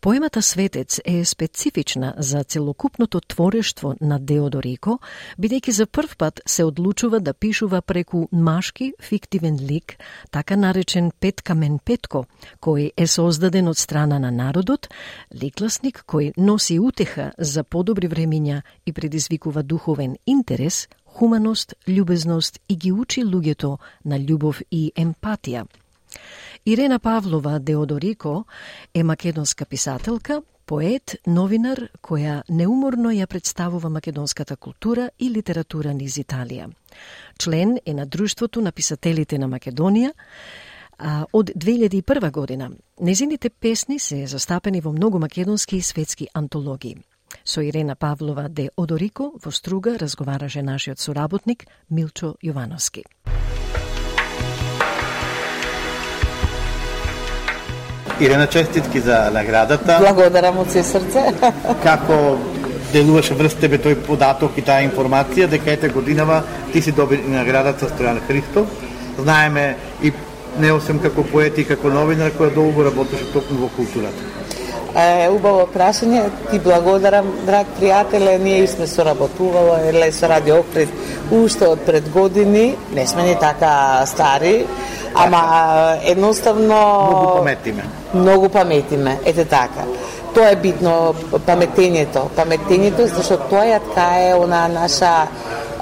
Поемата 0.03 0.43
Светец 0.43 1.01
е 1.05 1.25
специфична 1.25 2.15
за 2.19 2.45
целокупното 2.45 3.21
творештво 3.21 3.95
на 4.01 4.17
Деодорико, 4.19 4.97
бидејќи 5.39 5.71
за 5.71 5.85
прв 5.87 6.17
пат 6.19 6.41
се 6.47 6.65
одлучува 6.67 7.21
да 7.21 7.35
пишува 7.35 7.79
преку 7.83 8.27
машки 8.33 8.95
фиктивен 8.99 9.61
лик, 9.63 9.95
така 10.31 10.57
наречен 10.57 11.13
Петкамен 11.21 11.79
Петко, 11.79 12.25
кој 12.59 12.91
е 12.97 13.07
создаден 13.07 13.69
од 13.71 13.79
страна 13.79 14.19
на 14.19 14.33
народот, 14.35 14.89
ликласник 15.31 16.03
кој 16.03 16.33
носи 16.37 16.81
утеха 16.83 17.31
за 17.39 17.63
подобри 17.63 18.11
времиња 18.11 18.63
и 18.87 18.93
предизвикува 18.93 19.63
духовен 19.63 20.17
интерес, 20.27 20.89
хуманост, 21.07 21.79
љубезност 21.87 22.59
и 22.69 22.75
ги 22.77 22.93
учи 22.93 23.23
луѓето 23.23 23.79
на 24.05 24.19
љубов 24.19 24.63
и 24.71 24.91
емпатија. 24.97 25.63
Ирена 26.67 26.99
Павлова 26.99 27.59
Деодорико 27.61 28.45
е 28.95 29.03
македонска 29.03 29.67
писателка, 29.67 30.43
поет, 30.67 31.17
новинар 31.27 31.89
која 32.03 32.43
неуморно 32.49 33.11
ја 33.13 33.27
представува 33.27 33.91
македонската 33.91 34.57
култура 34.57 35.11
и 35.19 35.31
литература 35.31 35.93
низ 35.95 36.17
Италија. 36.17 36.71
Член 37.39 37.79
е 37.87 37.95
на 37.95 38.07
Друштвото 38.07 38.61
на 38.61 38.73
писателите 38.73 39.39
на 39.39 39.49
Македонија, 39.49 40.13
а, 40.99 41.25
од 41.33 41.51
2001 41.51 42.31
година. 42.31 42.71
Незините 43.01 43.51
песни 43.51 43.99
се 43.99 44.27
застапени 44.27 44.81
во 44.81 44.93
многу 44.93 45.19
македонски 45.19 45.77
и 45.77 45.83
светски 45.83 46.29
антологии. 46.35 46.97
Со 47.45 47.61
Ирена 47.61 47.97
Павлова 47.97 48.49
де 48.49 48.71
Одорико 48.77 49.33
во 49.45 49.51
Струга 49.51 49.99
разговараше 49.99 50.63
нашиот 50.63 50.99
соработник 50.99 51.67
Милчо 51.91 52.37
Јовановски. 52.45 53.03
Ирена, 58.23 58.47
честитки 58.47 59.01
за 59.01 59.31
наградата. 59.35 59.99
Благодарам 60.01 60.59
од 60.62 60.70
се 60.70 60.83
срце. 60.87 61.25
Како 61.83 62.18
делуваше 62.93 63.35
врз 63.35 63.57
тебе 63.59 63.81
тој 63.83 63.97
податок 64.07 64.59
и 64.59 64.62
таа 64.62 64.85
информација 64.87 65.49
дека 65.51 65.73
ете 65.73 65.91
годинава 65.91 66.43
ти 66.73 66.83
си 66.83 66.93
доби 66.95 67.18
наградата 67.18 67.89
Стојан 67.91 68.20
Христов. 68.29 68.70
Знаеме 69.18 69.77
и 70.03 70.12
не 70.61 70.70
осем 70.73 71.01
како 71.03 71.25
поет 71.25 71.59
и 71.59 71.64
како 71.66 71.91
новинар 71.91 72.31
која 72.39 72.55
долго 72.55 72.85
работеше 72.87 73.27
токму 73.33 73.64
во 73.64 73.73
културата. 73.77 74.41
Е, 74.93 75.28
убаво 75.32 75.64
прашање, 75.72 76.26
ти 76.51 76.59
благодарам, 76.61 77.30
драг 77.49 77.70
пријателе, 77.78 78.36
ние 78.38 78.64
и 78.64 78.66
сме 78.68 78.86
соработувало, 78.86 79.78
еле 79.88 80.11
со 80.12 80.28
Радио 80.28 80.59
Окрит, 80.61 80.93
уште 81.32 81.64
од 81.66 81.80
пред 81.86 82.11
години, 82.12 82.76
не 82.93 83.07
сме 83.07 83.22
ни 83.22 83.36
така 83.40 84.05
стари, 84.07 84.66
ама 85.14 85.97
едноставно... 86.05 86.80
Многу 87.09 87.36
паметиме. 87.38 87.84
Многу 88.14 88.49
паметиме, 88.49 89.18
ете 89.24 89.45
така. 89.45 89.88
Тоа 90.34 90.53
е 90.53 90.61
битно, 90.61 91.14
паметењето. 91.47 92.28
Паметењето, 92.36 93.09
зашто 93.09 93.40
тоа 93.49 93.64
е 93.64 93.80
така 93.80 94.28
е 94.28 94.34
она 94.34 94.68
наша 94.68 95.28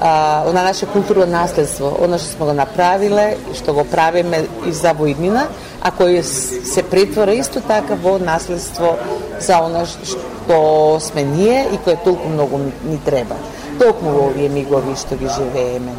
а, 0.01 0.43
она 0.49 0.63
наше 0.63 0.85
културно 0.85 1.25
наследство, 1.25 1.91
она 2.01 2.17
што 2.17 2.33
сме 2.33 2.45
го 2.45 2.53
направиле 2.53 3.37
што 3.53 3.73
го 3.73 3.83
правиме 3.83 4.47
и 4.65 4.73
за 4.73 4.93
воиднина, 4.93 5.45
а 5.81 5.91
кој 5.91 6.21
се 6.21 6.83
претвора 6.83 7.33
исто 7.33 7.61
така 7.61 7.95
во 7.95 8.17
наследство 8.19 8.97
за 9.39 9.57
она 9.65 9.85
што 9.85 10.99
сме 11.01 11.23
ние 11.23 11.67
и 11.73 11.77
кое 11.77 11.95
толку 11.95 12.29
многу 12.29 12.59
ни 12.83 12.99
треба. 13.05 13.35
Токму 13.79 14.11
во 14.11 14.27
овие 14.29 14.49
мигови 14.49 14.95
што 14.95 15.15
ги 15.15 15.27
живееме. 15.27 15.91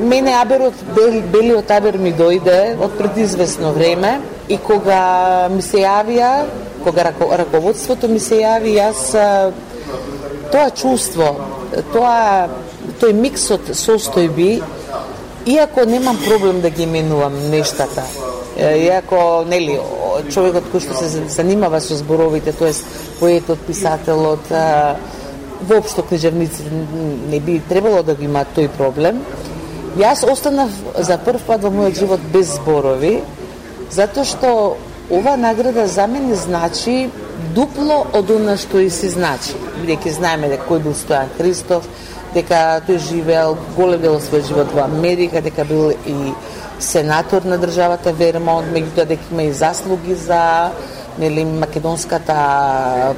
Мене 0.00 0.32
Аберот, 0.40 0.74
белиот 1.32 1.70
Абер 1.70 1.98
ми 1.98 2.12
дојде 2.12 2.78
од 2.80 2.96
предизвестно 2.96 3.72
време 3.72 4.20
и 4.48 4.56
кога 4.56 5.48
ми 5.52 5.62
се 5.62 5.84
јавија, 5.84 6.46
кога 6.84 7.12
раководството 7.12 8.08
ми 8.08 8.20
се 8.20 8.40
јави, 8.40 8.72
јас 8.80 9.52
тоа 10.52 10.70
чувство, 10.70 11.34
тоа 11.92 12.48
тој 13.00 13.12
миксот 13.12 13.68
состојби, 13.76 14.62
иако 15.46 15.84
немам 15.84 16.16
проблем 16.24 16.60
да 16.60 16.70
ги 16.70 16.82
именувам 16.82 17.36
нештата, 17.50 18.04
иако 18.60 19.44
нели 19.48 19.78
човекот 20.32 20.68
кој 20.72 20.82
што 20.84 20.96
се 20.98 21.24
занимава 21.28 21.80
со 21.80 21.96
зборовите, 21.96 22.52
тоест 22.52 22.84
поетот, 23.20 23.58
писателот, 23.66 24.44
воопшто 25.62 26.02
книжевниците 26.02 26.70
не 27.30 27.40
би 27.40 27.60
требало 27.68 28.02
да 28.02 28.14
ги 28.14 28.24
имаат 28.24 28.52
тој 28.56 28.68
проблем. 28.76 29.24
Јас 29.96 30.24
останав 30.30 30.70
за 30.98 31.18
прв 31.18 31.42
пат 31.46 31.64
во 31.64 31.70
мојот 31.70 31.98
живот 31.98 32.20
без 32.32 32.54
зборови, 32.54 33.22
затоа 33.90 34.24
што 34.24 34.76
ова 35.10 35.36
награда 35.36 35.86
за 35.88 36.06
мене 36.06 36.36
значи 36.36 37.10
дупло 37.54 38.06
од 38.12 38.30
она 38.30 38.56
што 38.56 38.78
и 38.78 38.90
се 38.90 39.10
значи. 39.10 39.56
Бидејќи 39.80 40.16
знаеме 40.20 40.48
дека 40.52 40.68
кој 40.68 40.82
бил 40.84 40.94
Стојан 40.94 41.32
Христов, 41.38 41.88
дека 42.34 42.80
тој 42.86 42.98
живеел 42.98 43.56
голем 43.76 44.00
дел 44.00 44.16
од 44.16 44.24
својот 44.24 44.48
живот 44.48 44.72
во 44.74 44.84
Америка, 44.84 45.40
дека 45.40 45.64
бил 45.64 45.90
и 45.90 46.32
сенатор 46.78 47.44
на 47.44 47.58
државата 47.58 48.12
Вермонт, 48.12 48.72
меѓутоа 48.72 49.06
дека 49.06 49.22
има 49.32 49.42
и 49.42 49.52
заслуги 49.52 50.14
за 50.14 50.70
нели 51.18 51.44
македонската 51.44 52.36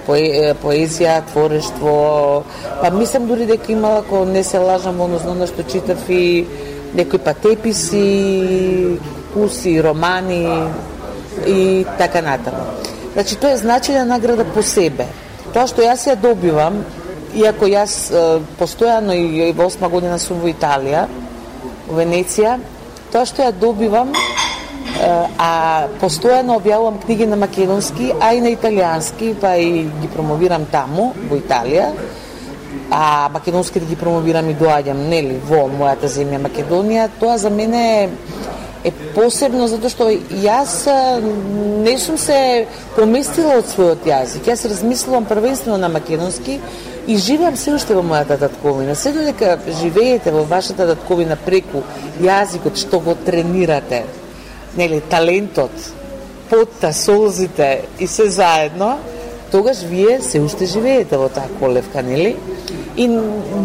поезија, 0.06 1.20
творештво. 1.30 2.44
Па 2.80 2.90
мислам 2.90 3.26
дури 3.26 3.46
дека 3.46 3.72
имала, 3.72 4.00
ако 4.00 4.24
не 4.24 4.42
се 4.44 4.58
лажам, 4.58 5.00
односно 5.00 5.46
што 5.46 5.62
читав 5.62 6.08
и 6.08 6.46
некои 6.94 7.18
патеписи, 7.18 8.98
куси, 9.34 9.82
романи 9.82 10.48
и 11.46 11.86
така 11.98 12.22
натаму. 12.22 12.64
Значи, 13.12 13.36
тоа 13.36 13.52
е 13.52 13.60
значајна 13.60 14.04
награда 14.08 14.44
по 14.44 14.62
себе. 14.62 15.06
Тоа 15.52 15.66
што 15.68 15.84
јас 15.84 16.06
ја 16.08 16.16
добивам, 16.16 16.82
иако 17.34 17.66
јас 17.66 17.96
постојано 18.58 19.16
и 19.16 19.52
во 19.52 19.66
осма 19.66 19.88
година 19.88 20.18
сум 20.18 20.40
во 20.42 20.50
Италија, 20.52 21.06
во 21.88 21.98
Венеција, 21.98 22.58
тоа 23.12 23.26
што 23.28 23.42
ја 23.46 23.52
добивам 23.52 24.12
а 25.38 25.88
постојано 26.00 26.58
објавувам 26.60 27.00
книги 27.02 27.26
на 27.26 27.36
македонски, 27.36 28.12
а 28.20 28.32
и 28.34 28.40
на 28.40 28.52
италијански, 28.54 29.34
па 29.40 29.56
и 29.56 29.84
ги 30.00 30.08
промовирам 30.12 30.66
таму, 30.70 31.12
во 31.28 31.38
Италија, 31.38 31.88
а 32.90 33.28
македонски 33.32 33.80
ги 33.80 33.96
промовирам 33.96 34.50
и 34.50 34.54
доаѓам, 34.54 35.06
нели, 35.08 35.40
во 35.48 35.66
мојата 35.68 36.10
земја 36.12 36.42
Македонија, 36.46 37.08
тоа 37.20 37.38
за 37.38 37.50
мене 37.50 37.82
е, 38.04 38.08
е 38.84 38.90
посебно 39.14 39.68
затоа 39.70 39.90
што 39.92 40.08
јас 40.42 40.72
не 41.84 41.94
сум 41.98 42.18
се 42.18 42.66
поместила 42.96 43.60
од 43.60 43.70
својот 43.70 44.08
јазик. 44.08 44.48
Јас 44.50 44.66
размислувам 44.68 45.26
првенствено 45.28 45.76
на 45.78 45.88
македонски 45.88 46.58
и 47.06 47.16
живеам 47.16 47.56
се 47.56 47.74
уште 47.74 47.94
во 47.94 48.02
мојата 48.02 48.38
татковина. 48.38 48.94
Се 48.94 49.12
додека 49.12 49.58
живеете 49.80 50.32
во 50.34 50.42
вашата 50.42 50.86
татковина 50.90 51.36
преку 51.36 51.84
јазикот 52.22 52.78
што 52.78 53.00
го 53.00 53.14
тренирате, 53.14 54.04
нели, 54.76 55.00
талентот, 55.10 55.72
потта, 56.50 56.92
солзите 56.92 57.84
и 57.98 58.06
се 58.06 58.28
заедно, 58.30 58.98
тогаш 59.50 59.82
вие 59.82 60.20
се 60.22 60.40
уште 60.40 60.66
живеете 60.66 61.16
во 61.16 61.28
таа 61.28 61.46
колевка, 61.60 62.02
нели? 62.02 62.36
И 62.96 63.08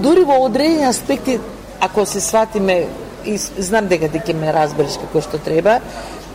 дури 0.04 0.24
во 0.24 0.44
одредени 0.46 0.86
аспекти, 0.86 1.40
ако 1.82 2.06
се 2.06 2.22
сватиме, 2.22 2.86
и 3.34 3.38
знам 3.38 3.88
дека 3.92 4.10
ти 4.12 4.20
ќе 4.20 4.36
ме 4.36 4.54
разбереш 4.56 4.98
како 5.02 5.22
што 5.22 5.40
треба, 5.44 5.80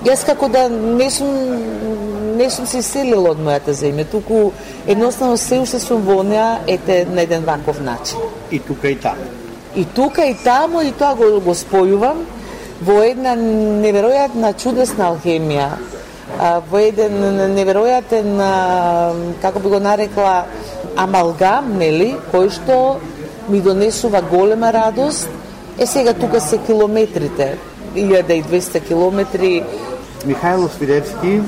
јас 0.04 0.24
како 0.26 0.48
да 0.48 0.68
не 0.68 1.10
сум 1.10 1.32
не 2.36 2.50
сум 2.50 2.66
се 2.66 2.82
селила 2.82 3.32
од 3.32 3.40
мојата 3.44 3.74
земја, 3.76 4.06
туку 4.10 4.52
едноставно 4.86 5.36
се 5.36 5.60
уште 5.62 5.80
сум 5.80 6.02
во 6.06 6.22
неа 6.26 6.60
ете 6.66 7.04
на 7.10 7.22
еден 7.22 7.44
ваков 7.44 7.80
начин. 7.80 8.18
И 8.50 8.58
тука 8.58 8.88
и 8.88 8.96
таму. 8.96 9.28
И 9.76 9.84
тука 9.84 10.24
и 10.26 10.34
таму 10.34 10.80
и 10.80 10.92
тоа 10.92 11.14
го, 11.14 11.40
го 11.40 11.54
спојувам 11.54 12.24
во 12.82 13.02
една 13.04 13.36
неверојатна 13.36 14.54
чудесна 14.58 15.12
алхемија 15.12 15.68
во 16.70 16.80
еден 16.80 17.18
неверојатен, 17.54 18.36
како 19.42 19.60
би 19.60 19.68
го 19.68 19.80
нарекла, 19.80 20.44
амалгам, 20.96 21.76
нели, 21.78 22.14
кој 22.32 22.50
што 22.50 22.78
ми 23.48 23.60
донесува 23.60 24.22
голема 24.30 24.72
радост. 24.72 25.28
Е 25.78 25.86
сега 25.86 26.14
тука 26.14 26.40
се 26.40 26.58
километрите, 26.58 27.58
1200 27.94 28.86
километри. 28.86 29.62
Михајло 30.26 30.68
Свиревски 30.70 31.40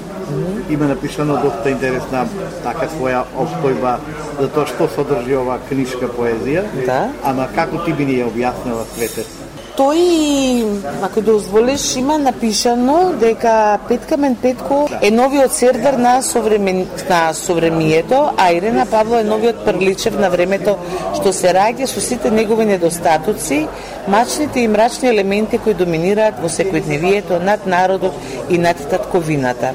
има 0.70 0.84
напишано 0.84 1.36
доста 1.42 1.70
интересна 1.70 2.24
така 2.62 2.88
своја 2.90 3.22
обстојба 3.38 3.92
за 4.40 4.48
тоа 4.48 4.66
што 4.66 4.88
содржи 4.90 5.36
ова 5.38 5.60
книжка 5.68 6.08
поезија. 6.10 6.64
Да. 6.86 7.12
Ама 7.22 7.46
како 7.54 7.84
ти 7.84 7.92
би 7.92 8.08
ни 8.08 8.18
ја 8.18 8.30
објаснила 8.32 8.82
светот? 8.94 9.43
Тој, 9.74 10.82
ако 11.02 11.20
дозволиш, 11.20 11.96
има 11.96 12.14
напишано 12.18 13.12
дека 13.18 13.78
Петкамен 13.88 14.36
Петко 14.36 14.88
е 15.02 15.10
новиот 15.10 15.52
сердар 15.52 15.94
на, 15.98 16.22
современ, 16.22 16.86
на 17.08 17.32
совремието, 17.34 18.30
а 18.36 18.52
Ирена 18.52 18.86
Павло 18.86 19.18
е 19.18 19.24
новиот 19.24 19.64
прличев 19.64 20.14
на 20.18 20.30
времето 20.30 20.76
што 21.16 21.32
се 21.34 21.50
раѓа 21.56 21.90
со 21.90 22.00
сите 22.00 22.30
негови 22.30 22.68
недостатоци, 22.70 23.66
мачните 24.06 24.60
и 24.60 24.68
мрачни 24.68 25.10
елементи 25.10 25.58
кои 25.58 25.74
доминираат 25.74 26.38
во 26.38 26.46
секојдневието 26.46 27.42
над 27.42 27.66
народот 27.66 28.14
и 28.50 28.58
над 28.58 28.78
татковината. 28.90 29.74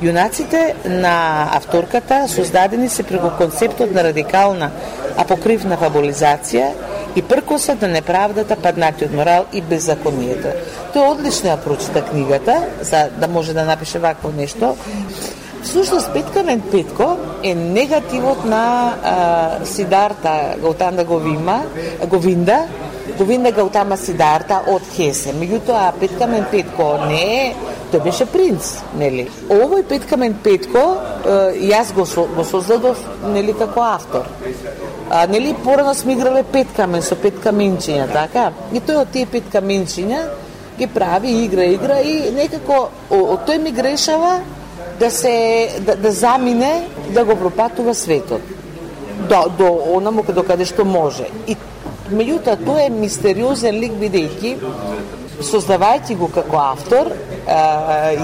Јунаците 0.00 0.88
на 0.88 1.52
авторката 1.52 2.24
создадени 2.28 2.88
се 2.88 3.02
преку 3.02 3.28
концептот 3.36 3.92
на 3.92 4.08
радикална 4.08 4.70
апокривна 5.20 5.76
фабулизација 5.76 6.72
и 7.16 7.22
пркосот 7.22 7.82
на 7.82 7.88
неправдата, 7.88 8.56
паднатиот 8.56 9.12
морал 9.12 9.46
и 9.52 9.62
беззаконието. 9.62 10.54
Тој 10.94 11.10
одлично 11.12 11.52
ја 11.52 11.62
прочита 11.62 12.02
книгата 12.02 12.56
за 12.82 13.08
да 13.20 13.28
може 13.28 13.54
да 13.54 13.64
напише 13.64 13.98
вакво 13.98 14.32
нешто. 14.36 14.76
Всушност 15.62 16.12
Петкамен 16.12 16.60
Петко 16.60 17.16
е 17.42 17.54
негативот 17.54 18.44
на 18.44 18.94
а, 19.02 19.64
Сидарта 19.64 20.54
Гаутанда 20.60 21.04
Говима, 21.04 21.62
Говинда, 22.06 22.66
Говинда 23.18 23.52
Гаутама 23.52 23.96
Сидарта 23.96 24.60
од 24.68 24.82
Хесе. 24.96 25.32
Меѓутоа 25.32 25.92
Петкамен 26.00 26.44
Петко 26.50 26.98
не 27.08 27.22
е 27.46 27.54
тој 27.92 28.02
беше 28.04 28.26
принц, 28.26 28.74
нели? 28.98 29.28
Овој 29.48 29.86
Петкамен 29.88 30.34
Петко, 30.42 30.82
јас 31.62 31.94
го, 31.94 32.04
го 32.36 32.44
создадов, 32.44 33.00
нели, 33.32 33.54
како 33.54 33.86
автор. 33.86 34.28
А, 35.10 35.26
нели, 35.26 35.54
порано 35.64 35.94
сме 35.94 36.12
играле 36.12 36.42
пет 36.42 36.72
камен 36.76 37.02
со 37.02 37.16
пет 37.16 37.36
каменчиња, 37.44 38.08
така? 38.12 38.52
И 38.72 38.80
тој 38.80 39.02
од 39.02 39.12
тие 39.12 39.26
пет 39.26 39.50
каменчиња 39.52 40.20
ги 40.78 40.86
прави, 40.86 41.44
игра, 41.44 41.64
игра 41.64 42.00
и 42.00 42.30
некако 42.32 42.88
о, 43.10 43.18
о, 43.18 43.36
тој 43.46 43.60
ми 43.62 43.70
грешава 43.70 44.40
да 44.98 45.10
се 45.10 45.70
да, 45.80 45.96
да 45.96 46.12
замине 46.12 46.88
да 47.10 47.24
го 47.24 47.36
пропатува 47.36 47.94
светот 47.94 48.42
до, 49.28 49.44
до 49.58 49.68
онаму 49.96 50.24
до 50.28 50.42
каде 50.42 50.64
што 50.64 50.84
може. 50.84 51.28
И 51.46 51.56
меѓутоа 52.10 52.56
тој 52.64 52.86
е 52.86 52.90
мистериозен 52.90 53.78
лик 53.80 53.92
бидејќи 54.00 54.56
создавајќи 55.44 56.16
го 56.16 56.28
како 56.32 56.58
автор, 56.62 57.10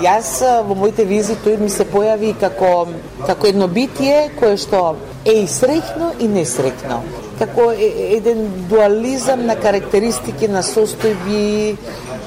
јас 0.00 0.40
во 0.66 0.74
моите 0.74 1.04
визи 1.04 1.36
тој 1.44 1.58
ми 1.60 1.68
се 1.68 1.84
појави 1.84 2.34
како 2.40 2.88
како 3.26 3.46
едно 3.46 3.68
битие 3.68 4.30
кое 4.38 4.56
што 4.56 4.96
е 5.24 5.42
и 5.42 5.46
среќно 5.48 6.14
и 6.20 6.28
несреќно. 6.28 7.00
Како 7.38 7.70
еден 7.72 8.46
дуализам 8.68 9.44
на 9.48 9.56
карактеристики, 9.56 10.48
на 10.48 10.62
состојби, 10.64 11.76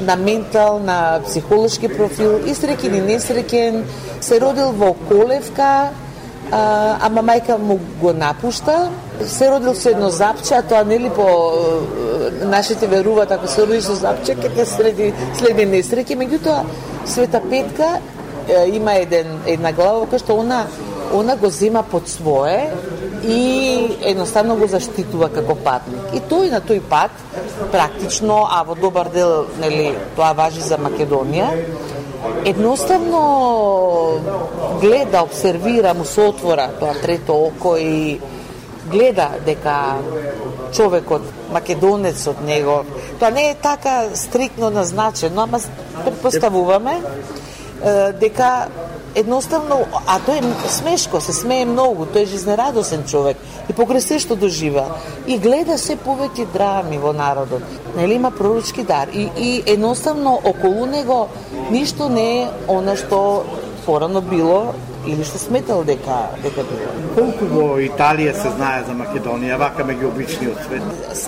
на 0.05 0.15
ментал, 0.15 0.79
на 0.79 1.19
психолошки 1.25 1.89
профил, 1.89 2.39
и 2.45 2.53
среќен 2.57 2.97
и 2.97 3.03
несреќен. 3.07 3.83
Се 4.21 4.39
родил 4.41 4.73
во 4.77 4.93
Колевка, 5.09 5.89
а, 6.51 6.61
ама 7.01 7.21
мајка 7.21 7.57
му 7.57 7.79
го 8.01 8.13
напушта. 8.13 8.89
Се 9.25 9.49
родил 9.51 9.75
со 9.75 9.89
едно 9.89 10.09
запче, 10.09 10.55
а 10.55 10.61
тоа 10.61 10.83
нели 10.83 11.09
по 11.09 11.27
нашите 12.45 12.87
веруваат 12.87 13.31
ако 13.31 13.47
се 13.47 13.67
родиш 13.67 13.83
со 13.89 13.95
запче, 13.95 14.35
ќе 14.35 14.65
следи 14.65 15.13
следи 15.37 15.65
несреќи, 15.65 16.17
меѓутоа 16.17 16.63
Света 17.05 17.41
Петка 17.49 17.99
има 18.73 18.93
еден 18.93 19.39
една 19.47 19.71
глава 19.71 20.05
која 20.05 20.19
што 20.19 20.37
она 20.39 20.65
она 21.14 21.36
го 21.36 21.49
зема 21.49 21.84
под 21.84 22.09
свое 22.09 22.72
и 23.28 23.97
едноставно 24.01 24.55
го 24.55 24.68
заштитува 24.68 25.30
како 25.30 25.55
патник. 25.55 26.01
И 26.14 26.20
тој 26.20 26.51
на 26.51 26.61
тој 26.61 26.82
пат, 26.89 27.11
практично, 27.72 28.43
а 28.49 28.64
во 28.64 28.76
добар 28.76 29.09
дел, 29.14 29.45
нели, 29.61 29.93
тоа 30.16 30.34
важи 30.34 30.61
за 30.61 30.78
Македонија, 30.78 31.49
едноставно 32.45 33.22
гледа, 34.82 35.24
обсервира, 35.24 35.93
му 35.93 36.05
се 36.05 36.22
отвора 36.22 36.70
тоа 36.80 36.93
трето 37.01 37.34
око 37.34 37.78
и 37.78 38.20
гледа 38.91 39.30
дека 39.45 39.95
човекот, 40.74 41.22
македонецот 41.51 42.41
него, 42.41 42.84
тоа 43.20 43.32
не 43.32 43.49
е 43.49 43.55
така 43.55 44.09
стрикно 44.14 44.70
назначено, 44.70 45.41
ама 45.41 45.59
предпоставуваме 46.05 47.01
дека 48.20 48.68
едноставно, 49.16 49.80
а 50.07 50.20
тој 50.20 50.41
е 50.41 50.70
смешко, 50.70 51.22
се 51.22 51.34
смее 51.34 51.66
многу, 51.66 52.05
тој 52.05 52.24
е 52.24 52.32
жизнерадосен 52.34 53.03
човек 53.09 53.38
и 53.70 53.74
покрај 53.74 53.99
се 53.99 54.20
што 54.20 54.36
дожива 54.36 54.86
и 55.28 55.38
гледа 55.38 55.78
се 55.78 55.95
повеќе 55.95 56.47
драми 56.53 56.97
во 56.97 57.14
народот. 57.14 57.64
Нели 57.95 58.20
има 58.20 58.32
пророчки 58.32 58.84
дар 58.84 59.07
и, 59.14 59.30
и 59.38 59.64
едноставно 59.66 60.39
околу 60.43 60.86
него 60.86 61.28
ништо 61.72 62.09
не 62.09 62.43
е 62.43 62.47
она 62.68 62.95
што 62.95 63.43
порано 63.86 64.22
било 64.22 64.74
или 65.05 65.24
што 65.24 65.38
сметал 65.38 65.84
дека 65.84 66.18
дека 66.43 66.64
било. 66.64 66.91
Колку 67.16 67.47
во 67.51 67.68
Италија 67.84 68.34
се 68.38 68.53
знае 68.55 68.84
за 68.88 68.95
Македонија, 68.97 69.59
вака 69.59 69.84
меѓу 69.84 70.09
обичниот 70.11 70.61
свет? 70.68 70.82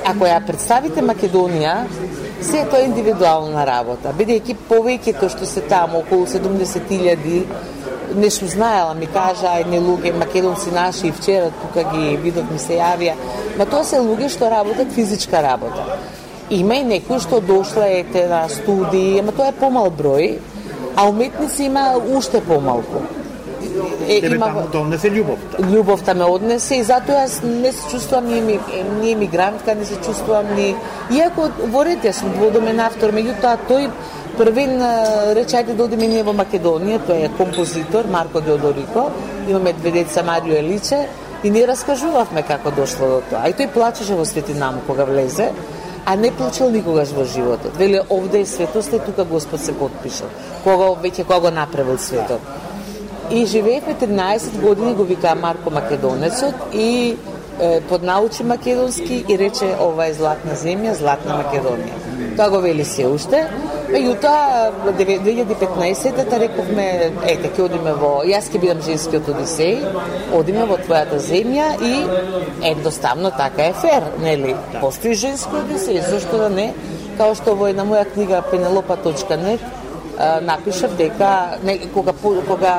Ако 0.06 0.28
ја 0.30 0.40
представите 0.48 1.04
Македонија, 1.04 1.76
се 2.42 2.64
тоа 2.72 2.82
е 2.82 2.90
индивидуална 2.90 3.66
работа, 3.68 4.14
бидејќи 4.16 4.56
повеќето 4.70 5.30
што 5.30 5.46
се 5.50 5.66
таму, 5.70 6.04
околу 6.06 6.26
70.000 6.26 7.75
нешто 8.16 8.48
знаела, 8.48 8.94
ми 8.94 9.08
кажа 9.08 9.58
едни 9.60 9.80
луѓе 9.80 10.14
македонци 10.18 10.72
наши 10.72 11.08
и 11.08 11.12
вчера 11.12 11.52
тука 11.62 11.84
ги 11.94 12.18
видов 12.18 12.52
ми 12.52 12.60
се 12.60 12.80
јавија, 12.80 13.16
ма 13.58 13.66
тоа 13.66 13.84
се 13.84 14.00
луѓе 14.04 14.30
што 14.30 14.50
работат 14.52 14.94
физичка 14.96 15.44
работа. 15.44 16.00
Има 16.50 16.76
и 16.82 16.84
некои 16.84 17.20
што 17.20 17.42
дошла 17.42 17.88
ете 17.90 18.28
на 18.30 18.48
студии, 18.50 19.20
ама 19.20 19.32
тоа 19.32 19.52
е 19.52 19.60
помал 19.60 19.92
број, 19.92 20.38
а 20.96 21.10
уметници 21.10 21.64
има 21.64 21.94
уште 21.98 22.42
помалку. 22.42 23.04
Е, 24.08 24.22
Тебе 24.22 24.36
има... 24.36 24.46
таму 24.46 24.68
донесе 24.72 25.10
љубовта. 25.10 25.60
Љубовта 25.60 26.14
ме 26.14 26.28
однесе 26.30 26.80
и 26.80 26.84
затоа 26.84 27.26
јас 27.26 27.42
не 27.44 27.72
се 27.72 27.90
чувствувам 27.92 28.30
ни, 28.30 28.60
ни 29.02 29.12
емигрантка, 29.12 29.76
не 29.76 29.86
се 29.86 29.98
чувствувам 30.06 30.54
ни... 30.56 30.76
Иако 31.12 31.50
во 31.74 31.84
ред 31.84 32.06
јас 32.06 32.22
сум 32.22 32.32
дводомен 32.38 32.80
автор, 32.80 33.12
меѓутоа 33.12 33.58
тој 33.68 33.90
првин 34.38 34.82
рече 35.38 35.58
ајде 35.60 35.76
да 35.76 35.86
одиме 35.86 36.08
ние 36.12 36.24
во 36.24 36.34
Македонија, 36.36 37.00
тој 37.08 37.26
е 37.26 37.32
композитор 37.38 38.10
Марко 38.12 38.42
Деодорико, 38.42 39.10
имаме 39.50 39.74
две 39.74 39.92
деца 39.92 40.24
Марио 40.24 40.56
Еличе 40.60 41.08
и 41.44 41.50
ние 41.50 41.68
раскажувавме 41.68 42.44
како 42.44 42.72
дошло 42.72 43.08
до 43.08 43.22
тоа. 43.30 43.46
А 43.46 43.50
и 43.50 43.54
тој 43.54 43.72
плачеше 43.74 44.16
во 44.16 44.26
Светинам 44.26 44.82
кога 44.88 45.06
влезе, 45.06 45.52
а 46.06 46.16
не 46.16 46.32
плачел 46.32 46.70
никогаш 46.70 47.10
во 47.16 47.26
животот. 47.26 47.78
Веле 47.78 48.02
овде 48.10 48.42
е 48.42 48.46
светост 48.46 48.94
и 48.94 49.00
тука 49.00 49.24
Господ 49.24 49.62
се 49.62 49.74
подпишал. 49.74 50.30
Кога 50.64 50.94
веќе 51.02 51.26
кога 51.26 51.40
го 51.40 51.52
направил 51.52 51.98
светот. 51.98 52.42
И 53.32 53.46
живеевме 53.46 53.96
13 53.96 54.62
години, 54.62 54.94
го 54.94 55.04
вика 55.04 55.36
Марко 55.36 55.72
Македонецот 55.72 56.54
и 56.74 57.18
поднаучи 57.90 58.44
македонски 58.44 59.26
и 59.30 59.38
рече 59.38 59.76
ова 59.80 60.08
е 60.10 60.14
златна 60.14 60.56
земја, 60.60 60.94
златна 60.94 61.40
Македонија. 61.44 62.02
Тоа 62.36 62.50
го 62.50 62.60
вели 62.60 62.86
се 62.86 63.08
уште. 63.08 63.46
Меѓутоа, 63.86 64.72
2015-та 64.98 66.40
рековме, 66.42 66.88
ете, 67.30 67.52
ќе 67.54 67.62
одиме 67.68 67.94
во, 67.96 68.12
јас 68.28 68.50
ќе 68.52 68.60
бидам 68.60 68.82
женскиот 68.84 69.30
Одисеј, 69.32 69.86
одиме 70.36 70.66
во 70.68 70.80
твојата 70.82 71.22
земја 71.22 71.70
и 71.80 71.94
едноставно 72.72 73.32
така 73.38 73.70
е 73.70 73.74
фер, 73.80 74.10
нели? 74.24 74.56
Постои 74.82 75.14
женски 75.14 75.62
Одисеј, 75.62 76.02
зашто 76.10 76.42
да 76.44 76.50
не? 76.50 76.74
Као 77.18 77.38
што 77.40 77.56
во 77.56 77.70
една 77.72 77.86
моја 77.88 78.10
книга 78.12 78.42
Пенелопа.нет 78.52 79.85
напишав 80.42 80.96
дека 80.98 81.58
не, 81.64 81.78
кога 81.94 82.14
кога 82.48 82.74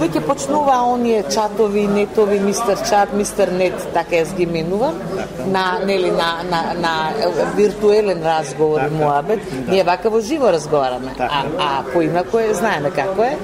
веќе 0.00 0.22
почнува 0.26 0.78
оние 0.88 1.22
чатови, 1.28 1.86
нетови, 1.86 2.38
мистер 2.40 2.78
чат, 2.88 3.12
мистер 3.12 3.52
нет, 3.52 3.76
така 3.94 4.16
јас 4.22 4.34
ги 4.36 4.46
менувам, 4.46 4.96
на 5.46 5.78
нели 5.86 6.10
на 6.10 6.30
на 6.50 6.62
на 6.80 6.94
виртуелен 7.56 8.22
разговор 8.22 8.80
и 8.80 8.94
муабет, 8.94 9.40
ние 9.68 9.84
вака 9.84 10.10
во 10.10 10.20
живо 10.20 10.52
разговараме, 10.52 11.14
а 11.18 11.44
а 11.58 11.82
поинако 11.92 12.38
е 12.38 12.54
знаеме 12.54 12.90
како 12.90 13.22
е. 13.22 13.36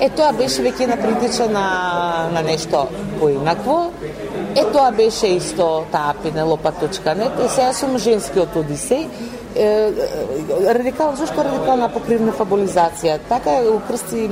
Е 0.00 0.08
тоа 0.16 0.32
беше 0.32 0.62
веќе 0.62 0.86
на 0.86 0.96
притича 0.96 1.48
на 1.50 1.66
на 2.32 2.42
нешто 2.42 2.86
поинакво. 3.20 3.90
Е 4.56 4.64
тоа 4.72 4.90
беше 4.90 5.26
исто 5.26 5.84
таа 5.92 6.14
Пенелопа.нет. 6.22 7.32
И 7.44 7.48
сега 7.48 7.72
сум 7.72 7.98
женскиот 7.98 8.54
Одисеј 8.56 9.06
радикал, 9.56 11.16
зашто 11.16 11.44
радикална 11.44 11.88
покривна 11.92 12.32
фабулизација? 12.32 13.18
Така 13.28 13.60
крсти 13.88 14.28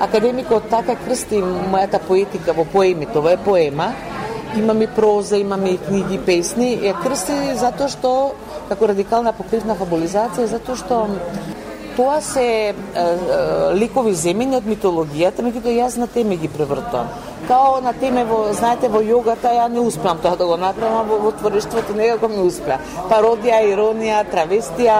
Академикот 0.00 0.68
така 0.70 0.96
крсти 0.96 1.40
мојата 1.42 2.00
поетика 2.02 2.52
во 2.52 2.64
поеми, 2.64 3.06
тоа 3.06 3.32
е 3.32 3.36
поема, 3.36 3.92
имаме 4.58 4.86
проза, 4.86 5.36
имаме 5.36 5.70
и 5.70 5.78
книги, 5.78 6.18
песни, 6.18 6.76
ја 6.82 6.96
крсти 7.02 7.54
затоа 7.56 7.88
што 7.88 8.34
како 8.68 8.88
радикална 8.90 9.32
покривна 9.32 9.76
фабулизација, 9.78 10.50
затоа 10.50 10.76
што 10.76 11.06
тоа 11.96 12.20
се 12.20 12.44
е, 12.44 12.74
е, 12.74 13.06
ликови 13.74 14.14
земени 14.14 14.56
од 14.56 14.66
митологијата, 14.68 15.44
меѓутоа 15.44 15.76
јас 15.76 15.98
на 16.00 16.06
теми 16.06 16.36
ги 16.36 16.48
превртам. 16.48 17.08
Као 17.48 17.80
на 17.80 17.92
теме 17.92 18.24
во, 18.24 18.52
знаете, 18.54 18.88
во 18.88 19.02
јогата 19.02 19.52
ја 19.56 19.68
не 19.72 19.80
успеам 19.80 20.18
тоа 20.22 20.36
да 20.36 20.46
го 20.46 20.56
направам, 20.56 21.08
во, 21.08 21.18
во 21.26 21.32
творештвото 21.32 21.96
некако 21.98 22.28
ми 22.28 22.42
успеа. 22.46 22.78
Пародија, 23.10 23.62
иронија, 23.72 24.22
травестија 24.32 24.98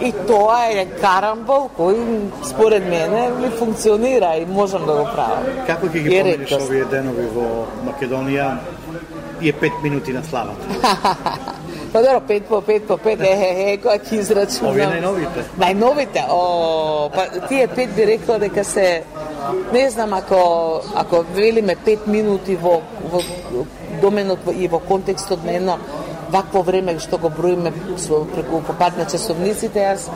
и 0.00 0.12
тоа 0.28 0.60
е 0.72 0.86
карамбол 1.00 1.68
кој 1.78 2.00
според 2.44 2.88
мене 2.88 3.28
ми 3.40 3.50
функционира 3.58 4.34
и 4.40 4.46
можам 4.46 4.86
да 4.86 5.00
го 5.00 5.04
правам. 5.14 5.50
Како 5.66 5.86
ќе 5.86 6.06
ги 6.06 6.22
помниш 6.22 6.56
овие 6.60 6.88
денови 6.90 7.28
во 7.34 7.66
Македонија 7.88 8.54
и 9.40 9.48
е 9.48 9.52
пет 9.52 9.82
минути 9.82 10.12
на 10.12 10.24
славата? 10.24 11.60
Па 11.94 12.02
добро, 12.02 12.20
пет 12.20 12.46
по 12.46 12.60
пет 12.60 12.86
по 12.86 12.96
пет, 12.98 13.20
е, 13.20 13.26
е, 13.26 13.72
е, 13.72 13.74
која 13.78 14.00
ќе 14.02 14.16
израчунам. 14.18 14.72
Овие 14.72 14.86
најновите? 14.90 15.42
Најновите, 15.62 16.24
о, 16.26 16.40
па 17.14 17.28
тие 17.46 17.68
пет 17.70 17.92
би 17.94 18.06
рекла 18.08 18.40
дека 18.42 18.64
се, 18.66 19.04
не 19.72 19.84
знам 19.90 20.16
ако, 20.18 20.40
ако 20.94 21.22
велиме 21.36 21.76
пет 21.76 22.08
минути 22.10 22.56
во, 22.56 22.80
во 23.12 23.22
доменот 24.02 24.50
и 24.56 24.66
во 24.66 24.82
контекстот 24.82 25.46
на 25.46 25.54
едно 25.54 25.78
вакво 26.34 26.64
време 26.66 26.98
што 26.98 27.18
го 27.22 27.30
броиме 27.30 27.70
со 27.96 28.24
преку 28.34 28.58
попад 28.66 28.98
на 28.98 29.06
часовниците, 29.06 29.86
јас 29.86 30.10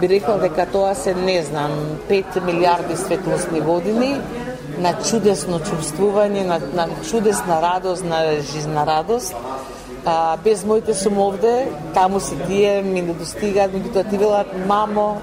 би 0.00 0.12
рекла 0.12 0.36
дека 0.36 0.68
тоа 0.68 0.92
се, 0.94 1.14
не 1.14 1.40
знам, 1.48 1.72
5 2.10 2.42
милиарди 2.44 2.96
светлосни 2.96 3.64
години 3.64 4.18
на 4.84 4.92
чудесно 5.00 5.64
чувствување, 5.64 6.44
на, 6.44 6.60
на 6.76 6.88
чудесна 7.08 7.62
радост, 7.62 8.04
на 8.04 8.24
жизна 8.52 8.84
радост, 8.84 9.32
а, 10.04 10.36
без 10.44 10.64
моите 10.64 10.94
сум 10.94 11.18
овде, 11.18 11.68
таму 11.94 12.20
се 12.20 12.36
тие, 12.46 12.82
ми 12.82 13.02
не 13.02 13.14
достигаат, 13.14 13.72
меѓутоа 13.72 14.10
ти 14.10 14.18
велат, 14.18 14.50
мамо, 14.66 15.20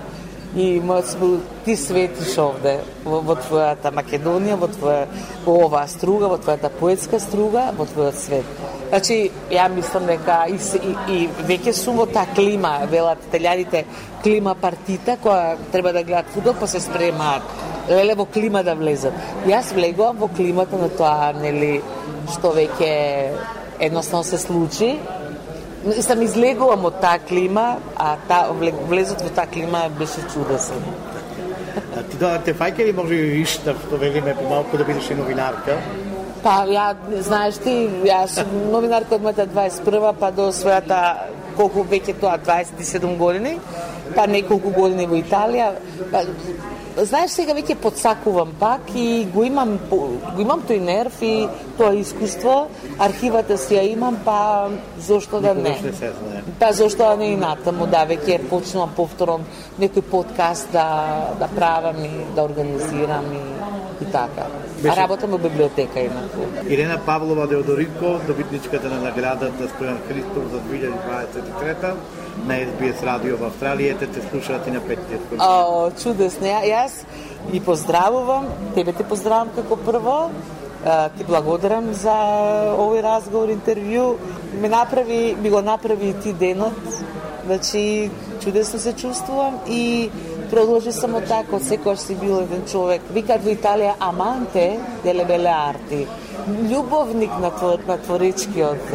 и 0.55 0.79
мојот 0.81 1.05
смил, 1.05 1.35
ти 1.65 1.75
светиш 1.77 2.33
овде, 2.41 2.79
во, 3.05 3.19
во 3.21 3.35
твојата 3.37 3.91
Македонија, 3.93 4.57
во, 4.57 4.69
твоја, 4.73 5.03
во 5.45 5.57
оваа 5.65 5.85
струга, 5.91 6.31
во 6.31 6.39
твојата 6.41 6.71
поетска 6.79 7.19
струга, 7.21 7.67
во 7.77 7.85
твојот 7.85 8.17
свет. 8.17 8.49
Значи, 8.89 9.19
ја 9.53 9.67
мислам 9.69 10.07
дека 10.09 10.39
и, 10.49 10.57
и, 10.57 10.95
и 11.13 11.19
веќе 11.45 11.75
сум 11.77 12.01
во 12.01 12.07
таа 12.09 12.25
клима, 12.33 12.79
велат 12.89 13.21
италијаните, 13.29 13.85
клима 14.23 14.55
партита, 14.57 15.19
која 15.21 15.57
треба 15.71 15.93
да 15.93 16.03
гледат 16.03 16.33
фудбал, 16.33 16.57
па 16.59 16.67
се 16.67 16.81
спремаат. 16.81 17.45
Леле 17.89 18.15
во 18.17 18.25
клима 18.25 18.63
да 18.65 18.73
влезат. 18.77 19.13
Јас 19.49 19.73
влегувам 19.77 20.17
во 20.17 20.29
климата 20.33 20.77
на 20.81 20.89
тоа, 20.89 21.29
нели, 21.37 21.77
што 22.33 22.55
веќе 22.57 22.93
едноставно 23.79 24.23
се 24.23 24.37
случи. 24.37 24.99
И 25.97 26.01
сам 26.01 26.21
излегувам 26.21 26.85
од 26.85 26.99
таа 26.99 27.19
клима, 27.23 27.77
а 27.95 28.17
та, 28.27 28.49
влезот 28.51 29.21
во 29.23 29.29
таа 29.31 29.47
клима 29.47 29.87
беше 29.99 30.25
чудесен. 30.33 30.83
А 31.95 32.03
ти 32.03 32.17
да 32.17 32.37
те 32.43 32.53
фајка 32.53 32.85
ли 32.85 32.93
може 32.93 33.15
виш 33.15 33.59
да 33.63 33.75
велиме 33.97 34.35
помалку 34.35 34.77
да 34.77 34.83
бидеш 34.83 35.09
и 35.09 35.15
новинарка? 35.15 35.77
Па 36.43 36.63
ја 36.67 36.91
знаеш 37.23 37.59
ти, 37.63 37.71
јас 38.07 38.39
сум 38.39 38.71
новинарка 38.71 39.15
од 39.15 39.23
мојата 39.23 39.47
21 39.47 40.13
па 40.19 40.31
до 40.31 40.51
својата 40.55 40.99
колку 41.55 41.83
веќе 41.83 42.15
тоа 42.19 42.37
27 42.37 43.17
години, 43.17 43.57
па 44.15 44.27
неколку 44.27 44.71
години 44.75 45.07
во 45.07 45.19
Италија. 45.19 45.73
Па, 46.11 46.23
знаеш 47.05 47.31
сега 47.31 47.53
веќе 47.57 47.75
подсакувам 47.81 48.51
пак 48.59 48.91
и 48.95 49.27
го 49.33 49.43
имам 49.43 49.77
го 49.89 50.41
имам 50.41 50.63
тој 50.67 50.79
нерв 50.79 51.21
и 51.21 51.47
тоа 51.77 51.93
искуство, 51.95 52.67
архивата 52.99 53.57
си 53.57 53.75
ја 53.75 53.85
имам, 53.93 54.19
па 54.25 54.69
зошто 54.99 55.39
да 55.41 55.53
не? 55.53 55.75
Па 56.59 56.71
зошто 56.73 57.03
да 57.03 57.17
не 57.17 57.33
и 57.33 57.37
натаму, 57.39 57.87
да 57.87 58.05
веќе 58.09 58.39
почнувам 58.49 58.95
повторно 58.95 59.45
некој 59.79 60.01
подкаст 60.01 60.71
да 60.73 60.87
да 61.39 61.47
правам 61.55 62.03
и 62.03 62.11
да 62.35 62.43
организирам 62.43 63.25
и, 63.33 63.43
и 64.03 64.11
така. 64.11 64.47
Беше... 64.81 64.93
А 64.93 65.01
работам 65.01 65.31
во 65.31 65.37
библиотека 65.37 65.99
инаку. 65.99 66.47
Ирена 66.67 66.97
Павлова 67.05 67.47
Деодорико, 67.47 68.19
добитничката 68.27 68.89
на 68.89 69.01
наградата 69.01 69.67
Стојан 69.67 69.99
Христов 70.07 70.51
за 70.51 70.59
2023 70.59 72.28
на 72.47 72.55
SBS 72.63 73.03
радио 73.05 73.37
во 73.39 73.49
Австралија, 73.49 73.97
те 73.99 74.07
те 74.07 74.21
слушаат 74.29 74.67
и 74.67 74.71
на 74.71 74.81
петиот 74.81 75.33
О, 75.39 75.89
чудесно. 76.03 76.47
Ја, 76.47 76.61
јас 76.67 77.03
и 77.53 77.59
поздравувам, 77.59 78.47
тебе 78.75 78.93
те 78.93 79.03
поздравам 79.03 79.51
како 79.55 79.77
прво, 79.77 80.19
ти 81.17 81.27
благодарам 81.27 81.93
за 81.93 82.15
овој 82.75 83.03
разговор, 83.03 83.51
интервју. 83.51 84.15
Ме 84.61 84.69
направи, 84.69 85.35
ми 85.41 85.49
го 85.49 85.61
направи 85.61 86.09
и 86.09 86.13
ти 86.13 86.33
денот. 86.33 87.03
Значи, 87.45 88.11
чудесно 88.43 88.79
се 88.79 88.93
чувствувам 88.93 89.59
и 89.67 90.09
продолжи 90.51 90.91
само 90.91 91.21
така, 91.21 91.59
секојаш 91.59 91.95
си 91.95 92.15
бил 92.15 92.39
еден 92.39 92.65
човек. 92.71 93.01
Викат 93.13 93.43
во 93.43 93.51
Италија 93.51 93.95
аманте 93.99 94.79
деле 95.03 95.25
беле 95.25 95.53
арти 95.53 96.07
љубовник 96.47 97.31
на, 97.41 97.51
твор, 97.51 97.79
на 97.87 97.97
творечкиот, 97.97 98.91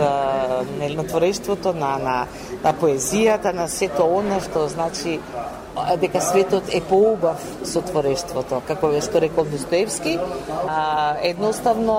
на 0.97 1.05
творештвото, 1.07 1.73
на, 1.73 1.99
на, 1.99 2.27
на 2.65 2.73
поезијата, 2.73 3.53
на 3.53 3.69
сето 3.69 4.07
она 4.09 4.41
што 4.41 4.69
значи 4.69 5.19
дека 6.01 6.21
светот 6.21 6.71
е 6.73 6.81
поубав 6.81 7.43
со 7.67 7.83
творештвото, 7.83 8.63
како 8.67 8.93
што 9.03 9.21
рекол 9.21 9.45
Достоевски. 9.51 10.19
А, 10.69 11.17
едноставно 11.23 11.97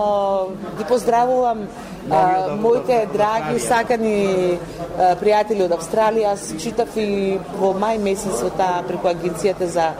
ги 0.77 0.85
поздравувам 0.87 1.67
а, 2.09 2.55
моите 2.55 3.07
драги 3.13 3.59
сакани 3.59 4.57
а, 4.57 5.15
пријатели 5.19 5.67
од 5.67 5.75
Австралија. 5.75 6.33
Аз 6.33 6.53
читав 6.57 6.95
и 6.97 7.37
во 7.59 7.73
мај 7.75 7.99
месец 7.99 8.41
во 8.41 8.49
таа 8.49 8.83
преку 8.87 9.11
агенцијата 9.11 9.67
за 9.67 9.91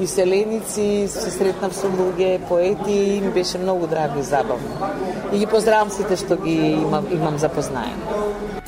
иселеници, 0.00 1.06
се 1.10 1.30
сретнав 1.30 1.74
со 1.74 1.90
луѓе, 1.90 2.38
поети 2.48 2.98
и 3.16 3.20
ми 3.20 3.30
беше 3.30 3.58
многу 3.58 3.86
драго 3.86 4.18
и 4.20 4.22
забавно. 4.22 4.90
И 5.32 5.38
ги 5.38 5.46
поздравам 5.46 5.90
сите 5.90 6.16
што 6.16 6.36
ги 6.36 6.78
имам, 6.80 7.06
имам 7.12 7.38
запознаени. 7.38 8.63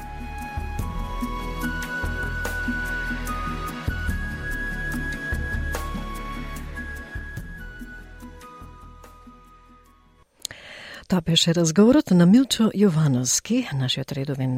Тоа 11.08 11.20
беше 11.20 11.54
разговорот 11.54 12.10
на 12.10 12.26
Милчо 12.26 12.64
Јовановски, 12.74 13.68
нашиот 13.78 14.10
редовен 14.16 14.56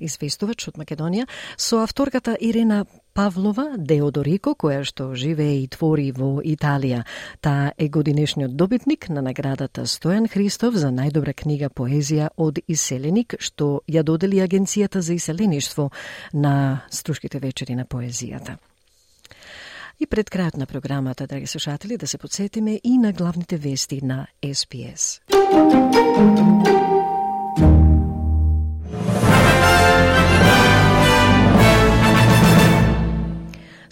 известувач 0.00 0.70
од 0.70 0.78
Македонија, 0.80 1.26
со 1.60 1.82
авторката 1.84 2.38
Ирена 2.40 2.86
Павлова 3.12 3.66
Деодорико, 3.76 4.54
која 4.56 4.80
што 4.88 5.10
живее 5.12 5.58
и 5.60 5.68
твори 5.68 6.08
во 6.16 6.40
Италија. 6.40 7.02
Таа 7.44 7.74
е 7.76 7.90
годинешниот 7.92 8.56
добитник 8.56 9.10
на 9.12 9.20
наградата 9.20 9.84
Стојан 9.84 10.30
Христов 10.32 10.80
за 10.80 10.88
најдобра 10.88 11.36
книга 11.36 11.68
поезија 11.68 12.30
од 12.36 12.64
Иселеник, 12.66 13.36
што 13.36 13.82
ја 13.84 14.00
додели 14.02 14.40
Агенцијата 14.40 15.04
за 15.04 15.20
иселеништво 15.20 15.90
на 16.32 16.80
струшките 16.88 17.44
вечери 17.44 17.76
на 17.76 17.84
поезијата. 17.84 18.56
И 20.00 20.06
пред 20.06 20.30
крајот 20.32 20.56
на 20.56 20.66
програмата, 20.66 21.26
драги 21.26 21.46
слушатели, 21.46 21.96
да 21.96 22.06
се 22.06 22.18
подсетиме 22.18 22.80
и 22.84 22.98
на 22.98 23.12
главните 23.12 23.56
вести 23.56 24.00
на 24.02 24.26
СПС. 24.52 25.20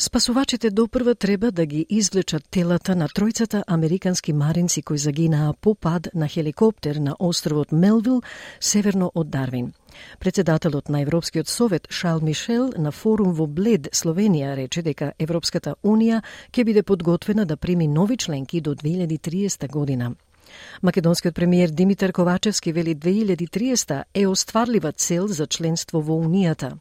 Спасувачите 0.08 0.70
допрва 0.70 1.14
треба 1.14 1.50
да 1.52 1.66
ги 1.66 1.86
извлечат 1.88 2.42
телата 2.50 2.96
на 2.96 3.08
тројцата 3.08 3.62
американски 3.66 4.32
маринци 4.32 4.82
кои 4.82 4.98
загинаа 4.98 5.52
по 5.60 5.74
пад 5.74 6.08
на 6.14 6.28
хеликоптер 6.28 6.96
на 6.96 7.16
островот 7.18 7.72
Мелвил, 7.72 8.22
северно 8.60 9.10
од 9.14 9.30
Дарвин. 9.30 9.72
Председателот 10.20 10.88
на 10.88 11.00
Европскиот 11.00 11.48
совет 11.48 11.86
Шал 11.90 12.20
Мишел 12.20 12.72
на 12.78 12.92
форум 12.92 13.32
во 13.32 13.46
Блед, 13.46 13.88
Словенија, 13.92 14.56
рече 14.56 14.82
дека 14.82 15.12
Европската 15.18 15.76
Унија 15.84 16.22
ќе 16.52 16.64
биде 16.64 16.82
подготвена 16.82 17.44
да 17.44 17.56
прими 17.56 17.86
нови 17.86 18.16
членки 18.16 18.60
до 18.60 18.74
2030 18.74 19.68
година. 19.68 20.14
Македонскиот 20.82 21.34
премиер 21.34 21.68
Димитар 21.68 22.12
Ковачевски 22.12 22.72
вели 22.72 22.96
2030 22.96 24.04
е 24.14 24.26
остварлива 24.26 24.92
цел 24.92 25.28
за 25.28 25.46
членство 25.46 26.00
во 26.00 26.16
Унијата. 26.16 26.72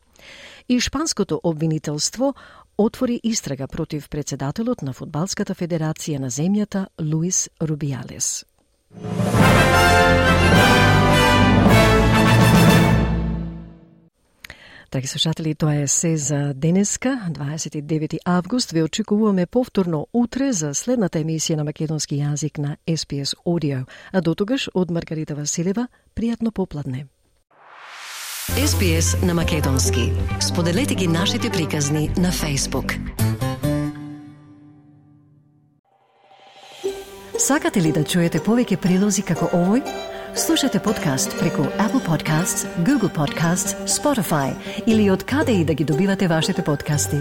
И 0.70 0.80
шпанското 0.80 1.40
обвинителство 1.44 2.34
отвори 2.78 3.20
истрага 3.24 3.68
против 3.68 4.10
председателот 4.10 4.82
на 4.82 4.94
Фудбалската 4.94 5.56
федерација 5.56 6.20
на 6.20 6.30
земјата 6.30 6.88
Луис 7.02 7.50
Рубиалес. 7.62 8.46
Драги 14.92 15.08
слушатели, 15.08 15.56
тоа 15.56 15.76
е 15.76 15.88
се 15.88 16.18
за 16.18 16.54
денеска, 16.56 17.10
29 17.32 18.18
август. 18.26 18.72
Ве 18.72 18.84
очекуваме 18.84 19.46
повторно 19.46 20.08
утре 20.14 20.54
за 20.54 20.74
следната 20.74 21.20
емисија 21.20 21.56
на 21.56 21.64
македонски 21.64 22.16
јазик 22.16 22.58
на 22.58 22.78
SPS 22.88 23.36
Audio. 23.46 23.84
А 24.12 24.22
до 24.22 24.36
тогаш, 24.36 24.70
од 24.74 24.92
Маргарита 24.92 25.36
Василева, 25.36 25.88
пријатно 26.16 26.52
попладне. 26.52 27.08
SPS 28.48 29.26
на 29.26 29.34
македонски. 29.34 30.12
Споделете 30.40 30.96
ги 30.96 31.08
нашите 31.08 31.50
приказни 31.50 32.12
на 32.18 32.32
Facebook. 32.32 33.00
Сакате 37.38 37.82
ли 37.82 37.92
да 37.92 38.04
чуете 38.04 38.40
повеќе 38.40 38.80
прилози 38.82 39.22
како 39.22 39.52
овој? 39.52 39.84
Слушате 40.36 40.80
подкаст 40.80 41.36
преку 41.40 41.68
Apple 41.78 42.04
Podcasts, 42.08 42.66
Google 42.88 43.12
Podcasts, 43.12 43.76
Spotify 43.86 44.56
или 44.88 45.10
од 45.12 45.24
каде 45.24 45.52
и 45.52 45.66
да 45.66 45.74
ги 45.74 45.84
добивате 45.84 46.28
вашите 46.28 46.64
подкасти. 46.64 47.20